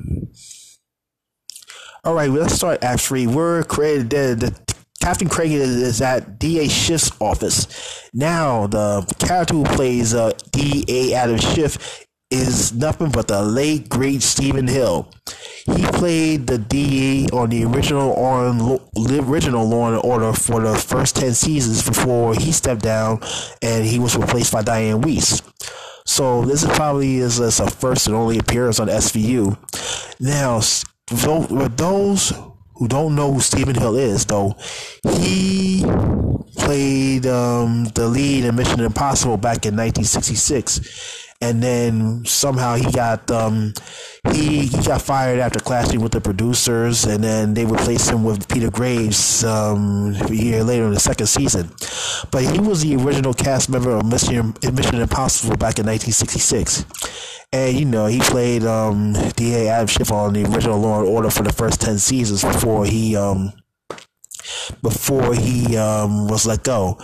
All 2.05 2.15
right, 2.15 2.31
let's 2.31 2.55
start. 2.55 2.83
Actually, 2.83 3.27
we're 3.27 3.65
created. 3.65 4.11
The, 4.11 4.35
the 4.35 4.75
Captain 5.01 5.29
Craig 5.29 5.53
is, 5.53 6.03
at 6.03 6.39
D.A. 6.39 6.69
Schiff's 6.69 7.11
office. 7.21 8.09
Now, 8.13 8.67
the 8.67 9.03
character 9.19 9.55
who 9.55 9.65
plays 9.65 10.15
uh, 10.15 10.33
D.A. 10.53 11.15
Adam 11.15 11.39
Schiff 11.39 12.07
is 12.31 12.75
nothing 12.75 13.11
but 13.11 13.29
the 13.29 13.43
late 13.43 13.89
great 13.89 14.23
Steven 14.23 14.67
Hill. 14.67 15.11
He 15.65 15.85
played 15.87 16.47
the 16.47 16.59
DA 16.59 17.29
on 17.33 17.51
the 17.51 17.65
original 17.65 18.13
on 18.15 18.81
original 19.21 19.69
Law 19.69 19.89
and 19.93 20.05
Order 20.05 20.33
for 20.33 20.61
the 20.61 20.75
first 20.75 21.17
ten 21.17 21.35
seasons 21.35 21.87
before 21.87 22.35
he 22.35 22.53
stepped 22.53 22.83
down 22.83 23.21
and 23.63 23.85
he 23.85 23.99
was 23.99 24.17
replaced 24.17 24.53
by 24.53 24.63
Dianne 24.63 25.03
Wiest. 25.03 25.43
So 26.07 26.43
this 26.43 26.63
is 26.63 26.71
probably 26.71 27.17
his, 27.17 27.37
his 27.37 27.61
first 27.61 28.07
and 28.07 28.17
only 28.17 28.39
appearance 28.39 28.81
on 28.81 28.89
SVU. 28.89 29.59
Now, 30.21 30.61
for 30.61 31.69
those 31.69 32.33
who 32.75 32.89
don't 32.89 33.15
know 33.15 33.35
who 33.35 33.41
Steven 33.41 33.75
Hill 33.75 33.97
is, 33.97 34.25
though, 34.25 34.57
he 35.19 35.85
played 36.57 37.27
um, 37.27 37.85
the 37.95 38.09
lead 38.09 38.45
in 38.45 38.57
Mission 38.57 38.81
Impossible 38.81 39.37
back 39.37 39.67
in 39.67 39.77
1966 39.77 41.28
and 41.41 41.63
then 41.63 42.25
somehow 42.25 42.75
he 42.75 42.91
got 42.91 43.31
um, 43.31 43.73
he 44.33 44.67
he 44.67 44.83
got 44.83 45.01
fired 45.01 45.39
after 45.39 45.61
clashing 45.61 46.01
with 46.01 46.13
the 46.13 46.21
producers, 46.21 47.05
and 47.05 47.23
then 47.23 47.55
they 47.55 47.65
replaced 47.65 48.11
him 48.11 48.25
with 48.25 48.49
Peter 48.49 48.71
Graves 48.71 49.45
um, 49.45 50.15
a 50.21 50.33
year 50.33 50.65
later 50.65 50.85
in 50.87 50.95
the 50.95 51.01
second 51.01 51.29
season. 51.29 51.71
But 52.33 52.43
he 52.43 52.59
was 52.59 52.83
the 52.83 52.97
original 52.97 53.35
cast 53.35 53.71
member 53.71 53.91
of 53.93 54.05
Mission 54.05 54.55
Mission 54.73 54.97
Impossible 54.97 55.57
back 55.57 55.79
in 55.79 55.87
1966. 55.87 56.85
And 57.53 57.79
you 57.79 57.85
know 57.85 58.07
he 58.07 58.19
played 58.21 58.65
um, 58.65 59.15
D.A. 59.37 59.69
Adam 59.69 59.87
Schiff 59.87 60.11
on 60.11 60.35
the 60.35 60.45
original 60.45 60.79
Law 60.79 61.01
and 61.01 61.09
Order 61.09 61.31
for 61.31 61.45
the 61.45 61.53
first 61.53 61.81
ten 61.81 61.99
seasons 61.99 62.43
before 62.43 62.85
he 62.85 63.17
um, 63.17 63.53
before 64.83 65.35
he 65.35 65.77
um, 65.77 66.27
was 66.27 66.47
let 66.47 66.65
go 66.65 66.99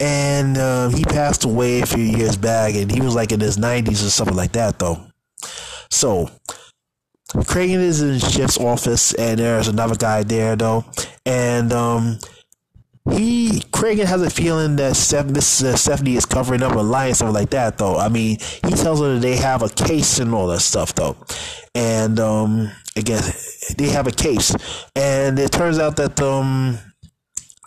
and 0.00 0.58
uh, 0.58 0.88
he 0.88 1.04
passed 1.04 1.44
away 1.44 1.80
a 1.80 1.86
few 1.86 2.04
years 2.04 2.36
back, 2.36 2.74
and 2.74 2.90
he 2.90 3.00
was 3.00 3.14
like 3.14 3.32
in 3.32 3.40
his 3.40 3.58
nineties 3.58 4.04
or 4.04 4.10
something 4.10 4.36
like 4.36 4.52
that, 4.52 4.78
though. 4.78 5.06
So, 5.90 6.30
Cragen 7.34 7.78
is 7.78 8.02
in 8.02 8.18
Schiff's 8.18 8.58
office, 8.58 9.14
and 9.14 9.38
there's 9.38 9.68
another 9.68 9.96
guy 9.96 10.22
there, 10.22 10.56
though, 10.56 10.84
and 11.24 11.72
um, 11.72 12.18
he 13.10 13.60
Cragen 13.72 14.04
has 14.04 14.22
a 14.22 14.30
feeling 14.30 14.76
that 14.76 14.96
Steph, 14.96 15.26
uh, 15.30 15.40
Stephanie 15.40 16.16
is 16.16 16.26
covering 16.26 16.62
up 16.62 16.74
a 16.74 16.80
lie 16.80 17.06
and 17.06 17.16
something 17.16 17.34
like 17.34 17.50
that, 17.50 17.78
though. 17.78 17.96
I 17.96 18.08
mean, 18.08 18.38
he 18.40 18.72
tells 18.72 19.00
her 19.00 19.14
that 19.14 19.20
they 19.20 19.36
have 19.36 19.62
a 19.62 19.68
case 19.68 20.18
and 20.18 20.34
all 20.34 20.48
that 20.48 20.60
stuff, 20.60 20.94
though, 20.94 21.16
and 21.74 22.20
um, 22.20 22.70
again, 22.96 23.22
they 23.78 23.88
have 23.88 24.06
a 24.06 24.12
case, 24.12 24.54
and 24.94 25.38
it 25.38 25.52
turns 25.52 25.78
out 25.78 25.96
that 25.96 26.20
um 26.20 26.78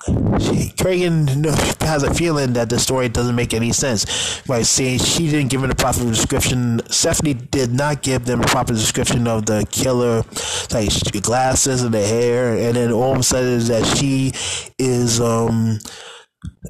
Cragen 0.07 1.45
has 1.81 2.03
a 2.03 2.13
feeling 2.13 2.53
that 2.53 2.69
the 2.69 2.79
story 2.79 3.09
doesn't 3.09 3.35
make 3.35 3.53
any 3.53 3.73
sense 3.73 4.41
by 4.47 4.61
saying 4.61 4.99
she 4.99 5.29
didn't 5.29 5.49
give 5.49 5.63
him 5.63 5.69
a 5.69 5.75
proper 5.75 5.99
description. 5.99 6.81
Stephanie 6.89 7.33
did 7.33 7.73
not 7.73 8.01
give 8.01 8.25
them 8.25 8.41
a 8.41 8.45
proper 8.45 8.73
description 8.73 9.27
of 9.27 9.45
the 9.45 9.67
killer, 9.71 10.23
like 10.71 10.89
glasses 11.21 11.83
and 11.83 11.93
the 11.93 12.05
hair, 12.05 12.53
and 12.55 12.75
then 12.75 12.91
all 12.91 13.13
of 13.13 13.19
a 13.19 13.23
sudden 13.23 13.59
that 13.67 13.85
she 13.97 14.31
is 14.77 15.19
um 15.19 15.79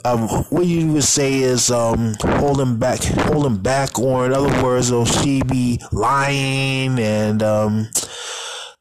um, 0.05 0.27
what 0.49 0.65
you 0.65 0.91
would 0.93 1.03
say 1.03 1.39
is 1.41 1.69
um, 1.69 2.15
holding 2.21 2.77
back, 2.77 3.03
holding 3.03 3.57
back, 3.57 3.99
or 3.99 4.25
in 4.25 4.33
other 4.33 4.63
words, 4.63 4.91
will 4.91 5.05
she 5.05 5.41
be 5.43 5.79
lying 5.91 6.97
and 6.99 7.43
um, 7.43 7.87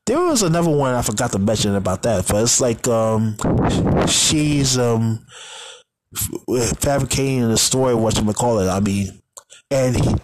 there 0.08 0.20
was 0.20 0.42
another 0.42 0.70
one 0.70 0.94
I 0.94 1.02
forgot 1.02 1.32
to 1.32 1.38
mention 1.38 1.74
about 1.74 2.02
that, 2.02 2.26
but 2.28 2.42
it's 2.42 2.62
like 2.62 2.88
um, 2.88 3.36
she's 4.06 4.78
um, 4.78 5.24
fabricating 6.78 7.46
the 7.46 7.58
story, 7.58 7.94
what 7.94 8.16
you 8.16 8.32
call 8.32 8.58
it. 8.60 8.68
I 8.68 8.80
mean, 8.80 9.20
and 9.70 9.96
he, 9.96 10.14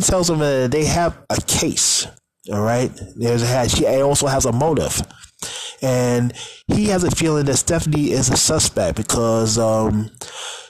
tells 0.00 0.30
him 0.30 0.38
that 0.38 0.70
they 0.70 0.84
have 0.84 1.18
a 1.28 1.40
case. 1.40 2.06
All 2.52 2.62
right, 2.62 2.90
there's 3.16 3.42
a 3.42 3.68
she 3.68 3.84
also 3.86 4.28
has 4.28 4.44
a 4.44 4.52
motive, 4.52 5.02
and 5.82 6.32
he 6.68 6.86
has 6.86 7.02
a 7.02 7.10
feeling 7.10 7.46
that 7.46 7.56
Stephanie 7.56 8.12
is 8.12 8.30
a 8.30 8.36
suspect 8.36 8.96
because 8.96 9.58
um, 9.58 10.08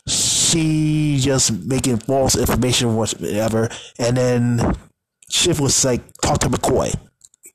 she 0.08 1.18
just 1.20 1.52
making 1.66 1.98
false 1.98 2.34
information, 2.36 2.96
whatever. 2.96 3.68
And 3.98 4.16
then 4.16 4.76
Schiff 5.28 5.60
was 5.60 5.84
like, 5.84 6.00
talk 6.22 6.38
to 6.38 6.48
McCoy. 6.48 6.94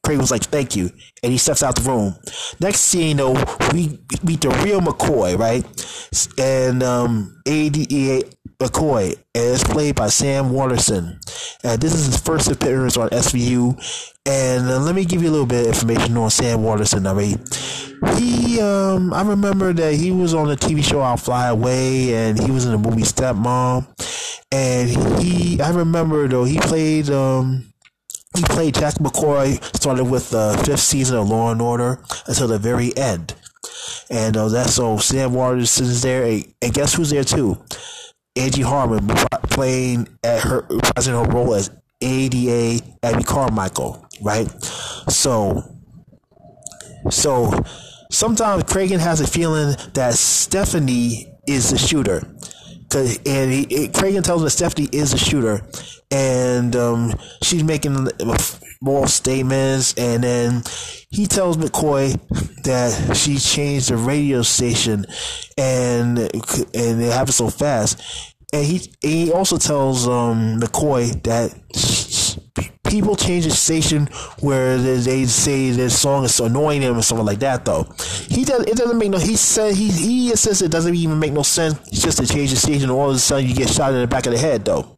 Craig 0.04 0.18
was 0.18 0.32
like, 0.32 0.44
"Thank 0.44 0.76
you," 0.76 0.90
and 1.24 1.32
he 1.32 1.38
steps 1.38 1.64
out 1.64 1.76
the 1.76 1.90
room. 1.90 2.16
Next 2.60 2.92
thing 2.92 3.10
you 3.10 3.14
know, 3.16 3.34
we 3.74 4.00
meet 4.24 4.42
the 4.42 4.50
real 4.64 4.82
McCoy, 4.82 5.38
right? 5.38 5.66
And 6.38 6.84
um, 6.84 7.42
McCoy, 7.46 9.16
and 9.34 9.54
it's 9.54 9.64
played 9.64 9.96
by 9.96 10.08
Sam 10.08 10.52
Waterston. 10.52 11.20
And 11.64 11.82
this 11.82 11.94
is 11.94 12.06
his 12.06 12.18
first 12.20 12.50
appearance 12.50 12.96
on 12.98 13.10
SVU. 13.10 13.76
And 14.28 14.70
uh, 14.70 14.80
let 14.80 14.94
me 14.94 15.04
give 15.04 15.24
you 15.24 15.30
a 15.30 15.32
little 15.32 15.48
bit 15.48 15.62
of 15.62 15.68
information 15.68 16.16
on 16.18 16.30
Sam 16.30 16.64
Waterston. 16.64 17.08
I 17.08 17.14
mean, 17.14 17.44
he, 18.18 18.62
um, 18.62 19.14
I 19.14 19.24
remember 19.24 19.74
that 19.74 19.96
he 19.96 20.12
was 20.12 20.34
on 20.34 20.48
the 20.48 20.56
TV 20.56 20.84
show 20.84 21.02
I'll 21.02 21.18
Fly 21.18 21.48
Away, 21.48 22.14
and 22.14 22.40
he 22.40 22.52
was 22.52 22.66
in 22.66 22.72
the 22.72 22.78
movie 22.78 23.02
Stepmom. 23.02 23.88
And 24.52 25.20
he, 25.20 25.60
I 25.60 25.72
remember 25.72 26.28
though, 26.28 26.44
he 26.44 26.60
played, 26.60 27.10
um, 27.10 27.71
he 28.36 28.44
played 28.44 28.76
Jack 28.76 28.96
McCoy, 28.96 29.62
started 29.76 30.06
with 30.06 30.30
the 30.30 30.62
fifth 30.66 30.80
season 30.80 31.18
of 31.18 31.30
Law 31.30 31.52
and 31.52 31.62
Order 31.62 32.00
until 32.28 32.48
the 32.48 32.58
very 32.58 32.96
end. 32.96 33.36
And 34.10 34.38
uh, 34.38 34.48
that's 34.48 34.74
so 34.74 34.98
Sam 34.98 35.34
Waters 35.34 35.80
is 35.80 36.02
there, 36.02 36.24
and 36.62 36.74
guess 36.74 36.94
who's 36.94 37.10
there 37.10 37.24
too? 37.24 37.62
Angie 38.36 38.62
Harmon 38.62 39.08
playing 39.50 40.08
at 40.24 40.42
her 40.42 40.62
present 40.62 41.18
her 41.18 41.32
role 41.34 41.54
as 41.54 41.70
ADA 42.02 42.84
Abby 43.04 43.24
Carmichael, 43.24 44.06
right? 44.22 44.50
So, 45.10 45.64
so 47.10 47.64
sometimes 48.10 48.64
Cragen 48.64 49.00
has 49.00 49.20
a 49.20 49.28
feeling 49.28 49.76
that 49.94 50.14
Stephanie 50.14 51.34
is 51.48 51.72
the 51.72 51.78
shooter. 51.78 52.24
Cause, 52.92 53.20
and 53.26 53.52
he, 53.52 53.66
Cragen 53.88 54.22
tells 54.22 54.44
that 54.44 54.50
Stephanie 54.50 54.90
is 54.92 55.14
a 55.14 55.18
shooter, 55.18 55.66
and 56.12 56.76
um, 56.76 57.14
she's 57.42 57.64
making 57.64 58.10
more 58.82 59.08
statements. 59.08 59.94
And 59.94 60.24
then 60.24 60.64
he 61.10 61.26
tells 61.26 61.56
McCoy 61.56 62.20
that 62.64 63.16
she 63.16 63.38
changed 63.38 63.90
the 63.90 63.98
radio 63.98 64.42
station, 64.42 65.06
and 65.58 66.20
and 66.20 67.02
it 67.02 67.14
happened 67.14 67.34
so 67.34 67.50
fast. 67.50 68.02
And 68.52 68.66
he 68.66 68.92
he 69.02 69.32
also 69.32 69.58
tells 69.58 70.08
um, 70.10 70.60
McCoy 70.60 71.24
that 71.24 71.54
people 72.92 73.16
change 73.16 73.46
the 73.46 73.52
station 73.52 74.08
where 74.42 74.78
they 74.78 75.26
say 75.26 75.72
the 75.72 75.90
song 75.90 76.26
is 76.26 76.40
annoying 76.40 76.82
him 76.82 76.98
or 76.98 77.02
something 77.02 77.26
like 77.26 77.40
that. 77.40 77.66
Though 77.66 77.84
he 78.28 78.44
does, 78.44 78.64
it 78.66 78.76
doesn't 78.76 78.98
make 78.98 79.10
no. 79.10 79.18
He 79.18 79.36
said 79.38 79.76
he 79.76 79.90
he 79.90 80.36
says 80.36 80.62
it 80.62 80.72
doesn't 80.72 80.94
even 80.96 81.18
make 81.18 81.32
no 81.32 81.44
sense. 81.44 81.80
It's 81.88 82.04
just 82.04 82.18
to 82.20 82.28
change 82.28 82.52
the 82.52 82.58
station, 82.58 82.90
all 82.90 83.10
of 83.10 83.16
a 83.16 83.20
sudden 83.20 83.48
you 83.48 83.56
get 83.56 83.70
shot 83.70 83.94
in 83.94 84.02
the 84.02 84.08
back 84.08 84.26
of 84.26 84.34
the 84.34 84.40
head. 84.40 84.66
Though 84.66 84.98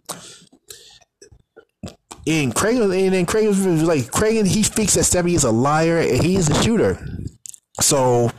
and 2.25 2.55
Craig 2.55 2.77
and 2.77 2.91
then 2.91 3.25
Craig 3.25 3.47
was 3.47 3.83
like 3.83 4.11
Craig 4.11 4.45
he 4.45 4.63
thinks 4.63 4.95
that 4.95 5.03
Stephanie 5.03 5.35
is 5.35 5.43
a 5.43 5.51
liar 5.51 5.99
and 5.99 6.23
he's 6.23 6.47
the 6.47 6.61
shooter. 6.61 6.97
So 7.81 8.29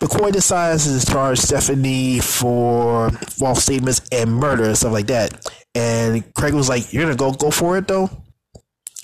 McCoy 0.00 0.32
decides 0.32 0.84
to 0.84 1.06
charge 1.10 1.38
Stephanie 1.38 2.20
for 2.20 3.10
false 3.10 3.62
statements 3.64 4.02
and 4.12 4.32
murder 4.32 4.64
and 4.64 4.76
stuff 4.76 4.92
like 4.92 5.06
that. 5.08 5.50
And 5.74 6.32
Craig 6.34 6.54
was 6.54 6.68
like, 6.68 6.92
"You're 6.92 7.04
gonna 7.04 7.16
go 7.16 7.32
go 7.32 7.50
for 7.50 7.76
it 7.78 7.88
though." 7.88 8.10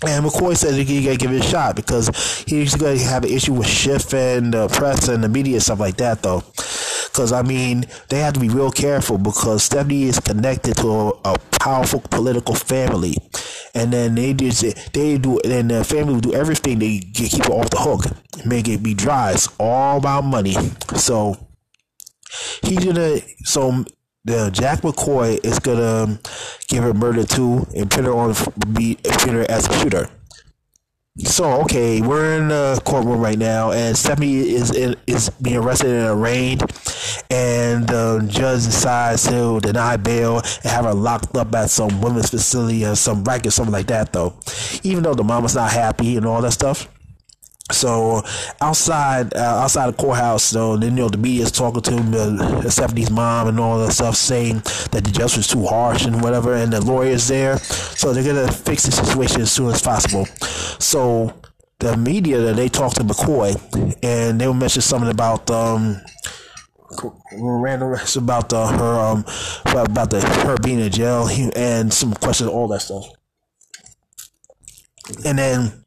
And 0.05 0.25
McCoy 0.25 0.57
said 0.57 0.75
he 0.75 1.05
gotta 1.05 1.17
give 1.17 1.33
it 1.33 1.45
a 1.45 1.49
shot 1.49 1.77
because 1.77 2.09
he's 2.47 2.75
gonna 2.75 2.99
have 2.99 3.25
an 3.25 3.31
issue 3.31 3.53
with 3.53 3.69
Schiff 3.69 4.13
and 4.13 4.53
the 4.53 4.69
press 4.69 5.09
and 5.09 5.23
the 5.23 5.29
media 5.29 5.55
and 5.55 5.63
stuff 5.63 5.81
like 5.81 5.97
that 5.99 6.23
though. 6.23 6.43
Because 7.13 7.31
I 7.33 7.43
mean, 7.43 7.85
they 8.09 8.19
have 8.19 8.35
to 8.35 8.41
be 8.41 8.49
real 8.49 8.71
careful 8.71 9.19
because 9.19 9.63
Stephanie 9.63 10.05
is 10.05 10.19
connected 10.19 10.77
to 10.79 10.89
a, 10.89 11.09
a 11.25 11.39
powerful 11.61 12.01
political 12.01 12.55
family, 12.55 13.15
and 13.75 13.93
then 13.93 14.15
they 14.15 14.33
just 14.33 14.93
they 14.93 15.19
do 15.19 15.39
and 15.45 15.71
the 15.71 15.85
family 15.85 16.15
will 16.15 16.21
do 16.21 16.35
everything 16.35 16.81
to 16.81 16.87
keep 16.87 17.45
it 17.45 17.51
off 17.51 17.71
the 17.71 17.79
hook, 17.79 18.07
make 18.45 18.67
it 18.67 18.83
be 18.83 18.95
dry. 18.95 19.33
It's 19.33 19.49
all 19.61 19.99
about 19.99 20.25
money. 20.25 20.57
So 20.97 21.49
he's 22.63 22.85
gonna 22.85 23.21
so 23.45 23.85
the 24.25 24.51
Jack 24.51 24.83
McCoy 24.83 25.45
is 25.45 25.59
gonna 25.59 26.19
give 26.69 26.85
her 26.85 26.95
murder 26.95 27.25
too 27.25 27.67
and 27.75 27.91
put 27.91 28.05
her 28.05 28.13
on 28.13 28.35
be 28.73 28.97
put 29.03 29.31
her 29.31 29.51
as 29.51 29.67
a 29.69 29.79
shooter. 29.81 30.09
So 31.19 31.61
okay, 31.63 32.01
we're 32.01 32.39
in 32.39 32.49
the 32.49 32.81
courtroom 32.87 33.21
right 33.21 33.37
now, 33.37 33.73
and 33.73 33.97
Stephanie 33.97 34.39
is 34.39 34.71
is 35.07 35.29
being 35.43 35.57
arrested 35.57 35.91
and 35.91 36.09
arraigned, 36.09 36.63
and 37.31 37.87
the 37.87 38.25
judge 38.29 38.65
decides 38.65 39.29
to 39.29 39.61
deny 39.61 39.99
bail 39.99 40.37
and 40.37 40.73
have 40.73 40.87
her 40.87 40.95
locked 40.95 41.37
up 41.37 41.55
at 41.55 41.69
some 41.69 42.01
women's 42.01 42.31
facility 42.31 42.87
or 42.87 42.95
some 42.95 43.25
rack 43.25 43.47
or 43.47 43.51
something 43.51 43.73
like 43.73 43.89
that. 43.89 44.13
Though, 44.13 44.35
even 44.85 45.03
though 45.03 45.15
the 45.15 45.25
mama's 45.25 45.55
not 45.55 45.71
happy 45.71 46.17
and 46.17 46.25
all 46.25 46.41
that 46.43 46.53
stuff. 46.53 46.89
So 47.73 48.23
outside, 48.61 49.35
uh, 49.35 49.63
outside 49.63 49.93
the 49.93 49.97
courthouse, 49.97 50.45
so 50.45 50.77
then 50.77 50.97
you 50.97 51.03
know 51.03 51.09
the 51.09 51.19
media 51.19 51.45
is 51.45 51.53
talking 51.53 51.83
to 51.83 51.97
uh, 51.97 52.71
Stephanie's 52.71 53.11
mom 53.11 53.49
and 53.49 53.59
all 53.59 53.79
that 53.79 53.93
stuff, 53.93 54.17
saying 54.17 54.57
that 54.91 55.03
the 55.05 55.11
judge 55.11 55.37
was 55.37 55.49
too 55.49 55.67
harsh 55.67 56.05
and 56.05 56.23
whatever, 56.23 56.55
and 56.55 56.73
the 56.73 56.81
lawyer's 56.81 57.29
there, 57.29 57.59
so 57.59 58.13
they're 58.13 58.25
gonna 58.25 58.51
fix 58.51 58.85
the 58.85 58.93
situation 58.93 59.43
as 59.43 59.53
soon 59.53 59.71
as 59.71 59.83
possible. 59.83 60.27
So 60.79 61.33
the 61.79 61.97
media, 61.97 62.39
that 62.39 62.57
they 62.57 62.69
talked 62.69 62.97
to 62.97 63.05
McCoy, 63.05 63.57
and 64.03 64.41
they 64.41 64.53
mentioned 64.53 64.85
something 64.85 65.11
about 65.11 65.51
um, 65.51 66.01
random 67.33 67.97
about 68.17 68.53
uh, 68.53 68.67
her 68.67 69.01
um 69.01 69.25
about 69.67 70.11
the 70.11 70.21
her 70.45 70.57
being 70.59 70.79
in 70.79 70.91
jail 70.91 71.29
and 71.57 71.93
some 71.93 72.13
questions, 72.15 72.51
all 72.51 72.69
that 72.69 72.81
stuff, 72.81 73.07
and 75.25 75.39
then 75.39 75.85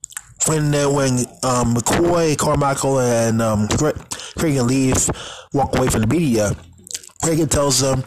when 0.47 0.71
when 0.93 1.24
um, 1.45 1.75
McCoy, 1.75 2.37
Carmichael, 2.37 2.99
and 2.99 3.41
um, 3.41 3.67
Craig 4.37 4.55
and 4.57 4.67
Leaf 4.67 5.09
walk 5.53 5.77
away 5.77 5.87
from 5.89 6.01
the 6.01 6.07
media, 6.07 6.55
Craig 7.23 7.47
tells 7.49 7.79
them 7.79 8.03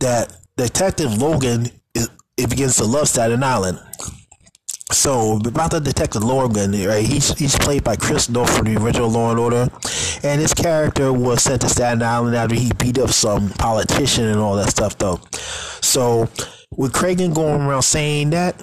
that 0.00 0.34
Detective 0.56 1.20
Logan 1.20 1.70
is, 1.94 2.08
it 2.36 2.48
begins 2.48 2.76
to 2.76 2.84
love 2.84 3.08
Staten 3.08 3.42
Island. 3.42 3.78
So 4.90 5.36
about 5.36 5.70
the 5.70 5.80
detective 5.80 6.24
Logan, 6.24 6.72
right? 6.86 7.04
He's 7.04 7.36
he's 7.38 7.54
played 7.56 7.84
by 7.84 7.94
Chris 7.94 8.30
Noth 8.30 8.56
from 8.56 8.72
the 8.72 8.82
original 8.82 9.10
Law 9.10 9.30
and 9.30 9.38
Order, 9.38 9.68
and 10.22 10.40
his 10.40 10.54
character 10.54 11.12
was 11.12 11.42
sent 11.42 11.60
to 11.60 11.68
Staten 11.68 12.02
Island 12.02 12.34
after 12.34 12.54
he 12.54 12.72
beat 12.78 12.98
up 12.98 13.10
some 13.10 13.50
politician 13.50 14.24
and 14.24 14.40
all 14.40 14.56
that 14.56 14.70
stuff, 14.70 14.96
though. 14.96 15.20
So 15.82 16.26
with 16.74 16.94
Craig 16.94 17.18
going 17.18 17.60
around 17.60 17.82
saying 17.82 18.30
that, 18.30 18.62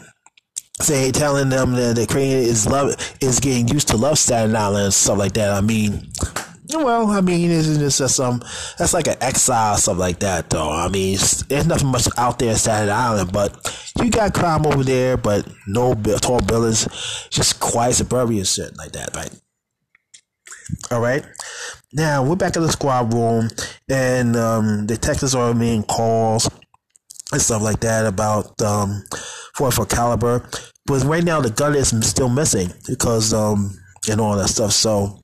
say 0.82 1.12
telling 1.12 1.50
them 1.50 1.74
that 1.74 1.96
the 1.96 2.06
Korean 2.06 2.40
is 2.40 2.68
love 2.68 2.94
is 3.22 3.40
getting 3.40 3.68
used 3.68 3.88
to 3.90 3.98
love 3.98 4.18
Staten 4.20 4.56
Island 4.56 4.86
and 4.86 4.94
stuff 4.94 5.18
like 5.18 5.34
that. 5.34 5.52
I 5.52 5.62
mean, 5.62 6.12
well, 6.74 7.12
I 7.12 7.22
mean, 7.22 7.52
it's 7.52 7.98
just 7.98 8.16
some 8.16 8.42
that's 8.78 8.94
like 8.94 9.08
an 9.08 9.18
exile 9.22 9.78
stuff 9.78 9.98
like 9.98 10.20
that, 10.20 10.50
though. 10.50 10.72
I 10.72 10.90
mean, 10.90 11.18
there's 11.48 11.68
nothing 11.68 11.88
much 11.88 12.08
out 12.18 12.40
there 12.40 12.52
in 12.52 12.58
Staten 12.58 12.90
Island, 12.90 13.32
but 13.32 13.92
you 14.02 14.10
got 14.10 14.34
crime 14.34 14.66
over 14.66 14.84
there, 14.84 15.18
but 15.18 15.48
no 15.68 15.94
tall 15.94 16.42
buildings, 16.42 16.88
just 17.30 17.60
quiet 17.60 17.96
suburban 17.96 18.44
shit 18.44 18.78
like 18.78 18.92
that, 18.94 19.16
right? 19.16 19.34
All 20.92 21.00
right. 21.00 21.24
Now 21.94 22.24
we're 22.24 22.36
back 22.36 22.56
in 22.56 22.64
the 22.64 22.72
squad 22.72 23.14
room, 23.14 23.50
and 23.88 24.36
um, 24.36 24.86
detectives 24.86 25.36
are 25.36 25.54
making 25.54 25.84
calls 25.84 26.50
and 27.32 27.42
stuff 27.42 27.62
like 27.62 27.80
that 27.82 28.06
about 28.06 28.62
um, 28.62 29.04
44 29.56 29.86
caliber. 29.88 30.50
But 30.86 31.04
right 31.04 31.24
now 31.24 31.42
the 31.42 31.50
gun 31.50 31.76
is 31.76 31.90
still 32.08 32.30
missing 32.30 32.70
because 32.88 33.34
um 33.34 33.76
and 34.10 34.22
all 34.22 34.36
that 34.38 34.50
stuff. 34.50 34.72
So 34.72 35.20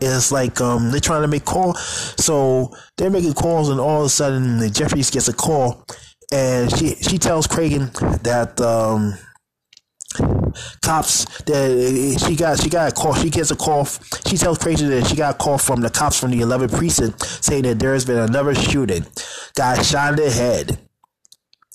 it's 0.00 0.32
like 0.32 0.60
um 0.60 0.90
they're 0.90 1.00
trying 1.00 1.22
to 1.22 1.28
make 1.28 1.44
call. 1.44 1.74
So 1.74 2.74
they're 2.96 3.10
making 3.10 3.34
calls, 3.34 3.68
and 3.68 3.78
all 3.78 4.00
of 4.00 4.06
a 4.06 4.08
sudden 4.08 4.72
Jeffries 4.72 5.10
gets 5.10 5.28
a 5.28 5.32
call, 5.32 5.84
and 6.32 6.76
she 6.76 6.96
she 6.96 7.18
tells 7.18 7.46
Cragen 7.46 7.92
that 8.22 8.60
um 8.60 9.14
cops 10.82 11.24
that 11.42 12.24
she 12.26 12.36
got 12.36 12.58
she 12.60 12.68
got 12.68 12.92
a 12.92 12.94
call 12.94 13.14
she 13.14 13.30
gets 13.30 13.50
a 13.50 13.56
call 13.56 13.84
she 13.84 14.36
tells 14.36 14.58
Cragen 14.58 14.88
that 14.88 15.06
she 15.06 15.16
got 15.16 15.34
a 15.34 15.38
call 15.38 15.58
from 15.58 15.80
the 15.80 15.90
cops 15.90 16.18
from 16.18 16.30
the 16.30 16.40
11th 16.40 16.76
precinct 16.76 17.22
saying 17.42 17.62
that 17.62 17.78
there 17.78 17.92
has 17.94 18.04
been 18.04 18.18
another 18.18 18.54
shooting 18.54 19.06
guy 19.54 19.80
shot 19.82 20.18
in 20.18 20.24
the 20.24 20.30
head 20.30 20.78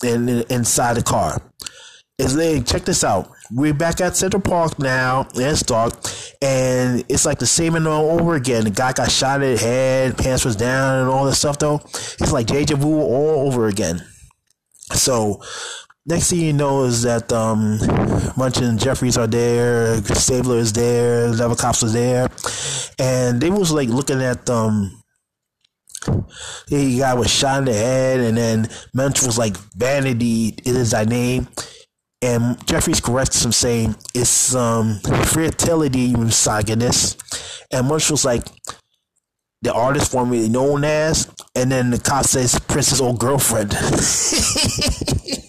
in, 0.03 0.29
in 0.29 0.43
inside 0.49 0.95
the 0.95 1.03
car 1.03 1.41
is 2.17 2.35
like, 2.35 2.65
check 2.65 2.83
this 2.83 3.03
out. 3.03 3.29
We're 3.51 3.73
back 3.73 4.01
at 4.01 4.15
Central 4.15 4.41
Park 4.41 4.79
now, 4.79 5.27
and 5.35 5.43
it's 5.43 5.61
dark, 5.61 5.93
and 6.41 7.03
it's 7.09 7.25
like 7.25 7.39
the 7.39 7.45
same 7.45 7.75
and 7.75 7.87
all 7.87 8.19
over 8.19 8.35
again. 8.35 8.63
The 8.63 8.71
guy 8.71 8.91
got 8.93 9.11
shot 9.11 9.43
in 9.43 9.53
the 9.53 9.61
head, 9.61 10.17
pants 10.17 10.43
was 10.43 10.55
down, 10.55 10.99
and 10.99 11.09
all 11.09 11.25
this 11.25 11.39
stuff. 11.39 11.59
Though 11.59 11.75
it's 11.75 12.31
like 12.31 12.47
deja 12.47 12.75
vu 12.75 12.99
all 12.99 13.47
over 13.47 13.67
again. 13.67 14.01
So 14.93 15.43
next 16.07 16.29
thing 16.29 16.39
you 16.39 16.53
know 16.53 16.83
is 16.85 17.03
that 17.03 17.31
um, 17.31 17.79
Munch 18.37 18.57
and 18.57 18.79
Jeffries 18.79 19.17
are 19.17 19.27
there, 19.27 19.97
Stabler 20.03 20.57
is 20.57 20.73
there, 20.73 21.31
the 21.31 21.45
other 21.45 21.55
cops 21.55 21.83
are 21.83 21.89
there, 21.89 22.29
and 22.97 23.39
they 23.41 23.49
was 23.49 23.71
like 23.71 23.89
looking 23.89 24.21
at 24.21 24.49
um. 24.49 24.91
The 26.69 26.99
guy 26.99 27.13
was 27.15 27.29
shot 27.29 27.59
in 27.59 27.65
the 27.65 27.73
head, 27.73 28.19
and 28.21 28.37
then 28.37 28.69
Munch 28.93 29.23
was 29.23 29.37
like, 29.37 29.57
"Vanity 29.75 30.55
is 30.63 30.91
thy 30.91 31.03
name." 31.03 31.47
and 32.21 32.65
Jeffries 32.65 32.99
corrects 32.99 33.45
him 33.45 33.51
saying 33.51 33.95
it's 34.15 34.55
um 34.55 34.99
fertility 35.25 36.15
misogynist. 36.15 37.21
And 37.71 37.87
Munch 37.87 38.09
was 38.09 38.25
like 38.25 38.43
the 39.61 39.73
artist 39.73 40.11
formerly 40.11 40.49
known 40.49 40.83
as, 40.83 41.31
and 41.55 41.71
then 41.71 41.89
the 41.89 41.99
cop 41.99 42.25
says 42.25 42.59
Prince's 42.59 43.01
old 43.01 43.19
girlfriend. 43.19 43.71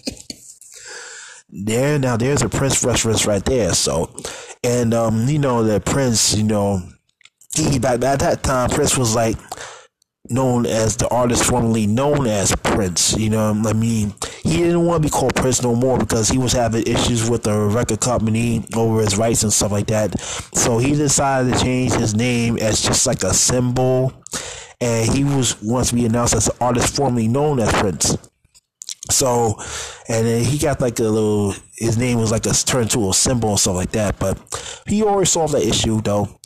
there 1.51 1.97
now 1.99 2.17
there's 2.17 2.41
a 2.41 2.49
Prince 2.49 2.83
reference 2.83 3.25
right 3.25 3.43
there. 3.43 3.73
So 3.73 4.09
and 4.63 4.93
um, 4.93 5.27
you 5.27 5.39
know 5.39 5.63
that 5.63 5.85
Prince, 5.85 6.35
you 6.35 6.43
know, 6.43 6.81
he 7.55 7.79
by, 7.79 7.97
by 7.97 8.15
that 8.15 8.43
time 8.43 8.69
Prince 8.69 8.97
was 8.97 9.15
like 9.15 9.37
known 10.29 10.65
as 10.65 10.95
the 10.97 11.07
artist 11.09 11.45
formerly 11.45 11.87
known 11.87 12.27
as 12.27 12.55
Prince. 12.57 13.17
You 13.17 13.29
know, 13.29 13.49
I 13.65 13.73
mean, 13.73 14.13
he 14.43 14.57
didn't 14.57 14.85
want 14.85 15.01
to 15.01 15.07
be 15.07 15.11
called 15.11 15.35
Prince 15.35 15.63
no 15.63 15.75
more 15.75 15.97
because 15.97 16.29
he 16.29 16.37
was 16.37 16.53
having 16.53 16.83
issues 16.83 17.29
with 17.29 17.43
the 17.43 17.57
record 17.57 18.01
company 18.01 18.65
over 18.75 19.01
his 19.01 19.17
rights 19.17 19.43
and 19.43 19.51
stuff 19.51 19.71
like 19.71 19.87
that. 19.87 20.19
So 20.53 20.77
he 20.77 20.93
decided 20.93 21.53
to 21.53 21.59
change 21.59 21.93
his 21.93 22.15
name 22.15 22.57
as 22.57 22.81
just 22.81 23.07
like 23.07 23.23
a 23.23 23.33
symbol, 23.33 24.13
and 24.81 25.09
he 25.09 25.23
was 25.23 25.55
to 25.55 25.95
be 25.95 26.05
announced 26.05 26.35
as 26.35 26.45
the 26.45 26.55
artist 26.61 26.95
formerly 26.95 27.27
known 27.27 27.59
as 27.59 27.71
Prince. 27.73 28.17
So, 29.11 29.55
and 30.07 30.25
then 30.25 30.43
he 30.43 30.57
got 30.57 30.81
like 30.81 30.99
a 30.99 31.03
little, 31.03 31.53
his 31.77 31.97
name 31.97 32.19
was 32.19 32.31
like 32.31 32.45
a 32.45 32.51
turned 32.51 32.91
to 32.91 33.09
a 33.09 33.13
symbol 33.13 33.49
and 33.49 33.59
stuff 33.59 33.75
like 33.75 33.91
that. 33.91 34.19
But 34.19 34.37
he 34.87 35.03
always 35.03 35.29
solved 35.29 35.53
that 35.53 35.63
issue 35.63 36.01
though. 36.01 36.39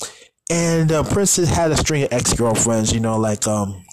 And 0.52 0.92
uh, 0.92 1.04
Prince 1.04 1.38
had 1.38 1.72
a 1.72 1.78
string 1.78 2.04
of 2.04 2.14
ex 2.14 2.34
girlfriends, 2.34 2.94
you 2.94 3.00
know, 3.00 3.18
like 3.18 3.48
um, 3.48 3.84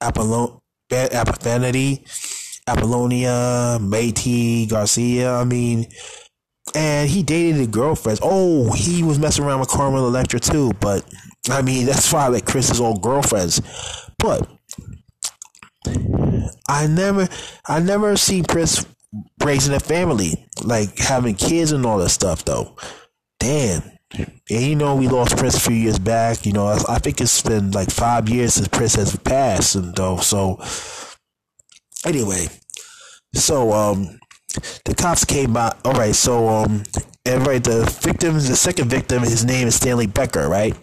Apollon, 0.00 0.60
Vanity, 0.90 2.04
Apollonia, 2.66 3.78
Mayte, 3.80 4.68
Garcia. 4.68 5.34
I 5.34 5.44
mean, 5.44 5.86
and 6.74 7.08
he 7.08 7.22
dated 7.22 7.60
the 7.60 7.66
girlfriends. 7.66 8.20
Oh, 8.22 8.72
he 8.72 9.02
was 9.02 9.18
messing 9.18 9.44
around 9.44 9.60
with 9.60 9.68
Carmen 9.68 10.00
Electra 10.00 10.40
too. 10.40 10.72
But 10.80 11.04
I 11.50 11.62
mean, 11.62 11.86
that's 11.86 12.12
why 12.12 12.28
like 12.28 12.46
Chris's 12.46 12.80
old 12.80 13.02
girlfriends. 13.02 13.60
But 14.18 14.48
I 16.68 16.86
never, 16.86 17.28
I 17.66 17.80
never 17.80 18.16
seen 18.16 18.44
Prince 18.44 18.86
raising 19.44 19.74
a 19.74 19.80
family, 19.80 20.46
like 20.62 20.98
having 20.98 21.34
kids 21.34 21.72
and 21.72 21.84
all 21.84 21.98
that 21.98 22.10
stuff. 22.10 22.44
Though, 22.44 22.76
damn. 23.38 23.82
And 24.14 24.32
you 24.48 24.76
know, 24.76 24.94
we 24.96 25.08
lost 25.08 25.36
Prince 25.36 25.56
a 25.56 25.60
few 25.60 25.76
years 25.76 25.98
back. 25.98 26.44
You 26.44 26.52
know, 26.52 26.66
I, 26.66 26.78
I 26.88 26.98
think 26.98 27.20
it's 27.20 27.42
been 27.42 27.70
like 27.70 27.90
five 27.90 28.28
years 28.28 28.54
since 28.54 28.68
Prince 28.68 28.94
has 28.96 29.16
passed, 29.16 29.74
and 29.74 29.94
though. 29.94 30.18
So, 30.18 30.60
anyway, 32.04 32.46
so 33.34 33.72
um, 33.72 34.18
the 34.84 34.94
cops 34.94 35.24
came 35.24 35.54
by. 35.54 35.74
All 35.84 35.92
right, 35.92 36.14
so 36.14 36.48
um, 36.48 36.82
and 37.24 37.46
right, 37.46 37.62
the 37.62 37.84
victim, 38.02 38.34
the 38.34 38.56
second 38.56 38.88
victim, 38.88 39.22
his 39.22 39.44
name 39.44 39.68
is 39.68 39.76
Stanley 39.76 40.06
Becker, 40.06 40.48
right? 40.48 40.76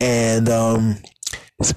And 0.00 0.48
um, 0.48 0.96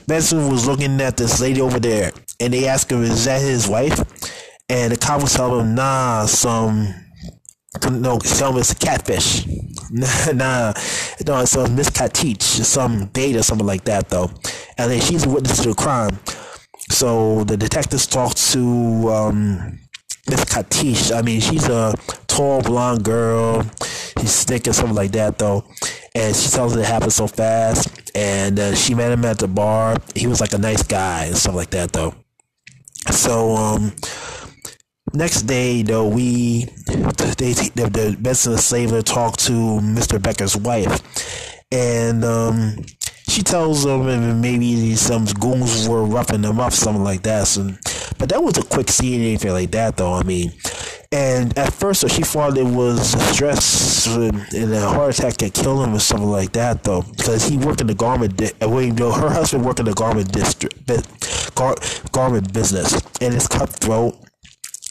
Benson 0.07 0.49
was 0.49 0.65
looking 0.65 1.01
at 1.01 1.17
this 1.17 1.41
lady 1.41 1.61
over 1.61 1.79
there, 1.79 2.11
and 2.39 2.53
they 2.53 2.67
asked 2.67 2.91
him, 2.91 3.03
"Is 3.03 3.25
that 3.25 3.41
his 3.41 3.67
wife?" 3.67 3.99
And 4.69 4.93
the 4.93 4.97
cop 4.97 5.21
was 5.21 5.33
telling 5.33 5.59
him, 5.59 5.75
"Nah, 5.75 6.25
some." 6.25 6.93
No, 7.91 8.19
some 8.19 8.57
it's 8.57 8.71
a 8.71 8.75
catfish. 8.75 9.47
nah, 9.91 10.73
no, 11.25 11.41
it's 11.41 11.55
a 11.55 11.67
Miss 11.69 11.89
Catich, 11.89 12.43
some 12.43 13.07
date 13.07 13.35
or 13.35 13.43
something 13.43 13.65
like 13.65 13.83
that, 13.85 14.09
though. 14.09 14.29
And 14.77 14.91
then 14.91 15.01
she's 15.01 15.25
a 15.25 15.29
witness 15.29 15.63
to 15.63 15.69
the 15.69 15.75
crime. 15.75 16.19
So 16.89 17.43
the 17.43 17.57
detectives 17.57 18.05
talked 18.05 18.37
to 18.53 19.09
um, 19.09 19.79
Miss 20.29 20.45
Katish. 20.45 21.15
I 21.15 21.21
mean, 21.23 21.41
she's 21.41 21.67
a 21.67 21.93
tall 22.27 22.61
blonde 22.61 23.03
girl. 23.03 23.63
She's 24.19 24.43
thick 24.43 24.67
or 24.67 24.73
something 24.73 24.95
like 24.95 25.11
that, 25.13 25.37
though. 25.39 25.65
And 26.15 26.35
she 26.35 26.49
tells 26.49 26.75
it 26.75 26.79
it 26.79 26.85
happened 26.85 27.13
so 27.13 27.27
fast. 27.27 28.11
And 28.15 28.59
uh, 28.59 28.75
she 28.75 28.93
met 28.93 29.11
him 29.11 29.25
at 29.25 29.39
the 29.39 29.47
bar. 29.47 29.97
He 30.15 30.27
was 30.27 30.41
like 30.41 30.53
a 30.53 30.57
nice 30.57 30.83
guy 30.83 31.25
and 31.25 31.35
stuff 31.35 31.55
like 31.55 31.71
that, 31.71 31.91
though. 31.91 32.13
So, 33.11 33.55
um, 33.55 33.93
next 35.13 35.43
day, 35.43 35.83
though, 35.83 36.07
we 36.07 36.65
they 37.37 37.53
the, 37.53 37.89
the 37.91 38.17
Benson 38.19 38.57
Slaver 38.57 39.01
talked 39.01 39.39
to 39.45 39.51
Mr. 39.51 40.21
Becker's 40.21 40.55
wife, 40.55 41.01
and 41.71 42.23
um, 42.23 42.85
she 43.27 43.41
tells 43.41 43.85
him 43.85 44.41
maybe 44.41 44.95
some 44.95 45.25
goons 45.25 45.87
were 45.87 46.05
roughing 46.05 46.41
them 46.41 46.59
up, 46.59 46.73
something 46.73 47.03
like 47.03 47.23
that. 47.23 47.47
So, 47.47 47.71
but 48.17 48.29
that 48.29 48.41
was 48.41 48.57
a 48.57 48.63
quick 48.63 48.89
scene, 48.89 49.21
anything 49.21 49.51
like 49.51 49.71
that, 49.71 49.97
though. 49.97 50.13
I 50.13 50.23
mean, 50.23 50.53
and 51.11 51.57
at 51.57 51.73
first, 51.73 52.01
so 52.01 52.07
she 52.07 52.23
thought 52.23 52.57
it 52.57 52.65
was 52.65 53.11
stress 53.33 53.63
and 54.07 54.73
a 54.73 54.87
heart 54.87 55.17
attack 55.17 55.37
that 55.37 55.53
kill 55.53 55.83
him 55.83 55.93
or 55.93 55.99
something 55.99 56.29
like 56.29 56.51
that, 56.53 56.83
though, 56.83 57.01
because 57.01 57.47
he 57.47 57.57
worked 57.57 57.81
in 57.81 57.87
the 57.87 57.93
garment. 57.95 58.37
Di- 58.37 58.51
well, 58.61 58.81
you 58.81 58.93
know, 58.93 59.11
her 59.11 59.29
husband 59.29 59.65
worked 59.65 59.79
in 59.79 59.85
the 59.85 59.93
garment 59.93 60.31
district, 60.31 60.85
gar- 61.55 61.75
garment 62.11 62.53
business, 62.53 62.93
and 63.21 63.33
it's 63.33 63.47
cutthroat. 63.47 64.15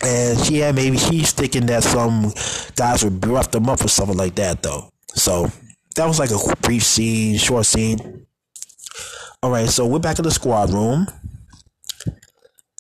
And 0.04 0.38
she 0.40 0.58
had 0.58 0.74
maybe 0.74 0.98
she's 0.98 1.32
thinking 1.32 1.66
that 1.66 1.84
some 1.84 2.32
guys 2.74 3.04
would 3.04 3.24
rough 3.26 3.50
them 3.50 3.68
up 3.68 3.84
or 3.84 3.88
something 3.88 4.16
like 4.16 4.34
that, 4.36 4.62
though. 4.62 4.90
So 5.14 5.50
that 5.96 6.06
was 6.06 6.18
like 6.18 6.30
a 6.30 6.56
brief 6.56 6.82
scene, 6.82 7.38
short 7.38 7.66
scene. 7.66 8.26
All 9.42 9.50
right, 9.50 9.68
so 9.68 9.86
we're 9.86 9.98
back 9.98 10.18
in 10.18 10.24
the 10.24 10.30
squad 10.30 10.70
room 10.70 11.06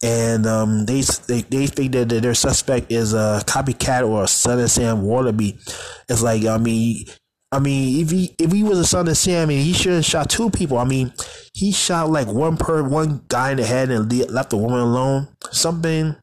and 0.02 0.46
um, 0.46 0.84
they 0.86 1.00
they 1.00 1.42
they 1.42 1.66
think 1.66 1.92
that 1.92 2.08
their 2.08 2.34
suspect 2.34 2.90
is 2.90 3.14
a 3.14 3.42
copycat 3.46 4.06
or 4.06 4.24
a 4.24 4.28
son 4.28 4.58
of 4.58 4.70
Sam 4.70 5.02
Wallaby. 5.02 5.58
It's 6.08 6.22
like 6.22 6.44
I 6.44 6.58
mean, 6.58 7.04
I 7.52 7.60
mean, 7.60 8.02
if 8.02 8.10
he 8.10 8.34
if 8.38 8.50
he 8.50 8.64
was 8.64 8.78
a 8.78 8.86
son 8.86 9.08
of 9.08 9.16
Sam, 9.16 9.42
I 9.42 9.46
mean, 9.46 9.64
he 9.64 9.72
should 9.72 9.92
have 9.92 10.04
shot 10.04 10.28
two 10.28 10.50
people. 10.50 10.78
I 10.78 10.84
mean, 10.84 11.12
he 11.54 11.70
shot 11.70 12.10
like 12.10 12.26
one 12.26 12.56
per 12.56 12.82
one 12.82 13.22
guy 13.28 13.52
in 13.52 13.58
the 13.58 13.64
head 13.64 13.90
and 13.90 14.10
left 14.30 14.50
the 14.50 14.56
woman 14.56 14.80
alone. 14.80 15.28
Something, 15.52 16.16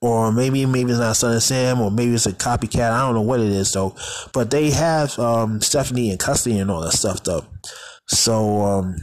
or 0.00 0.30
maybe 0.30 0.64
maybe 0.66 0.90
it's 0.90 1.00
not 1.00 1.16
son 1.16 1.34
of 1.34 1.42
Sam, 1.42 1.80
or 1.80 1.90
maybe 1.90 2.14
it's 2.14 2.26
a 2.26 2.32
copycat. 2.32 2.92
I 2.92 3.00
don't 3.00 3.14
know 3.14 3.22
what 3.22 3.40
it 3.40 3.50
is 3.50 3.72
though. 3.72 3.96
But 4.32 4.52
they 4.52 4.70
have 4.70 5.18
um, 5.18 5.60
Stephanie 5.62 6.10
in 6.10 6.18
custody 6.18 6.58
and 6.58 6.70
all 6.70 6.82
that 6.82 6.92
stuff 6.92 7.24
though. 7.24 7.44
So 8.06 8.60
um, 8.60 8.96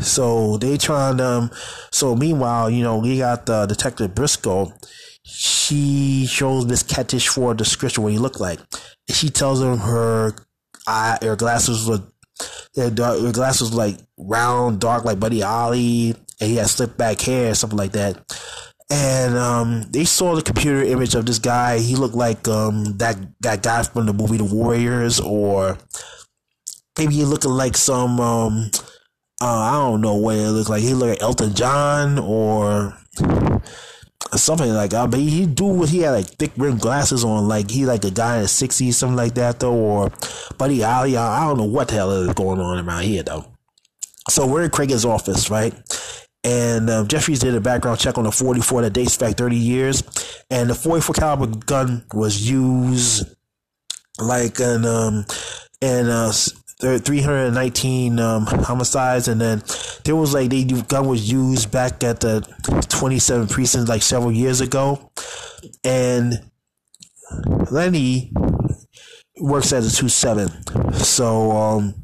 so 0.00 0.56
they 0.58 0.76
trying 0.76 1.18
to. 1.18 1.24
Um, 1.24 1.50
so 1.92 2.14
meanwhile, 2.14 2.70
you 2.70 2.82
know, 2.82 2.98
we 2.98 3.18
got 3.18 3.46
the 3.46 3.66
detective 3.66 4.14
Briscoe. 4.14 4.72
She 5.24 6.26
shows 6.26 6.66
Miss 6.66 6.82
Catfish 6.82 7.28
for 7.28 7.52
a 7.52 7.56
description 7.56 8.02
what 8.02 8.12
he 8.12 8.18
looked 8.18 8.40
like. 8.40 8.60
She 9.08 9.30
tells 9.30 9.62
him 9.62 9.78
her 9.78 10.34
eye, 10.86 11.18
her 11.22 11.36
glasses 11.36 11.88
were, 11.88 12.02
her, 12.76 12.90
glasses 12.90 13.72
like 13.72 13.96
round, 14.18 14.80
dark 14.80 15.04
like 15.04 15.20
Buddy 15.20 15.40
Holly, 15.40 16.14
and 16.40 16.50
he 16.50 16.56
had 16.56 16.68
slicked 16.68 16.98
back 16.98 17.20
hair, 17.20 17.54
something 17.54 17.78
like 17.78 17.92
that. 17.92 18.22
And 18.90 19.36
um, 19.36 19.82
they 19.90 20.04
saw 20.04 20.34
the 20.34 20.42
computer 20.42 20.82
image 20.82 21.14
of 21.14 21.24
this 21.24 21.38
guy. 21.38 21.78
He 21.78 21.96
looked 21.96 22.14
like 22.14 22.46
um, 22.46 22.98
that 22.98 23.16
that 23.40 23.62
guy 23.62 23.82
from 23.82 24.04
the 24.04 24.12
movie 24.12 24.36
The 24.36 24.44
Warriors, 24.44 25.20
or 25.20 25.78
maybe 26.98 27.14
he 27.14 27.24
looking 27.24 27.50
like 27.50 27.78
some 27.78 28.20
um, 28.20 28.70
uh, 29.44 29.60
I 29.60 29.72
don't 29.72 30.00
know 30.00 30.14
what 30.14 30.36
it 30.36 30.48
looks 30.48 30.70
like. 30.70 30.82
He 30.82 30.94
look 30.94 31.10
like 31.10 31.22
Elton 31.22 31.54
John 31.54 32.18
or 32.18 32.96
something 34.32 34.72
like 34.72 34.90
that. 34.90 35.10
But 35.10 35.20
he 35.20 35.44
do 35.44 35.66
what 35.66 35.90
he 35.90 35.98
had 35.98 36.12
like 36.12 36.26
thick 36.26 36.52
rimmed 36.56 36.80
glasses 36.80 37.24
on, 37.24 37.46
like 37.46 37.70
he 37.70 37.84
like 37.84 38.04
a 38.04 38.10
guy 38.10 38.36
in 38.36 38.42
the 38.42 38.48
sixties, 38.48 38.96
something 38.96 39.16
like 39.16 39.34
that 39.34 39.60
though, 39.60 39.74
or 39.74 40.10
Buddy 40.56 40.80
Holly. 40.80 41.18
I 41.18 41.46
don't 41.46 41.58
know 41.58 41.64
what 41.64 41.88
the 41.88 41.94
hell 41.94 42.10
is 42.10 42.32
going 42.32 42.58
on 42.58 42.88
around 42.88 43.02
here 43.02 43.22
though. 43.22 43.44
So 44.30 44.46
we're 44.46 44.64
in 44.64 44.70
Craig's 44.70 45.04
office, 45.04 45.50
right? 45.50 45.74
And 46.42 46.88
uh, 46.88 47.04
Jeffries 47.04 47.40
did 47.40 47.54
a 47.54 47.60
background 47.60 47.98
check 47.98 48.16
on 48.16 48.24
the 48.24 48.32
44 48.32 48.80
that 48.82 48.94
dates 48.94 49.16
back 49.18 49.36
30 49.36 49.56
years, 49.56 50.02
and 50.50 50.70
the 50.70 50.74
44 50.74 51.14
caliber 51.14 51.58
gun 51.66 52.04
was 52.14 52.50
used 52.50 53.26
like 54.18 54.58
an 54.60 54.86
um 54.86 55.26
and 55.82 56.08
uh 56.08 56.32
319 56.84 58.18
um, 58.18 58.46
homicides, 58.46 59.28
and 59.28 59.40
then 59.40 59.62
there 60.04 60.16
was 60.16 60.34
like 60.34 60.50
the 60.50 60.64
gun 60.88 61.08
was 61.08 61.30
used 61.30 61.70
back 61.70 62.04
at 62.04 62.20
the 62.20 62.40
27 62.88 63.48
precinct 63.48 63.88
like 63.88 64.02
several 64.02 64.32
years 64.32 64.60
ago, 64.60 65.10
and 65.82 66.34
Lenny 67.70 68.32
works 69.40 69.72
at 69.72 69.82
the 69.82 69.90
two 69.90 70.08
seven, 70.08 70.48
so 70.94 71.50
um. 71.52 71.94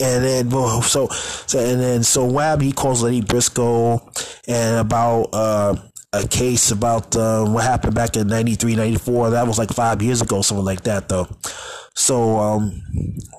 And 0.00 0.24
then, 0.24 0.50
so, 0.82 1.06
so, 1.46 1.58
and 1.60 1.80
then, 1.80 2.02
so 2.02 2.24
Wab, 2.24 2.60
he 2.60 2.72
calls 2.72 3.02
Lenny 3.02 3.20
Briscoe 3.20 4.00
and 4.48 4.78
about, 4.78 5.28
uh, 5.32 5.76
a 6.14 6.26
case 6.28 6.70
about 6.70 7.16
uh, 7.16 7.44
what 7.44 7.64
happened 7.64 7.94
back 7.94 8.16
in 8.16 8.28
93, 8.28 8.76
94. 8.76 9.30
That 9.30 9.46
was 9.46 9.58
like 9.58 9.70
five 9.70 10.00
years 10.02 10.22
ago, 10.22 10.42
something 10.42 10.64
like 10.64 10.82
that, 10.82 11.08
though. 11.08 11.28
So, 11.94 12.38
um, 12.38 12.82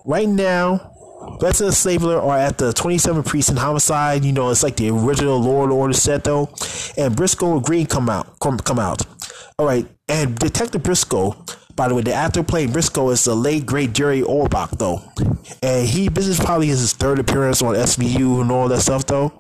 right 0.06 0.28
now, 0.28 0.92
Benson 1.40 1.68
and 1.68 1.76
are 2.22 2.38
at 2.38 2.58
the 2.58 2.74
27 2.74 3.24
precinct 3.24 3.60
homicide. 3.60 4.24
You 4.24 4.32
know, 4.32 4.50
it's 4.50 4.64
like 4.64 4.78
the 4.78 4.90
original 4.90 5.42
and 5.64 5.72
Order 5.72 5.94
set 5.94 6.24
though. 6.24 6.50
And 6.98 7.16
Briscoe 7.16 7.54
and 7.54 7.64
Green 7.64 7.86
come 7.86 8.10
out. 8.10 8.40
Come, 8.40 8.58
come 8.58 8.80
out. 8.80 9.02
All 9.58 9.66
right. 9.66 9.88
And 10.08 10.38
Detective 10.38 10.84
Briscoe, 10.84 11.36
by 11.76 11.88
the 11.90 11.96
way, 11.96 12.02
the 12.02 12.14
actor 12.14 12.44
playing 12.44 12.72
Briscoe 12.72 13.10
is 13.10 13.24
the 13.26 13.36
late 13.36 13.66
great 13.66 13.94
Jerry 13.94 14.22
Orbach 14.22 14.78
though. 14.78 15.02
And 15.62 15.88
he 15.88 16.08
this 16.08 16.28
is 16.28 16.40
probably 16.40 16.68
his 16.68 16.94
third 16.94 17.20
appearance 17.20 17.62
on 17.62 17.76
SVU 17.76 18.42
and 18.42 18.52
all 18.52 18.68
that 18.70 18.82
stuff 18.82 19.06
though. 19.06 19.40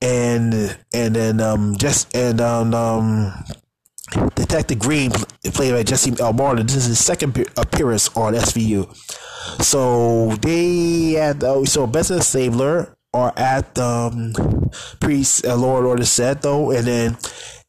And 0.00 0.76
and 0.92 1.14
then 1.14 1.40
um 1.40 1.76
just 1.76 2.14
and 2.16 2.40
um, 2.40 2.74
um 2.74 3.44
Detective 4.34 4.78
Green, 4.78 5.10
played 5.52 5.72
by 5.72 5.82
Jesse 5.82 6.14
L. 6.18 6.32
Martin, 6.32 6.66
this 6.66 6.76
is 6.76 6.86
his 6.86 7.04
second 7.04 7.36
appearance 7.56 8.08
on 8.16 8.32
SVU. 8.34 8.94
So 9.62 10.34
they 10.36 11.12
had 11.12 11.44
uh, 11.44 11.64
so 11.64 11.86
Benson 11.86 12.20
Stabler 12.22 12.96
are 13.12 13.32
at 13.36 13.78
um, 13.78 14.32
Priest 15.00 15.46
uh, 15.46 15.56
Lord 15.56 15.84
Order 15.84 16.04
set 16.04 16.42
though, 16.42 16.70
and 16.70 16.86
then 16.86 17.16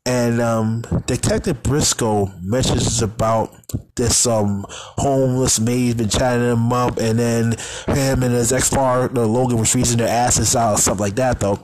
and 0.10 0.42
um, 0.42 0.82
Detective 1.06 1.62
Briscoe 1.62 2.32
mentions 2.42 3.00
about 3.04 3.56
this 3.96 4.26
um 4.26 4.66
homeless 4.70 5.60
maid 5.60 5.98
been 5.98 6.10
chatting 6.10 6.50
him 6.50 6.74
up, 6.74 6.98
and 6.98 7.20
then 7.20 7.52
him 7.86 8.24
and 8.24 8.34
his 8.34 8.52
ex 8.52 8.72
partner 8.72 9.28
Logan 9.28 9.60
was 9.60 9.72
freezing 9.72 10.00
their 10.00 10.08
asses 10.08 10.56
out, 10.56 10.80
stuff 10.80 11.00
like 11.00 11.16
that 11.16 11.40
though, 11.40 11.60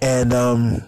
and 0.00 0.32
um 0.32 0.82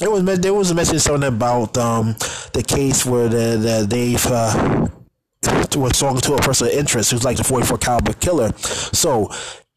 it 0.00 0.10
was 0.10 0.24
there 0.40 0.54
was 0.54 0.72
mentioned 0.72 1.02
something 1.02 1.28
about 1.28 1.76
um, 1.76 2.14
the 2.54 2.64
case 2.66 3.04
where 3.04 3.28
the, 3.28 3.58
the 3.58 3.86
they've 3.86 4.26
uh, 4.26 4.88
was 5.76 5.98
talking 5.98 6.20
to 6.22 6.34
a 6.34 6.38
person 6.38 6.68
of 6.68 6.72
interest 6.72 7.10
who's 7.10 7.24
like 7.24 7.36
the 7.36 7.44
44 7.44 7.76
caliber 7.78 8.12
killer. 8.14 8.52
So 8.56 9.30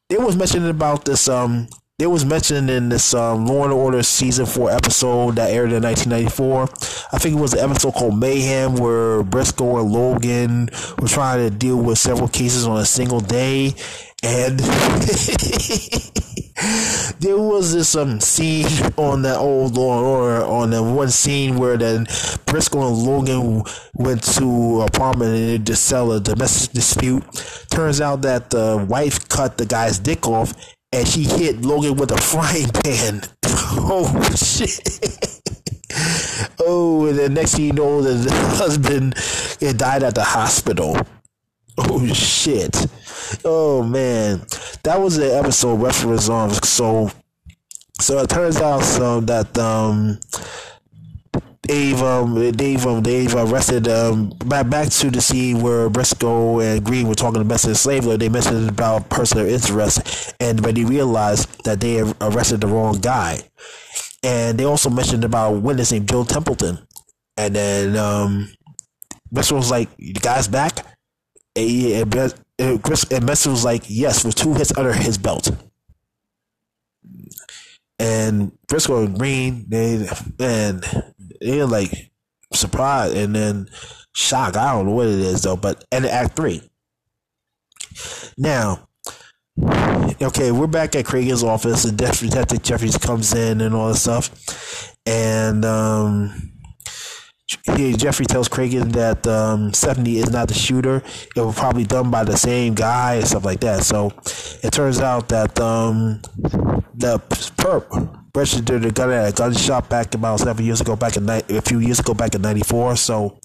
it 0.10 0.22
was 0.22 0.38
mentioned 0.38 0.68
about 0.68 1.04
this 1.04 1.28
um 1.28 1.68
it 2.02 2.08
was 2.08 2.26
mentioned 2.26 2.70
in 2.72 2.90
this 2.90 3.14
um, 3.14 3.46
Law 3.46 3.64
and 3.64 3.72
Order 3.72 4.02
season 4.02 4.48
four 4.48 4.72
episode 4.72 5.36
that 5.36 5.52
aired 5.52 5.72
in 5.72 5.84
1994. 5.84 6.64
I 7.14 7.20
think 7.20 7.38
it 7.38 7.40
was 7.40 7.54
an 7.54 7.60
episode 7.70 7.94
called 7.94 8.18
Mayhem 8.20 8.76
where 8.78 9.22
Briscoe 9.22 9.78
and 9.78 9.92
Logan 9.92 10.70
were 10.98 11.08
trying 11.08 11.48
to 11.48 11.56
deal 11.56 11.78
with 11.78 12.00
several 12.00 12.28
cases 12.28 12.66
on 12.66 12.80
a 12.80 12.86
single 12.86 13.20
day, 13.20 13.76
and 14.24 14.58
there 17.20 17.38
was 17.38 17.74
this 17.74 17.96
um 17.96 18.20
scene 18.20 18.66
on 18.98 19.22
that 19.22 19.38
old 19.38 19.78
Law 19.78 20.00
and 20.00 20.08
Order 20.08 20.44
on 20.44 20.72
the 20.72 20.82
one 20.82 21.10
scene 21.12 21.58
where 21.58 21.78
then 21.78 22.08
Briscoe 22.48 22.88
and 22.88 22.98
Logan 22.98 23.64
went 23.94 24.24
to 24.36 24.82
a 24.82 24.86
apartment 24.86 25.36
and 25.36 25.68
to 25.68 25.76
settle 25.76 26.14
a 26.14 26.20
domestic 26.20 26.72
dispute. 26.72 27.24
Turns 27.70 28.02
out 28.02 28.24
that 28.24 28.50
the 28.50 28.84
wife 28.90 29.30
cut 29.30 29.60
the 29.60 29.68
guy's 29.68 30.00
dick 30.00 30.28
off 30.28 30.52
and 30.94 31.08
she 31.08 31.24
hit 31.24 31.62
Logan 31.62 31.96
with 31.96 32.12
a 32.12 32.18
frying 32.18 32.70
pan. 32.70 33.22
oh 33.46 34.08
shit. 34.36 35.42
Oh, 36.60 37.08
and 37.08 37.18
then 37.18 37.34
next 37.34 37.56
thing 37.56 37.66
you 37.66 37.74
know, 37.74 38.02
the 38.02 38.32
husband 38.56 39.16
it 39.60 39.78
died 39.78 40.04
at 40.04 40.16
the 40.16 40.24
hospital. 40.24 40.98
Oh 41.78 42.06
shit! 42.08 42.86
Oh 43.44 43.84
man, 43.84 44.46
that 44.84 45.00
was 45.00 45.18
the 45.18 45.36
episode 45.36 45.82
reference 45.82 46.30
on. 46.30 46.52
So, 46.64 47.12
so 48.00 48.20
it 48.20 48.30
turns 48.30 48.58
out 48.58 48.84
so 48.84 49.22
that 49.22 49.58
um 49.58 50.20
they've 51.72 52.02
um 52.02 52.52
they've 52.52 52.86
um 52.86 53.02
they've 53.02 53.34
arrested 53.34 53.88
um 53.88 54.30
back 54.46 54.70
back 54.70 54.90
to 54.90 55.10
the 55.10 55.22
scene 55.22 55.62
where 55.62 55.90
Briscoe 55.90 56.60
and 56.60 56.84
Green 56.84 57.08
were 57.08 57.16
talking 57.16 57.42
about 57.42 57.62
the 57.62 57.76
slave 57.76 58.04
They 58.04 58.28
mentioned 58.28 58.70
about 58.70 59.10
personal 59.10 59.48
interest, 59.48 60.34
and 60.40 60.64
when 60.66 60.76
they 60.76 60.84
realized 60.84 61.64
that 61.64 61.80
they 61.80 62.02
arrested 62.20 62.62
the 62.62 62.68
wrong 62.68 63.00
guy, 63.00 63.40
and 64.22 64.58
they 64.58 64.66
also 64.66 64.90
mentioned 64.90 65.24
about 65.24 65.54
a 65.54 65.60
witness 65.60 65.94
named 65.94 66.10
Joe 66.10 66.26
Templeton, 66.26 66.78
and 67.38 67.56
then 67.56 67.96
um 67.96 68.52
Briscoe 69.32 69.56
was 69.56 69.72
like, 69.72 69.96
"The 69.96 70.12
guy's 70.14 70.50
back," 70.50 70.86
and, 71.56 72.14
and, 72.16 72.34
and 72.60 72.84
Chris 72.84 73.06
and 73.10 73.26
Messer 73.26 73.50
was 73.50 73.64
like, 73.64 73.84
"Yes," 73.88 74.26
with 74.26 74.36
two 74.36 74.54
hits 74.56 74.78
under 74.78 74.92
his 74.92 75.18
belt. 75.18 75.50
And 77.98 78.52
Briscoe 78.68 79.06
and 79.06 79.18
Green, 79.18 79.66
they 79.70 80.10
and 80.40 80.84
they're 81.42 81.66
like 81.66 82.12
surprised 82.54 83.16
and 83.18 83.36
then 83.36 83.70
shocked. 84.14 84.58
I 84.58 84.74
don't 84.74 84.88
know 84.88 84.94
what 84.94 85.08
it 85.08 85.20
is 85.20 85.44
though, 85.44 85.58
but 85.58 85.84
and 85.92 86.06
Act 86.06 86.36
Three. 86.36 86.62
Now, 88.38 88.88
okay, 90.22 90.52
we're 90.52 90.68
back 90.68 90.96
at 90.96 91.06
Cragen's 91.06 91.44
office, 91.44 91.86
and 91.86 91.98
Detective 91.98 92.62
Jeffries 92.62 92.98
comes 92.98 93.34
in 93.34 93.62
and 93.62 93.76
all 93.76 93.90
this 93.90 94.02
stuff, 94.02 94.96
and 95.06 95.66
um 95.66 96.52
he, 97.76 97.94
Jeffrey 97.94 98.26
tells 98.26 98.48
Cragen 98.48 98.94
that 98.94 99.28
um, 99.28 99.74
70 99.74 100.20
is 100.20 100.32
not 100.32 100.48
the 100.48 100.54
shooter. 100.54 101.04
It 101.36 101.42
was 101.42 101.56
probably 101.56 101.84
done 101.84 102.10
by 102.10 102.24
the 102.24 102.38
same 102.38 102.74
guy 102.74 103.16
and 103.16 103.28
stuff 103.28 103.44
like 103.44 103.60
that. 103.62 103.84
So 103.84 104.14
it 104.64 104.72
turns 104.72 105.00
out 105.00 105.30
that 105.30 105.60
um, 105.60 106.22
the 106.94 107.20
perp 107.58 108.21
registered 108.36 108.86
a 108.86 108.92
gun 108.92 109.12
at 109.12 109.30
a 109.30 109.32
gun 109.34 109.54
shop 109.54 109.90
back 109.90 110.14
about 110.14 110.40
seven 110.40 110.66
years 110.66 110.82
ago, 110.82 110.96
back 110.96 111.18
in 111.18 111.26
ni- 111.26 111.42
a 111.50 111.62
few 111.62 111.80
years 111.80 112.00
ago, 112.00 112.14
back 112.14 112.36
in 112.36 112.42
'94. 112.42 112.96
So 112.96 113.40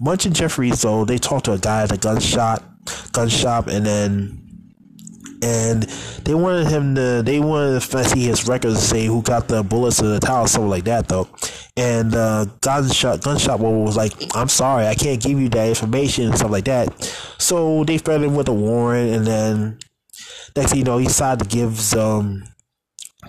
Munch 0.00 0.26
and 0.26 0.34
Jeffrey, 0.34 0.70
so 0.72 1.04
they 1.04 1.18
talked 1.18 1.46
to 1.46 1.52
a 1.52 1.58
guy 1.58 1.82
at 1.82 1.92
a 1.92 1.96
gun 1.96 2.20
shop, 2.20 2.62
gun 3.12 3.28
shop, 3.28 3.66
and 3.68 3.86
then 3.86 4.46
and 5.42 5.82
they 6.24 6.34
wanted 6.34 6.66
him 6.66 6.94
to 6.94 7.22
they 7.24 7.38
wanted 7.40 7.80
to 7.80 8.04
see 8.04 8.24
his 8.24 8.48
records 8.48 8.80
say 8.80 9.06
who 9.06 9.22
got 9.22 9.48
the 9.48 9.62
bullets 9.62 10.00
in 10.00 10.10
the 10.10 10.20
tower 10.20 10.46
something 10.46 10.70
like 10.70 10.84
that 10.84 11.08
though 11.08 11.28
and 11.76 12.14
uh 12.14 12.44
gunshot 12.60 13.20
gunshot 13.22 13.60
was 13.60 13.96
like 13.96 14.12
i'm 14.34 14.48
sorry 14.48 14.86
i 14.86 14.94
can't 14.94 15.22
give 15.22 15.38
you 15.38 15.48
that 15.48 15.68
information 15.68 16.26
and 16.26 16.36
stuff 16.36 16.50
like 16.50 16.64
that 16.64 16.90
so 17.38 17.84
they 17.84 17.98
fed 17.98 18.22
him 18.22 18.34
with 18.34 18.48
a 18.48 18.52
warrant 18.52 19.14
and 19.14 19.26
then 19.26 19.78
next 20.56 20.70
thing 20.70 20.78
you 20.78 20.84
know 20.84 20.98
he 20.98 21.06
decided 21.06 21.48
to 21.48 21.54
give 21.54 21.92
um 21.94 22.42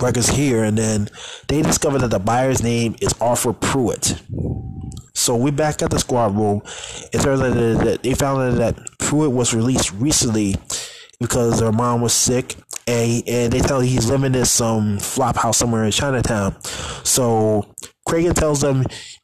records 0.02 0.30
here 0.30 0.64
and 0.64 0.78
then 0.78 1.10
they 1.48 1.62
discover 1.62 1.98
that 1.98 2.10
the 2.10 2.20
buyer's 2.20 2.64
name 2.64 2.96
is 3.02 3.14
arthur 3.22 3.54
pruitt 3.54 4.22
so 5.14 5.36
we 5.36 5.52
back 5.52 5.82
at 5.82 5.92
the 5.92 6.00
squad 6.00 6.36
room 6.36 6.62
it 7.14 7.22
turns 7.22 7.42
out 7.42 7.54
that 7.84 8.04
they 8.04 8.14
found 8.14 8.42
out 8.42 8.58
that 8.58 8.98
pruitt 9.00 9.32
was 9.32 9.54
released 9.54 9.92
recently 9.94 10.56
because 11.20 11.60
her 11.60 11.72
mom 11.72 12.02
was 12.02 12.14
sick 12.14 12.56
and 12.88 13.24
and 13.28 13.54
they 13.54 13.60
tell 13.60 13.82
he's 13.82 14.10
living 14.10 14.34
in 14.34 14.46
some 14.46 14.98
flop 14.98 15.36
house 15.36 15.58
somewhere 15.58 15.84
in 15.84 15.92
Chinatown. 15.92 16.60
So 17.04 17.74
Cragen 18.08 18.34
tells 18.34 18.62
them 18.62 18.84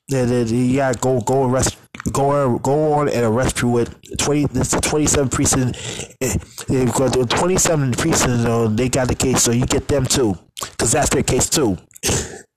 that, 0.10 0.26
that 0.26 0.50
yeah, 0.50 0.94
go 0.94 1.22
go 1.22 1.50
arrest 1.50 1.78
go 2.12 2.58
go 2.60 2.94
on 2.94 3.10
and 3.10 3.26
arrest 3.26 3.56
Pruitt. 3.56 3.90
Twenty 4.18 4.46
this 4.46 4.72
twenty 4.82 5.06
seven 5.06 5.30
precinct 5.30 5.78
eh, 6.22 6.36
eh, 6.70 6.86
because 6.86 7.12
the 7.12 7.26
twenty 7.26 7.58
seven 7.58 7.92
precinct 7.92 8.40
you 8.40 8.44
know, 8.44 8.68
they 8.68 8.90
got 8.90 9.08
the 9.08 9.16
case, 9.16 9.42
so 9.42 9.52
you 9.52 9.66
get 9.66 9.88
them 9.88 10.06
too 10.06 10.38
because 10.60 10.92
that's 10.92 11.10
their 11.10 11.24
case 11.24 11.50
too. 11.50 11.78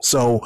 so 0.02 0.40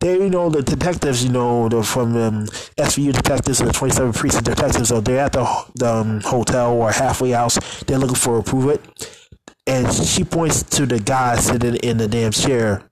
they, 0.00 0.14
you 0.14 0.30
know, 0.30 0.50
the 0.50 0.62
detectives, 0.62 1.24
you 1.24 1.30
know, 1.30 1.68
the, 1.68 1.82
from 1.82 2.16
um, 2.16 2.46
SVU 2.76 3.12
detectives 3.12 3.60
and 3.60 3.68
the 3.68 3.72
27 3.72 4.12
precinct 4.12 4.44
detectives, 4.44 4.88
so 4.88 5.00
they're 5.00 5.20
at 5.20 5.32
the, 5.32 5.64
the 5.76 5.88
um, 5.88 6.20
hotel 6.22 6.72
or 6.72 6.90
halfway 6.90 7.30
house. 7.30 7.58
They're 7.84 7.98
looking 7.98 8.16
for 8.16 8.38
a 8.38 8.42
prove 8.42 8.68
it. 8.70 9.28
And 9.68 9.92
she 9.94 10.24
points 10.24 10.64
to 10.64 10.86
the 10.86 10.98
guy 10.98 11.36
sitting 11.36 11.76
in 11.76 11.98
the 11.98 12.08
damn 12.08 12.32
chair. 12.32 12.90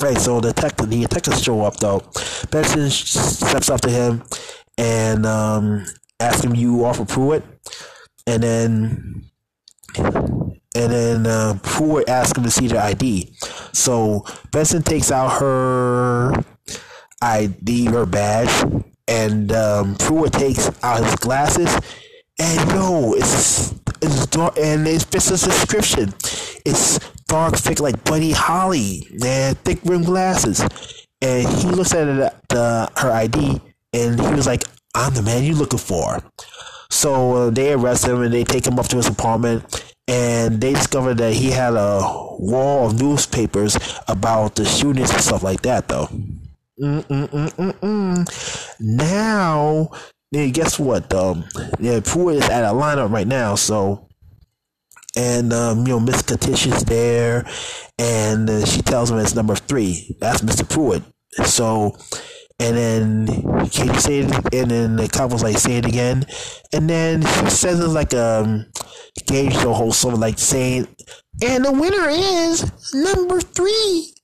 Right, 0.00 0.16
so 0.16 0.40
the 0.40 0.52
detective, 0.52 0.88
the 0.88 1.02
detectives 1.02 1.42
show 1.42 1.62
up 1.62 1.76
though. 1.76 2.02
Benson 2.50 2.88
steps 2.90 3.68
up 3.68 3.82
to 3.82 3.90
him 3.90 4.22
and 4.78 5.26
um, 5.26 5.84
asks 6.18 6.42
him, 6.42 6.54
"You 6.54 6.86
offer 6.86 7.04
Pruitt?" 7.04 7.44
And 8.26 8.42
then 8.42 9.30
and 9.96 10.92
then 10.92 11.26
uh, 11.26 11.58
Pruitt 11.62 12.08
asks 12.08 12.38
him 12.38 12.44
to 12.44 12.50
see 12.50 12.68
the 12.68 12.78
ID. 12.78 13.34
So 13.72 14.24
Benson 14.52 14.82
takes 14.82 15.12
out 15.12 15.40
her 15.40 16.32
ID, 17.20 17.86
her 17.86 18.06
badge, 18.06 18.84
and 19.06 19.52
um, 19.52 19.96
Pruitt 19.96 20.32
takes 20.32 20.70
out 20.82 21.04
his 21.04 21.16
glasses. 21.16 21.78
And 22.38 22.68
no, 22.70 23.14
it's 23.14 23.74
it's 24.00 24.26
dark, 24.28 24.56
and 24.58 24.86
it 24.88 25.02
fits 25.02 25.28
the 25.28 25.36
description. 25.36 26.14
It's 26.64 26.98
dark, 27.30 27.56
thick 27.56 27.80
like 27.80 28.02
Buddy 28.04 28.32
Holly, 28.32 29.06
and 29.24 29.58
thick 29.60 29.78
rim 29.84 30.02
glasses. 30.02 30.60
And 31.22 31.48
he 31.48 31.68
looks 31.68 31.94
at 31.94 32.08
it, 32.08 32.34
uh, 32.50 32.88
her 32.96 33.10
ID, 33.10 33.60
and 33.92 34.20
he 34.20 34.34
was 34.34 34.46
like, 34.46 34.64
"I'm 34.94 35.14
the 35.14 35.22
man 35.22 35.44
you're 35.44 35.54
looking 35.54 35.78
for." 35.78 36.22
So 36.90 37.32
uh, 37.34 37.50
they 37.50 37.72
arrest 37.72 38.06
him 38.06 38.20
and 38.22 38.34
they 38.34 38.44
take 38.44 38.66
him 38.66 38.78
up 38.78 38.88
to 38.88 38.96
his 38.96 39.06
apartment 39.06 39.84
and 40.10 40.60
they 40.60 40.72
discovered 40.72 41.18
that 41.18 41.34
he 41.34 41.50
had 41.50 41.74
a 41.74 42.00
wall 42.40 42.88
of 42.88 43.00
newspapers 43.00 43.78
about 44.08 44.56
the 44.56 44.64
shootings 44.64 45.10
and 45.12 45.20
stuff 45.20 45.44
like 45.44 45.62
that, 45.62 45.86
though. 45.86 46.08
Mm-mm-mm-mm-mm. 46.82 48.26
Now, 48.80 49.90
yeah, 50.32 50.46
guess 50.46 50.80
what? 50.80 51.14
Um, 51.14 51.44
yeah, 51.78 52.00
Pruitt 52.04 52.36
is 52.36 52.48
at 52.48 52.64
a 52.64 52.74
lineup 52.74 53.12
right 53.12 53.26
now, 53.26 53.54
so. 53.54 54.08
And 55.16 55.52
um, 55.52 55.80
you 55.80 55.94
know, 55.94 56.00
Miss 56.00 56.22
Katish's 56.22 56.84
there, 56.84 57.44
and 57.98 58.48
uh, 58.48 58.64
she 58.64 58.80
tells 58.82 59.10
him 59.10 59.18
it's 59.18 59.34
number 59.34 59.56
three. 59.56 60.16
That's 60.20 60.40
Mr. 60.42 60.68
Pruitt. 60.68 61.02
So, 61.44 61.96
and 62.60 62.76
then 62.76 63.26
can 63.70 63.88
you 63.88 64.00
say 64.00 64.18
it? 64.20 64.54
And 64.54 64.70
then 64.70 64.96
the 64.96 65.08
cop 65.08 65.32
was 65.32 65.42
like, 65.42 65.58
"Say 65.58 65.78
it 65.78 65.86
again," 65.86 66.24
and 66.72 66.88
then 66.88 67.22
she 67.22 67.50
says 67.50 67.80
it 67.80 67.88
like 67.88 68.14
um 68.14 68.66
game 69.26 69.50
show 69.50 69.72
host, 69.72 70.00
something 70.00 70.20
like 70.20 70.38
saying, 70.38 70.86
and 71.42 71.64
the 71.64 71.72
winner 71.72 72.08
is 72.08 72.70
number 72.94 73.40
three. 73.40 74.14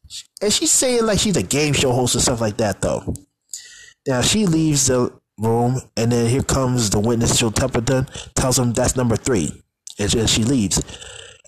And 0.41 0.53
she's 0.53 0.71
saying 0.71 1.05
like 1.07 1.19
she's 1.19 1.37
a 1.37 1.43
game 1.43 1.73
show 1.73 1.93
host 1.93 2.15
or 2.15 2.21
stuff 2.21 2.41
like 2.41 2.59
that, 2.59 2.81
though. 2.81 3.15
Now 4.07 4.21
she 4.23 4.47
leaves 4.47 4.87
the 4.87 5.13
room, 5.39 5.81
and 5.97 6.13
then 6.13 6.31
here 6.31 6.43
comes 6.43 6.91
the 6.91 7.01
witness, 7.01 7.39
Joe 7.39 7.51
Templeton, 7.51 8.07
tells 8.35 8.59
him 8.59 8.73
that's 8.73 8.97
number 8.97 9.17
three, 9.17 9.63
and 9.99 10.29
she 10.29 10.45
leaves. 10.45 10.83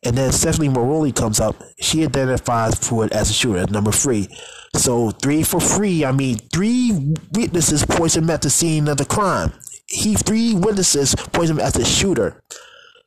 And 0.04 0.16
then 0.16 0.32
Stephanie 0.32 0.68
Maroney 0.68 1.12
comes 1.12 1.40
up. 1.40 1.56
She 1.80 2.04
identifies 2.04 2.78
Pruitt 2.78 3.12
as 3.12 3.30
a 3.30 3.32
shooter, 3.32 3.58
as 3.58 3.70
number 3.70 3.90
three. 3.90 4.28
So 4.74 5.10
three 5.10 5.42
for 5.42 5.60
free. 5.60 6.04
I 6.04 6.12
mean, 6.12 6.38
three 6.52 7.14
witnesses 7.32 7.84
point 7.84 8.16
him 8.16 8.30
at 8.30 8.42
the 8.42 8.50
scene 8.50 8.88
of 8.88 8.98
the 8.98 9.04
crime. 9.04 9.52
He 9.86 10.14
three 10.14 10.54
witnesses 10.54 11.14
point 11.14 11.50
him 11.50 11.58
as 11.58 11.72
the 11.72 11.84
shooter. 11.84 12.42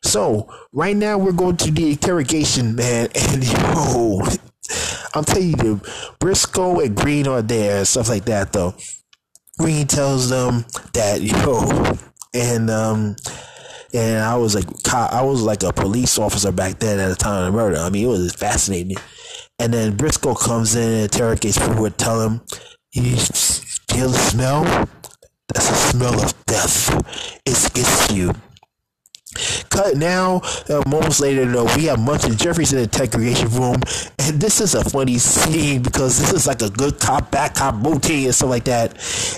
So 0.04 0.52
right 0.74 0.96
now 0.96 1.18
we're 1.18 1.32
going 1.32 1.58
to 1.58 1.72
the 1.72 1.92
interrogation, 1.92 2.76
man, 2.76 3.10
and 3.16 3.44
yo, 3.44 4.22
I'm 5.14 5.24
telling 5.24 5.60
you, 5.64 5.82
Briscoe 6.20 6.80
and 6.80 6.96
Green 6.96 7.28
are 7.28 7.42
there 7.42 7.80
and 7.80 7.88
stuff 7.88 8.10
like 8.10 8.26
that. 8.26 8.52
Though 8.52 8.74
Green 9.60 9.88
tells 9.88 10.30
them 10.30 10.66
that 10.94 11.22
yo, 11.22 11.98
and 12.34 12.70
um, 12.70 13.16
and 13.94 14.24
I 14.24 14.36
was 14.36 14.56
like, 14.56 14.66
I 14.94 15.22
was 15.22 15.42
like 15.42 15.64
a 15.64 15.74
police 15.74 16.18
officer 16.18 16.52
back 16.52 16.80
then 16.80 17.00
at 17.00 17.10
the 17.10 17.16
time 17.16 17.44
of 17.44 17.52
the 17.52 17.58
murder. 17.58 17.78
I 17.78 17.90
mean, 17.90 18.06
it 18.06 18.10
was 18.10 18.34
fascinating. 18.34 18.98
And 19.60 19.74
then 19.74 19.96
Briscoe 19.96 20.34
comes 20.34 20.76
in 20.76 20.88
and 20.88 21.02
interrogates 21.04 21.58
people. 21.58 21.76
Pruitt, 21.76 21.98
tell 21.98 22.22
him, 22.22 22.42
you 22.94 23.16
feel 23.16 24.10
the 24.10 24.18
smell? 24.18 24.64
That's 25.54 25.70
the 25.70 25.76
smell 25.76 26.24
of 26.24 26.46
death. 26.46 26.90
It's, 27.46 27.66
it's 27.76 28.12
you. 28.12 28.34
Cut 29.70 29.96
now, 29.96 30.42
uh, 30.70 30.84
moments 30.88 31.22
later, 31.22 31.46
though, 31.46 31.64
we 31.76 31.86
have 31.86 32.00
Munch 32.00 32.26
and 32.26 32.38
Jeffries 32.38 32.74
in 32.74 32.78
the 32.78 32.84
interrogation 32.84 33.48
room, 33.50 33.78
and 34.20 34.42
this 34.42 34.60
is 34.60 34.76
a 34.76 34.84
funny 34.84 35.18
scene 35.18 35.82
because 35.82 36.20
this 36.20 36.34
is 36.34 36.48
like 36.48 36.62
a 36.62 36.70
good 36.70 37.00
cop, 37.00 37.32
bad 37.32 37.56
cop 37.56 37.82
routine 37.84 38.26
and 38.26 38.36
stuff 38.36 38.50
like 38.50 38.66
that. 38.66 38.98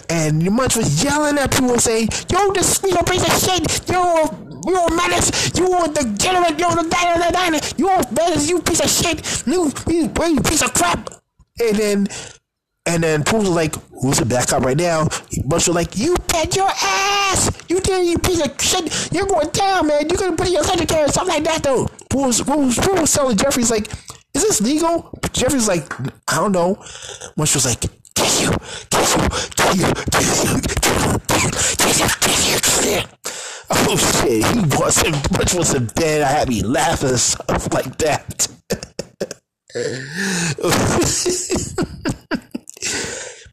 And 0.10 0.50
Munch 0.52 0.76
was 0.76 1.04
yelling 1.04 1.38
at 1.38 1.52
people 1.52 1.78
saying, 1.78 2.10
Yo, 2.32 2.52
this 2.54 2.82
you 2.84 2.98
piece 3.04 3.24
of 3.24 3.52
shit, 3.52 3.90
yo, 3.90 4.26
you 4.66 4.78
a 4.78 4.96
menace, 4.96 5.52
you 5.56 5.68
the 5.68 6.16
general, 6.18 6.52
yo, 6.54 6.74
the 6.74 6.90
diner, 6.90 7.32
diner, 7.32 7.60
you 7.78 7.88
menace, 8.12 8.50
you 8.50 8.62
piece 8.62 8.80
of 8.80 8.90
shit, 8.90 9.46
you, 9.46 9.72
you, 9.88 10.12
you 10.28 10.42
piece 10.42 10.64
of 10.64 10.74
crap. 10.74 11.10
And 11.62 11.78
then 11.78 12.08
And 12.86 13.02
then 13.02 13.24
Pooh 13.24 13.38
was 13.38 13.50
like, 13.50 13.76
who's 14.02 14.20
the 14.20 14.26
back 14.26 14.52
up 14.52 14.64
right 14.64 14.76
now? 14.76 15.08
Bush 15.46 15.68
was 15.68 15.70
like, 15.70 15.98
you 15.98 16.18
bet 16.28 16.54
your 16.56 16.70
ass! 16.70 17.50
You 17.70 17.80
did, 17.80 18.06
you 18.06 18.18
piece 18.18 18.46
of 18.46 18.62
shit! 18.62 19.14
You're 19.14 19.26
going 19.26 19.48
down, 19.50 19.88
man! 19.88 20.10
You're 20.10 20.18
gonna 20.18 20.36
put 20.36 20.48
in 20.48 20.54
your 20.54 20.64
secretary 20.64 21.04
or 21.04 21.08
something 21.08 21.34
like 21.34 21.46
that, 21.46 21.64
though! 21.64 21.88
Pooh 22.10 22.28
was, 22.28 22.42
Pooh 22.42 22.68
was, 22.68 23.14
telling 23.14 23.38
Jeffrey's 23.38 23.72
like, 23.72 23.90
is 24.34 24.42
this 24.42 24.60
legal? 24.60 25.18
Jeffrey's 25.32 25.68
like, 25.68 25.94
I 26.30 26.36
don't 26.36 26.52
know. 26.52 26.76
Bush 27.38 27.56
was 27.56 27.66
like, 27.66 27.80
kiss 28.16 28.42
you, 28.42 28.52
kiss 28.92 29.16
you, 29.16 29.30
kiss 29.30 29.76
you, 29.76 29.94
kiss 30.12 30.44
you, 30.44 30.60
kiss 31.30 31.44
you, 31.44 31.50
kiss 31.80 32.00
you, 32.52 32.60
kiss 32.60 32.86
you. 32.86 33.02
Oh 33.70 33.98
shit, 33.98 34.46
he 34.46 34.60
wasn't, 34.78 35.32
Bush 35.32 35.54
was 35.54 35.74
in 35.74 35.86
bed. 35.96 36.22
I 36.22 36.28
had 36.28 36.50
me 36.50 36.62
laughing 36.62 37.10
and 37.10 37.20
stuff 37.20 37.74
like 37.74 37.98
that. 38.00 38.48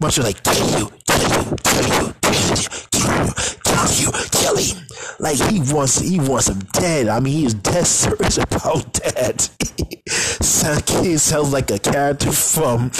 Much 0.00 0.18
like 0.18 0.42
kill 0.42 0.66
you, 0.78 0.90
kill 1.06 1.22
you, 1.22 1.56
kill 1.62 1.84
you, 1.84 2.14
kill 2.22 2.56
you, 2.56 2.68
kill 2.90 3.26
you, 3.26 3.32
kill 3.64 3.86
you, 4.00 4.10
kill 4.32 4.56
him. 4.56 4.86
Like 5.18 5.36
he 5.36 5.60
wants, 5.72 6.00
he 6.00 6.18
wants 6.18 6.48
him 6.48 6.60
dead. 6.72 7.08
I 7.08 7.20
mean, 7.20 7.34
he's 7.34 7.52
dead 7.52 7.86
serious 7.86 8.38
about 8.38 8.94
that. 8.94 9.50
he 11.02 11.18
sounds 11.18 11.52
like 11.52 11.70
a 11.70 11.78
character 11.78 12.32
from 12.32 12.90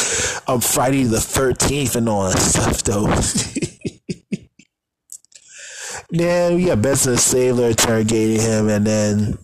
um, 0.46 0.61
Friday 0.61 1.05
the 1.05 1.20
Thirteenth 1.20 1.96
and 1.96 2.07
all 2.07 2.28
that 2.28 2.38
stuff, 2.38 2.82
though. 2.82 3.07
then 6.11 6.62
got 6.66 6.82
Benson 6.82 7.16
Stabler 7.16 7.68
interrogating 7.68 8.40
him, 8.40 8.68
and 8.68 8.86
then 8.86 9.38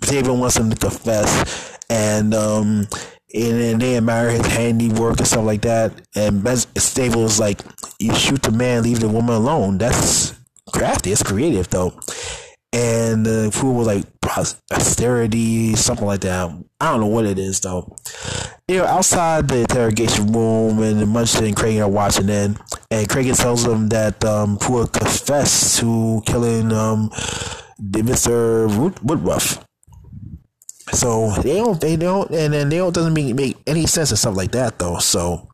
David 0.00 0.32
wants 0.32 0.58
him 0.58 0.68
to 0.68 0.76
confess, 0.76 1.78
and 1.88 2.34
um, 2.34 2.86
and 3.34 3.60
then 3.60 3.78
they 3.78 3.96
admire 3.96 4.30
his 4.30 4.46
handiwork 4.46 5.18
and 5.18 5.26
stuff 5.26 5.44
like 5.44 5.62
that. 5.62 5.92
And 6.14 6.46
Stabler 6.78 7.22
was 7.22 7.38
like, 7.38 7.60
"You 7.98 8.14
shoot 8.14 8.42
the 8.42 8.52
man, 8.52 8.82
leave 8.82 9.00
the 9.00 9.08
woman 9.08 9.34
alone." 9.34 9.78
That's 9.78 10.34
crafty. 10.72 11.12
It's 11.12 11.22
creative 11.22 11.68
though. 11.68 11.98
And 12.72 13.24
the 13.24 13.50
fool 13.52 13.74
was 13.74 13.86
like 13.86 14.04
austerity, 14.70 15.74
something 15.74 16.06
like 16.06 16.20
that. 16.20 16.50
I 16.80 16.90
don't 16.90 17.00
know 17.00 17.06
what 17.06 17.24
it 17.24 17.38
is 17.38 17.60
though. 17.60 17.96
You 18.68 18.78
know, 18.78 18.84
outside 18.84 19.48
the 19.48 19.60
interrogation 19.60 20.30
room, 20.32 20.82
and 20.82 21.08
Munchkin 21.08 21.46
and 21.46 21.56
Craig 21.56 21.80
are 21.80 21.88
watching 21.88 22.28
in, 22.28 22.58
and 22.90 23.08
Craig 23.08 23.34
tells 23.34 23.64
them 23.64 23.88
that 23.88 24.22
um, 24.24 24.58
Pooh 24.58 24.86
confessed 24.86 25.78
to 25.80 26.22
killing 26.26 26.72
um, 26.72 27.08
Mr. 27.80 28.68
Woodruff. 29.02 29.64
So 30.92 31.30
they 31.42 31.56
don't, 31.56 31.80
they 31.80 31.96
don't, 31.96 32.30
and 32.30 32.52
then 32.52 32.68
they 32.68 32.78
don't 32.78 32.94
doesn't 32.94 33.14
make 33.14 33.34
make 33.34 33.56
any 33.66 33.86
sense 33.86 34.10
and 34.10 34.18
stuff 34.18 34.36
like 34.36 34.52
that 34.52 34.78
though. 34.78 34.98
So 34.98 35.48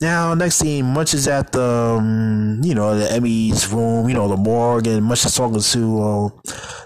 now 0.00 0.34
next 0.34 0.56
scene, 0.56 0.86
much 0.86 1.14
is 1.14 1.28
at 1.28 1.52
the 1.52 1.96
um, 1.98 2.60
you 2.62 2.74
know 2.74 2.98
the 2.98 3.10
M.E.'s 3.12 3.72
room, 3.72 4.08
you 4.08 4.14
know 4.14 4.28
the 4.28 4.36
morgue, 4.36 4.88
and 4.88 5.04
much 5.04 5.24
is 5.24 5.34
talking 5.34 5.60
to 5.60 6.02
uh, 6.02 6.28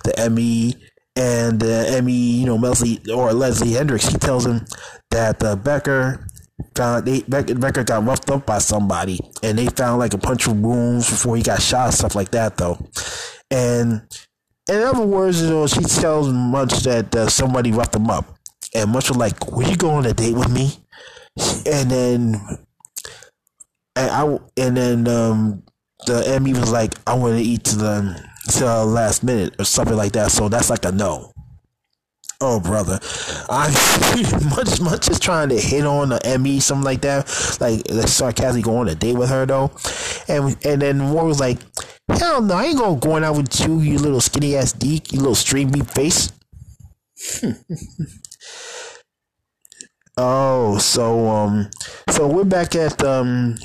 the 0.04 0.14
M.E. 0.18 0.74
and 1.16 1.58
the 1.58 1.86
M.E., 1.96 2.40
you 2.40 2.46
know 2.46 2.56
Leslie 2.56 3.00
or 3.12 3.32
Leslie 3.32 3.72
Hendrix. 3.72 4.06
He 4.06 4.18
tells 4.18 4.46
him 4.46 4.60
that 5.10 5.42
uh, 5.42 5.56
Becker 5.56 6.26
found 6.74 7.06
they 7.06 7.22
Becker 7.22 7.84
got 7.84 8.04
roughed 8.04 8.30
up 8.30 8.44
by 8.46 8.58
somebody, 8.58 9.18
and 9.42 9.58
they 9.58 9.66
found 9.66 9.98
like 9.98 10.14
a 10.14 10.18
bunch 10.18 10.46
of 10.46 10.60
wounds 10.60 11.08
before 11.08 11.36
he 11.36 11.42
got 11.42 11.62
shot, 11.62 11.94
stuff 11.94 12.14
like 12.14 12.30
that 12.32 12.58
though, 12.58 12.78
and 13.50 14.02
in 14.68 14.82
other 14.82 15.06
words, 15.06 15.42
you 15.42 15.50
know, 15.50 15.66
she 15.66 15.82
tells 15.82 16.28
Munch 16.32 16.80
that 16.80 17.14
uh, 17.14 17.28
somebody 17.28 17.72
roughed 17.72 17.94
him 17.94 18.10
up, 18.10 18.36
and 18.74 18.90
Munch 18.90 19.08
was 19.08 19.18
like, 19.18 19.52
"Will 19.52 19.68
you 19.68 19.76
go 19.76 19.90
on 19.90 20.06
a 20.06 20.12
date 20.12 20.34
with 20.34 20.50
me?" 20.50 20.70
And 21.66 21.90
then, 21.90 22.40
and 23.94 24.10
I, 24.10 24.38
and 24.56 24.76
then 24.76 25.08
um, 25.08 25.62
the 26.06 26.26
M.E. 26.26 26.52
was 26.54 26.72
like, 26.72 26.94
"I 27.06 27.14
want 27.14 27.36
to 27.36 27.42
eat 27.42 27.64
to 27.64 27.76
the 27.76 28.30
to 28.50 28.60
the 28.60 28.84
last 28.84 29.22
minute 29.22 29.54
or 29.58 29.64
something 29.64 29.96
like 29.96 30.12
that." 30.12 30.32
So 30.32 30.48
that's 30.48 30.70
like 30.70 30.84
a 30.84 30.92
no. 30.92 31.32
Oh 32.40 32.60
brother, 32.60 32.98
I 33.48 33.70
much 34.56 34.78
much 34.80 35.08
is 35.08 35.18
trying 35.18 35.48
to 35.48 35.58
hit 35.58 35.86
on 35.86 36.10
the 36.10 36.20
M.E. 36.26 36.60
something 36.60 36.84
like 36.84 37.00
that, 37.00 37.26
like 37.60 37.80
sarcastically 38.08 38.60
go 38.60 38.76
on 38.76 38.88
a 38.88 38.94
date 38.94 39.16
with 39.16 39.30
her 39.30 39.46
though, 39.46 39.72
and 40.28 40.54
and 40.64 40.82
then 40.82 40.98
more 40.98 41.24
was 41.24 41.40
like, 41.40 41.58
Hell 42.10 42.42
no, 42.42 42.54
I 42.54 42.66
ain't 42.66 42.78
gonna 42.78 43.00
going 43.00 43.24
out 43.24 43.36
with 43.36 43.58
you, 43.60 43.80
you 43.80 43.98
little 43.98 44.20
skinny 44.20 44.54
ass 44.54 44.72
deek, 44.72 45.12
you 45.12 45.20
little 45.20 45.70
beef 45.70 45.90
face. 45.90 46.30
oh, 50.18 50.76
so 50.76 51.28
um, 51.28 51.70
so 52.10 52.28
we're 52.28 52.44
back 52.44 52.74
at 52.76 53.02
um, 53.02 53.56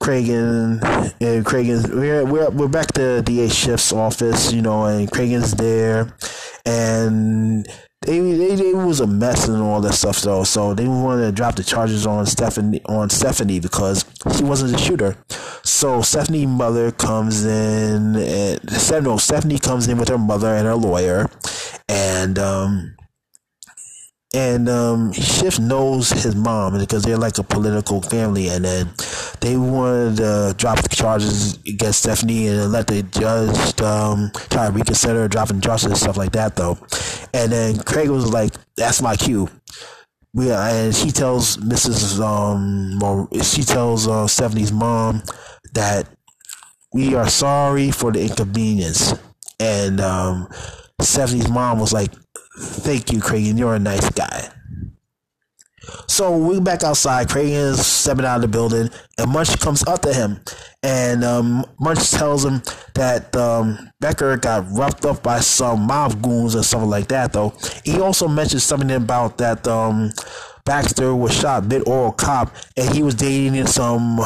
Craig 0.00 0.30
and, 0.30 0.82
and 1.20 1.44
Craig 1.44 1.68
we're 1.88 2.24
we're 2.24 2.48
we're 2.48 2.68
back 2.68 2.92
to 2.94 3.20
DA 3.20 3.48
Schiff's 3.48 3.92
office, 3.92 4.50
you 4.50 4.62
know, 4.62 4.86
and 4.86 5.10
Cragen's 5.10 5.52
there, 5.52 6.16
and 6.64 7.68
they, 8.04 8.20
they, 8.20 8.54
they 8.54 8.74
was 8.74 9.00
a 9.00 9.06
mess 9.06 9.48
and 9.48 9.62
all 9.62 9.80
that 9.80 9.94
stuff 9.94 10.20
though. 10.22 10.44
So 10.44 10.74
they 10.74 10.86
wanted 10.86 11.26
to 11.26 11.32
drop 11.32 11.56
the 11.56 11.64
charges 11.64 12.06
on 12.06 12.26
Stephanie 12.26 12.82
on 12.86 13.10
Stephanie 13.10 13.60
because 13.60 14.04
she 14.36 14.44
wasn't 14.44 14.72
the 14.72 14.78
shooter. 14.78 15.16
So 15.62 16.02
Stephanie's 16.02 16.46
mother 16.46 16.90
comes 16.92 17.44
in 17.44 18.16
and 18.16 19.04
no, 19.04 19.16
Stephanie 19.16 19.58
comes 19.58 19.88
in 19.88 19.98
with 19.98 20.08
her 20.08 20.18
mother 20.18 20.54
and 20.54 20.66
her 20.66 20.76
lawyer 20.76 21.28
and 21.88 22.38
um 22.38 22.96
and 24.34 24.68
um, 24.68 25.12
Schiff 25.12 25.60
knows 25.60 26.10
his 26.10 26.34
mom 26.34 26.76
because 26.78 27.04
they're 27.04 27.16
like 27.16 27.38
a 27.38 27.44
political 27.44 28.02
family, 28.02 28.48
and 28.48 28.64
then 28.64 28.90
they 29.40 29.56
wanted 29.56 30.16
to 30.16 30.54
drop 30.58 30.82
the 30.82 30.88
charges 30.88 31.56
against 31.66 32.00
Stephanie 32.00 32.48
and 32.48 32.72
let 32.72 32.88
the 32.88 33.02
judge 33.04 33.80
um, 33.80 34.30
try 34.50 34.66
to 34.66 34.72
reconsider 34.72 35.28
dropping 35.28 35.60
charges 35.60 35.86
and 35.86 35.96
stuff 35.96 36.16
like 36.16 36.32
that, 36.32 36.56
though. 36.56 36.76
And 37.32 37.52
then 37.52 37.78
Craig 37.78 38.10
was 38.10 38.32
like, 38.32 38.52
"That's 38.76 39.00
my 39.00 39.14
cue." 39.14 39.48
We 40.32 40.50
and 40.50 40.92
she 40.92 41.12
tells 41.12 41.56
Mrs. 41.58 42.18
Um, 42.20 43.28
she 43.42 43.62
tells 43.62 44.08
uh, 44.08 44.26
Stephanie's 44.26 44.72
mom 44.72 45.22
that 45.74 46.08
we 46.92 47.14
are 47.14 47.28
sorry 47.28 47.92
for 47.92 48.10
the 48.10 48.22
inconvenience, 48.22 49.14
and 49.60 50.00
um, 50.00 50.48
Stephanie's 51.00 51.48
mom 51.48 51.78
was 51.78 51.92
like, 51.92 52.10
Thank 52.56 53.12
you, 53.12 53.18
Cragen. 53.18 53.58
You're 53.58 53.74
a 53.74 53.78
nice 53.80 54.08
guy. 54.10 54.48
So 56.06 56.36
we 56.36 56.60
back 56.60 56.82
outside. 56.82 57.28
Cragen 57.28 57.72
is 57.72 57.86
stepping 57.86 58.24
out 58.24 58.36
of 58.36 58.42
the 58.42 58.48
building, 58.48 58.90
and 59.18 59.30
Munch 59.30 59.58
comes 59.58 59.84
up 59.86 60.02
to 60.02 60.14
him, 60.14 60.40
and 60.82 61.24
um, 61.24 61.64
Munch 61.80 62.10
tells 62.10 62.44
him 62.44 62.62
that 62.94 63.34
um, 63.36 63.90
Becker 64.00 64.36
got 64.36 64.64
roughed 64.70 65.04
up 65.04 65.22
by 65.22 65.40
some 65.40 65.80
mob 65.80 66.22
goons 66.22 66.54
or 66.54 66.62
something 66.62 66.88
like 66.88 67.08
that. 67.08 67.32
Though 67.32 67.52
he 67.84 68.00
also 68.00 68.28
mentions 68.28 68.62
something 68.62 68.90
about 68.90 69.38
that 69.38 69.66
um, 69.66 70.12
Baxter 70.64 71.14
was 71.14 71.34
shot 71.34 71.66
mid 71.66 71.86
oral 71.88 72.12
cop, 72.12 72.54
and 72.76 72.94
he 72.94 73.02
was 73.02 73.14
dating 73.14 73.66
some 73.66 74.16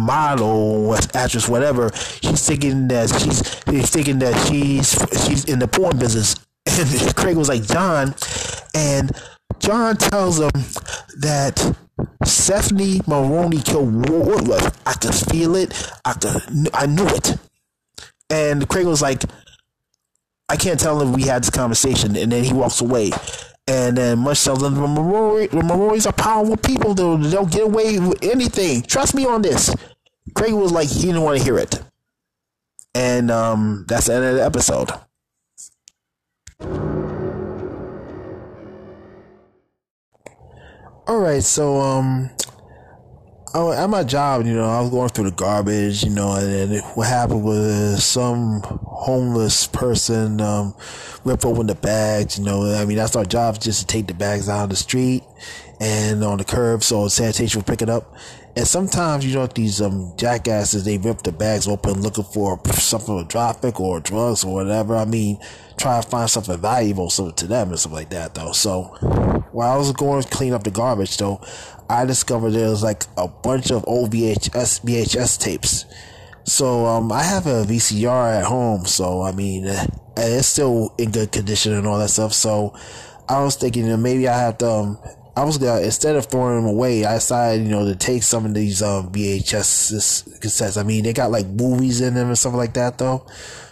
model, 0.00 0.94
actress, 1.14 1.48
whatever. 1.48 1.90
He's 2.22 2.46
thinking 2.46 2.88
that 2.88 3.10
she's 3.10 3.62
he's 3.64 3.90
thinking 3.90 4.18
that 4.20 4.46
she's 4.46 4.92
she's 5.26 5.44
in 5.44 5.58
the 5.58 5.68
porn 5.68 5.98
business 5.98 6.36
and 6.66 7.16
Craig 7.16 7.36
was 7.36 7.48
like, 7.48 7.62
John. 7.64 8.14
And 8.74 9.10
John 9.58 9.96
tells 9.96 10.40
him 10.40 10.50
that 11.20 11.76
Stephanie 12.24 13.00
Maroney 13.06 13.60
killed 13.60 14.08
Woodruff. 14.08 14.80
I 14.86 14.94
could 14.94 15.14
feel 15.14 15.56
it. 15.56 15.90
I 16.04 16.14
could, 16.14 16.70
I 16.74 16.86
knew 16.86 17.06
it. 17.06 17.36
And 18.30 18.68
Craig 18.68 18.86
was 18.86 19.02
like, 19.02 19.22
I 20.48 20.56
can't 20.56 20.80
tell 20.80 21.00
him 21.00 21.12
we 21.12 21.22
had 21.22 21.42
this 21.42 21.50
conversation. 21.50 22.16
And 22.16 22.32
then 22.32 22.44
he 22.44 22.52
walks 22.52 22.80
away. 22.80 23.10
And 23.68 23.96
then 23.96 24.18
Munch 24.18 24.42
tells 24.42 24.62
him, 24.62 24.74
Maroneys 24.74 26.06
are 26.06 26.12
powerful 26.12 26.56
people. 26.56 26.94
They'll, 26.94 27.16
they'll 27.16 27.46
get 27.46 27.62
away 27.62 27.98
with 27.98 28.22
anything. 28.22 28.82
Trust 28.82 29.14
me 29.14 29.24
on 29.24 29.42
this. 29.42 29.74
Craig 30.34 30.52
was 30.52 30.72
like, 30.72 30.88
he 30.88 31.02
didn't 31.02 31.22
want 31.22 31.38
to 31.38 31.44
hear 31.44 31.58
it. 31.58 31.80
And 32.94 33.30
um, 33.30 33.84
that's 33.88 34.06
the 34.06 34.14
end 34.14 34.24
of 34.24 34.34
the 34.34 34.44
episode. 34.44 34.90
All 41.06 41.18
right, 41.18 41.42
so 41.42 41.80
um, 41.80 42.30
I, 43.54 43.76
at 43.76 43.90
my 43.90 44.04
job, 44.04 44.46
you 44.46 44.54
know, 44.54 44.64
I 44.64 44.80
was 44.80 44.90
going 44.90 45.08
through 45.10 45.30
the 45.30 45.36
garbage, 45.36 46.04
you 46.04 46.10
know, 46.10 46.34
and 46.36 46.72
then 46.72 46.82
what 46.94 47.08
happened 47.08 47.44
was 47.44 48.04
some 48.04 48.62
homeless 48.62 49.66
person 49.66 50.40
um, 50.40 50.74
ripped 51.24 51.44
open 51.44 51.66
the 51.66 51.74
bags, 51.74 52.38
you 52.38 52.44
know. 52.44 52.72
I 52.72 52.84
mean, 52.84 52.96
that's 52.96 53.16
our 53.16 53.24
job, 53.24 53.60
just 53.60 53.80
to 53.80 53.86
take 53.86 54.06
the 54.06 54.14
bags 54.14 54.48
out 54.48 54.64
of 54.64 54.70
the 54.70 54.76
street 54.76 55.22
and 55.80 56.22
on 56.22 56.38
the 56.38 56.44
curb, 56.44 56.82
so 56.82 57.08
sanitation 57.08 57.58
will 57.58 57.64
pick 57.64 57.82
it 57.82 57.90
up. 57.90 58.14
And 58.54 58.66
sometimes, 58.66 59.24
you 59.24 59.34
know, 59.34 59.46
these 59.46 59.80
um 59.80 60.12
jackasses 60.16 60.84
they 60.84 60.98
rip 60.98 61.22
the 61.22 61.32
bags 61.32 61.66
open 61.66 62.02
looking 62.02 62.24
for 62.24 62.60
something 62.74 63.16
with 63.16 63.28
traffic 63.28 63.80
or 63.80 64.00
drugs 64.00 64.44
or 64.44 64.52
whatever. 64.52 64.94
I 64.94 65.06
mean, 65.06 65.38
try 65.78 66.00
to 66.00 66.06
find 66.06 66.28
something 66.28 66.58
valuable 66.58 67.08
so 67.08 67.30
to 67.30 67.46
them 67.46 67.70
and 67.70 67.78
stuff 67.78 67.92
like 67.92 68.10
that, 68.10 68.34
though. 68.34 68.52
So 68.52 68.82
while 69.52 69.72
I 69.72 69.76
was 69.76 69.92
going 69.92 70.22
to 70.22 70.28
clean 70.28 70.52
up 70.52 70.64
the 70.64 70.70
garbage, 70.70 71.16
though, 71.16 71.40
I 71.88 72.04
discovered 72.04 72.50
there 72.50 72.68
was 72.68 72.82
like 72.82 73.04
a 73.16 73.26
bunch 73.26 73.70
of 73.70 73.84
old 73.86 74.12
VHS 74.12 74.84
VHS 74.84 75.40
tapes. 75.40 75.86
So 76.44 76.86
um, 76.86 77.10
I 77.10 77.22
have 77.22 77.46
a 77.46 77.64
VCR 77.64 78.40
at 78.40 78.44
home, 78.44 78.84
so 78.84 79.22
I 79.22 79.32
mean, 79.32 79.66
uh, 79.66 79.86
it's 80.16 80.48
still 80.48 80.94
in 80.98 81.10
good 81.10 81.32
condition 81.32 81.72
and 81.72 81.86
all 81.86 81.98
that 81.98 82.08
stuff. 82.08 82.34
So 82.34 82.74
I 83.28 83.42
was 83.42 83.56
thinking 83.56 84.02
maybe 84.02 84.28
I 84.28 84.38
have 84.38 84.58
to. 84.58 84.68
Um, 84.68 84.98
I 85.34 85.44
was 85.44 85.58
gonna 85.58 85.80
instead 85.80 86.16
of 86.16 86.26
throwing 86.26 86.56
them 86.56 86.66
away, 86.66 87.04
I 87.04 87.14
decided 87.14 87.64
you 87.64 87.70
know 87.70 87.86
to 87.86 87.96
take 87.96 88.22
some 88.22 88.44
of 88.44 88.54
these 88.54 88.82
um, 88.82 89.10
VHS 89.12 90.40
cassettes. 90.40 90.78
I 90.78 90.82
mean, 90.82 91.04
they 91.04 91.12
got 91.12 91.30
like 91.30 91.46
movies 91.46 92.00
in 92.00 92.14
them 92.14 92.28
and 92.28 92.38
stuff 92.38 92.54
like 92.54 92.74
that 92.74 92.98
though. 92.98 93.26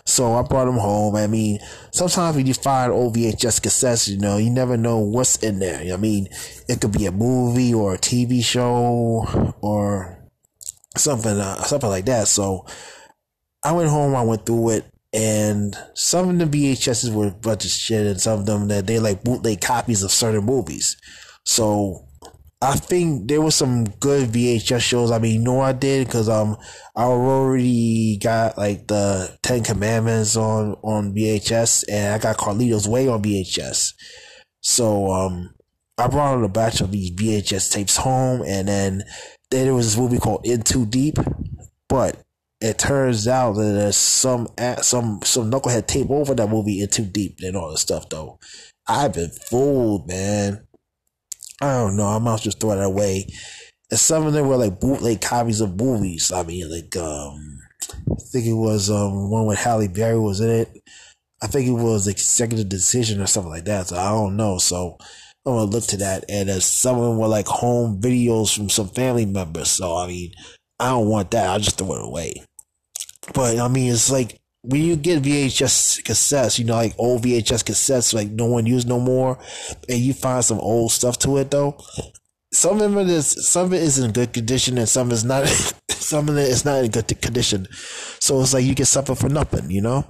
So 0.06 0.34
I 0.34 0.42
brought 0.42 0.64
them 0.64 0.78
home. 0.78 1.14
I 1.16 1.26
mean, 1.26 1.60
sometimes 1.92 2.36
when 2.36 2.46
you 2.46 2.54
find 2.54 2.90
old 2.90 3.14
VHS 3.14 3.60
cassettes, 3.60 4.08
you 4.08 4.18
know, 4.18 4.38
you 4.38 4.50
never 4.50 4.76
know 4.76 4.98
what's 4.98 5.36
in 5.36 5.58
there. 5.58 5.92
I 5.92 5.96
mean, 5.96 6.28
it 6.68 6.80
could 6.80 6.92
be 6.92 7.06
a 7.06 7.12
movie 7.12 7.74
or 7.74 7.94
a 7.94 7.98
TV 7.98 8.42
show 8.42 9.54
or 9.60 10.18
something, 10.96 11.38
uh, 11.38 11.62
something 11.62 11.90
like 11.90 12.06
that. 12.06 12.28
So 12.28 12.66
I 13.62 13.72
went 13.72 13.90
home, 13.90 14.16
I 14.16 14.22
went 14.22 14.46
through 14.46 14.70
it, 14.70 14.84
and 15.12 15.76
some 15.94 16.28
of 16.40 16.50
the 16.50 16.74
VHSs 16.74 17.12
were 17.12 17.28
a 17.28 17.30
bunch 17.32 17.64
of 17.64 17.70
shit, 17.70 18.06
and 18.06 18.20
some 18.20 18.40
of 18.40 18.46
them 18.46 18.68
that 18.68 18.86
they 18.86 18.98
like 18.98 19.22
bootleg 19.22 19.60
copies 19.60 20.02
of 20.02 20.10
certain 20.10 20.44
movies. 20.44 20.96
So 21.44 22.06
I 22.62 22.76
think 22.76 23.28
there 23.28 23.40
was 23.40 23.54
some 23.54 23.84
good 23.84 24.28
VHS 24.28 24.80
shows. 24.80 25.10
I 25.10 25.18
mean, 25.18 25.42
know 25.42 25.60
I 25.60 25.72
did 25.72 26.06
because 26.06 26.28
um 26.28 26.56
I 26.94 27.04
already 27.04 28.18
got 28.18 28.58
like 28.58 28.86
the 28.86 29.36
Ten 29.42 29.64
Commandments 29.64 30.36
on 30.36 30.74
on 30.82 31.14
VHS, 31.14 31.84
and 31.90 32.14
I 32.14 32.18
got 32.18 32.36
Carlito's 32.36 32.86
Way 32.86 33.08
on 33.08 33.22
VHS. 33.22 33.94
So 34.60 35.10
um 35.10 35.54
I 35.96 36.08
brought 36.08 36.42
a 36.44 36.48
batch 36.48 36.80
of 36.80 36.90
these 36.90 37.10
VHS 37.12 37.72
tapes 37.72 37.96
home, 37.96 38.42
and 38.46 38.68
then 38.68 39.04
then 39.50 39.64
there 39.64 39.74
was 39.74 39.86
this 39.86 39.98
movie 39.98 40.18
called 40.18 40.44
In 40.44 40.62
Too 40.62 40.84
Deep, 40.84 41.16
but 41.88 42.22
it 42.60 42.78
turns 42.78 43.26
out 43.26 43.54
that 43.54 43.72
there's 43.72 43.96
some 43.96 44.48
some 44.82 45.20
some 45.24 45.50
knucklehead 45.50 45.86
tape 45.86 46.10
over 46.10 46.34
that 46.34 46.50
movie 46.50 46.82
In 46.82 46.88
Too 46.88 47.06
Deep 47.06 47.38
and 47.40 47.56
all 47.56 47.70
this 47.70 47.80
stuff 47.80 48.08
though. 48.10 48.38
I've 48.86 49.14
been 49.14 49.30
fooled, 49.30 50.08
man. 50.08 50.66
I 51.60 51.78
don't 51.78 51.96
know. 51.96 52.06
I 52.06 52.18
might 52.18 52.40
just 52.40 52.60
throw 52.60 52.74
that 52.74 52.82
away. 52.82 53.26
And 53.90 53.98
some 53.98 54.26
of 54.26 54.32
them 54.32 54.48
were 54.48 54.56
like 54.56 54.80
bootleg 54.80 55.20
copies 55.20 55.60
of 55.60 55.78
movies. 55.78 56.32
I 56.32 56.42
mean, 56.42 56.70
like 56.70 56.96
um, 56.96 57.58
I 58.10 58.22
think 58.32 58.46
it 58.46 58.54
was 58.54 58.90
um 58.90 59.30
one 59.30 59.46
with 59.46 59.58
Halle 59.58 59.88
Berry 59.88 60.18
was 60.18 60.40
in 60.40 60.50
it. 60.50 60.82
I 61.42 61.46
think 61.46 61.68
it 61.68 61.72
was 61.72 62.06
Executive 62.06 62.68
Decision 62.68 63.20
or 63.20 63.26
something 63.26 63.52
like 63.52 63.64
that. 63.64 63.88
So 63.88 63.96
I 63.96 64.10
don't 64.10 64.36
know. 64.36 64.58
So 64.58 64.96
I'm 65.46 65.54
gonna 65.54 65.70
look 65.70 65.84
to 65.88 65.96
that. 65.98 66.24
And 66.28 66.50
uh, 66.50 66.60
some 66.60 66.98
of 66.98 67.04
them 67.04 67.18
were 67.18 67.28
like 67.28 67.46
home 67.46 68.00
videos 68.00 68.54
from 68.54 68.68
some 68.68 68.88
family 68.88 69.26
members. 69.26 69.70
So 69.70 69.96
I 69.96 70.06
mean, 70.06 70.32
I 70.78 70.90
don't 70.90 71.08
want 71.08 71.30
that. 71.32 71.48
I'll 71.48 71.60
just 71.60 71.78
throw 71.78 71.94
it 71.94 72.04
away. 72.04 72.34
But 73.34 73.58
I 73.58 73.68
mean, 73.68 73.92
it's 73.92 74.10
like 74.10 74.39
when 74.62 74.82
you 74.82 74.96
get 74.96 75.22
VHS 75.22 76.02
cassettes, 76.02 76.58
you 76.58 76.64
know, 76.64 76.74
like 76.74 76.94
old 76.98 77.22
VHS 77.22 77.64
cassettes, 77.64 78.12
like 78.12 78.30
no 78.30 78.46
one 78.46 78.66
used 78.66 78.88
no 78.88 79.00
more, 79.00 79.38
and 79.88 79.98
you 79.98 80.12
find 80.12 80.44
some 80.44 80.58
old 80.58 80.92
stuff 80.92 81.18
to 81.20 81.38
it 81.38 81.50
though. 81.50 81.78
Some 82.52 82.80
of 82.80 82.96
it 82.96 83.08
is 83.08 83.48
some 83.48 83.66
of 83.66 83.72
it 83.72 83.82
is 83.82 83.98
in 83.98 84.12
good 84.12 84.32
condition, 84.32 84.76
and 84.78 84.88
some 84.88 85.10
is 85.12 85.24
not. 85.24 85.46
some 85.88 86.28
of 86.28 86.36
it 86.36 86.48
is 86.48 86.64
not 86.64 86.84
in 86.84 86.90
good 86.90 87.06
condition. 87.22 87.66
So 88.18 88.40
it's 88.40 88.52
like 88.52 88.64
you 88.64 88.74
get 88.74 88.86
something 88.86 89.14
for 89.14 89.28
nothing, 89.28 89.70
you 89.70 89.80
know. 89.80 90.04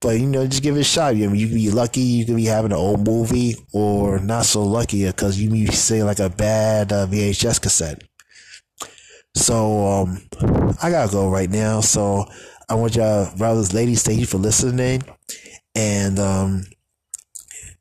But 0.00 0.18
you 0.18 0.26
know, 0.26 0.46
just 0.46 0.62
give 0.62 0.76
it 0.76 0.80
a 0.80 0.84
shot. 0.84 1.14
Mean, 1.14 1.34
you 1.34 1.46
can 1.46 1.56
be 1.56 1.70
lucky. 1.70 2.00
You 2.00 2.24
can 2.24 2.36
be 2.36 2.46
having 2.46 2.72
an 2.72 2.78
old 2.78 3.06
movie, 3.06 3.54
or 3.72 4.18
not 4.18 4.46
so 4.46 4.62
lucky 4.62 5.06
because 5.06 5.40
you 5.40 5.50
may 5.50 5.66
say 5.66 6.02
like 6.02 6.18
a 6.18 6.30
bad 6.30 6.92
uh, 6.92 7.06
VHS 7.06 7.60
cassette. 7.60 8.02
So 9.34 9.86
um, 9.86 10.18
I 10.82 10.90
gotta 10.90 11.12
go 11.12 11.28
right 11.30 11.50
now. 11.50 11.80
So 11.80 12.26
I 12.68 12.74
want 12.74 12.96
y'all, 12.96 13.28
brothers, 13.36 13.72
ladies, 13.72 14.02
thank 14.02 14.18
you 14.18 14.26
for 14.26 14.38
listening. 14.38 15.02
And 15.76 16.18
um, 16.18 16.64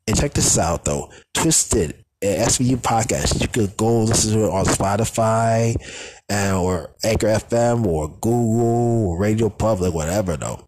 and 0.07 0.15
check 0.15 0.33
this 0.33 0.57
out 0.59 0.85
though. 0.85 1.11
Twisted 1.33 2.05
SVU 2.21 2.77
podcast. 2.77 3.41
You 3.41 3.47
could 3.47 3.75
go 3.77 4.01
listen 4.03 4.33
to 4.33 4.45
it 4.45 4.51
on 4.51 4.65
Spotify 4.65 5.75
and 6.29 6.55
or 6.57 6.95
Anchor 7.03 7.27
FM 7.27 7.85
or 7.85 8.09
Google 8.09 9.07
or 9.07 9.19
Radio 9.19 9.49
Public, 9.49 9.93
whatever 9.93 10.37
though. 10.37 10.67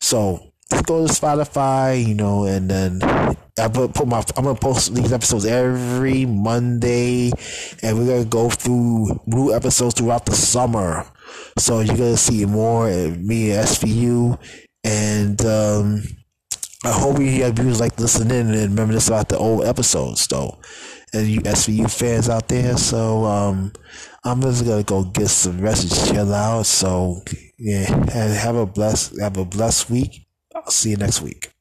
So 0.00 0.52
just 0.70 0.86
go 0.86 1.06
to 1.06 1.12
Spotify, 1.12 2.06
you 2.06 2.14
know, 2.14 2.44
and 2.44 2.70
then 2.70 3.02
I 3.02 3.68
put, 3.68 3.92
put 3.94 4.06
my 4.06 4.22
I'm 4.36 4.44
gonna 4.44 4.58
post 4.58 4.94
these 4.94 5.12
episodes 5.12 5.46
every 5.46 6.26
Monday, 6.26 7.32
and 7.82 7.98
we're 7.98 8.06
gonna 8.06 8.24
go 8.24 8.50
through 8.50 9.20
new 9.26 9.52
episodes 9.52 9.94
throughout 9.94 10.26
the 10.26 10.32
summer. 10.32 11.06
So 11.58 11.80
you're 11.80 11.96
gonna 11.96 12.16
see 12.16 12.44
more 12.44 12.88
of 12.88 13.20
me 13.20 13.52
and 13.52 13.66
SVU, 13.66 14.38
and 14.84 15.40
um, 15.44 16.02
I 16.84 16.90
hope 16.92 17.20
you 17.20 17.44
have 17.44 17.54
viewers 17.54 17.78
like 17.78 17.98
listening 18.00 18.54
and 18.54 18.76
reminisce 18.76 19.08
about 19.08 19.28
the 19.28 19.38
old 19.38 19.64
episodes 19.64 20.26
though, 20.26 20.58
and 21.12 21.28
you 21.28 21.40
SVU 21.42 21.90
fans 21.90 22.28
out 22.28 22.48
there. 22.48 22.76
So 22.76 23.24
um, 23.24 23.72
I'm 24.24 24.40
just 24.42 24.64
gonna 24.64 24.82
go 24.82 25.04
get 25.04 25.28
some 25.28 25.60
rest 25.60 25.84
and 25.84 26.14
chill 26.14 26.34
out. 26.34 26.66
So 26.66 27.22
yeah, 27.58 27.92
and 27.92 28.32
have 28.32 28.56
a 28.56 28.66
blessed 28.66 29.20
have 29.20 29.36
a 29.36 29.44
blessed 29.44 29.90
week. 29.90 30.26
I'll 30.54 30.70
see 30.70 30.90
you 30.90 30.96
next 30.96 31.22
week. 31.22 31.51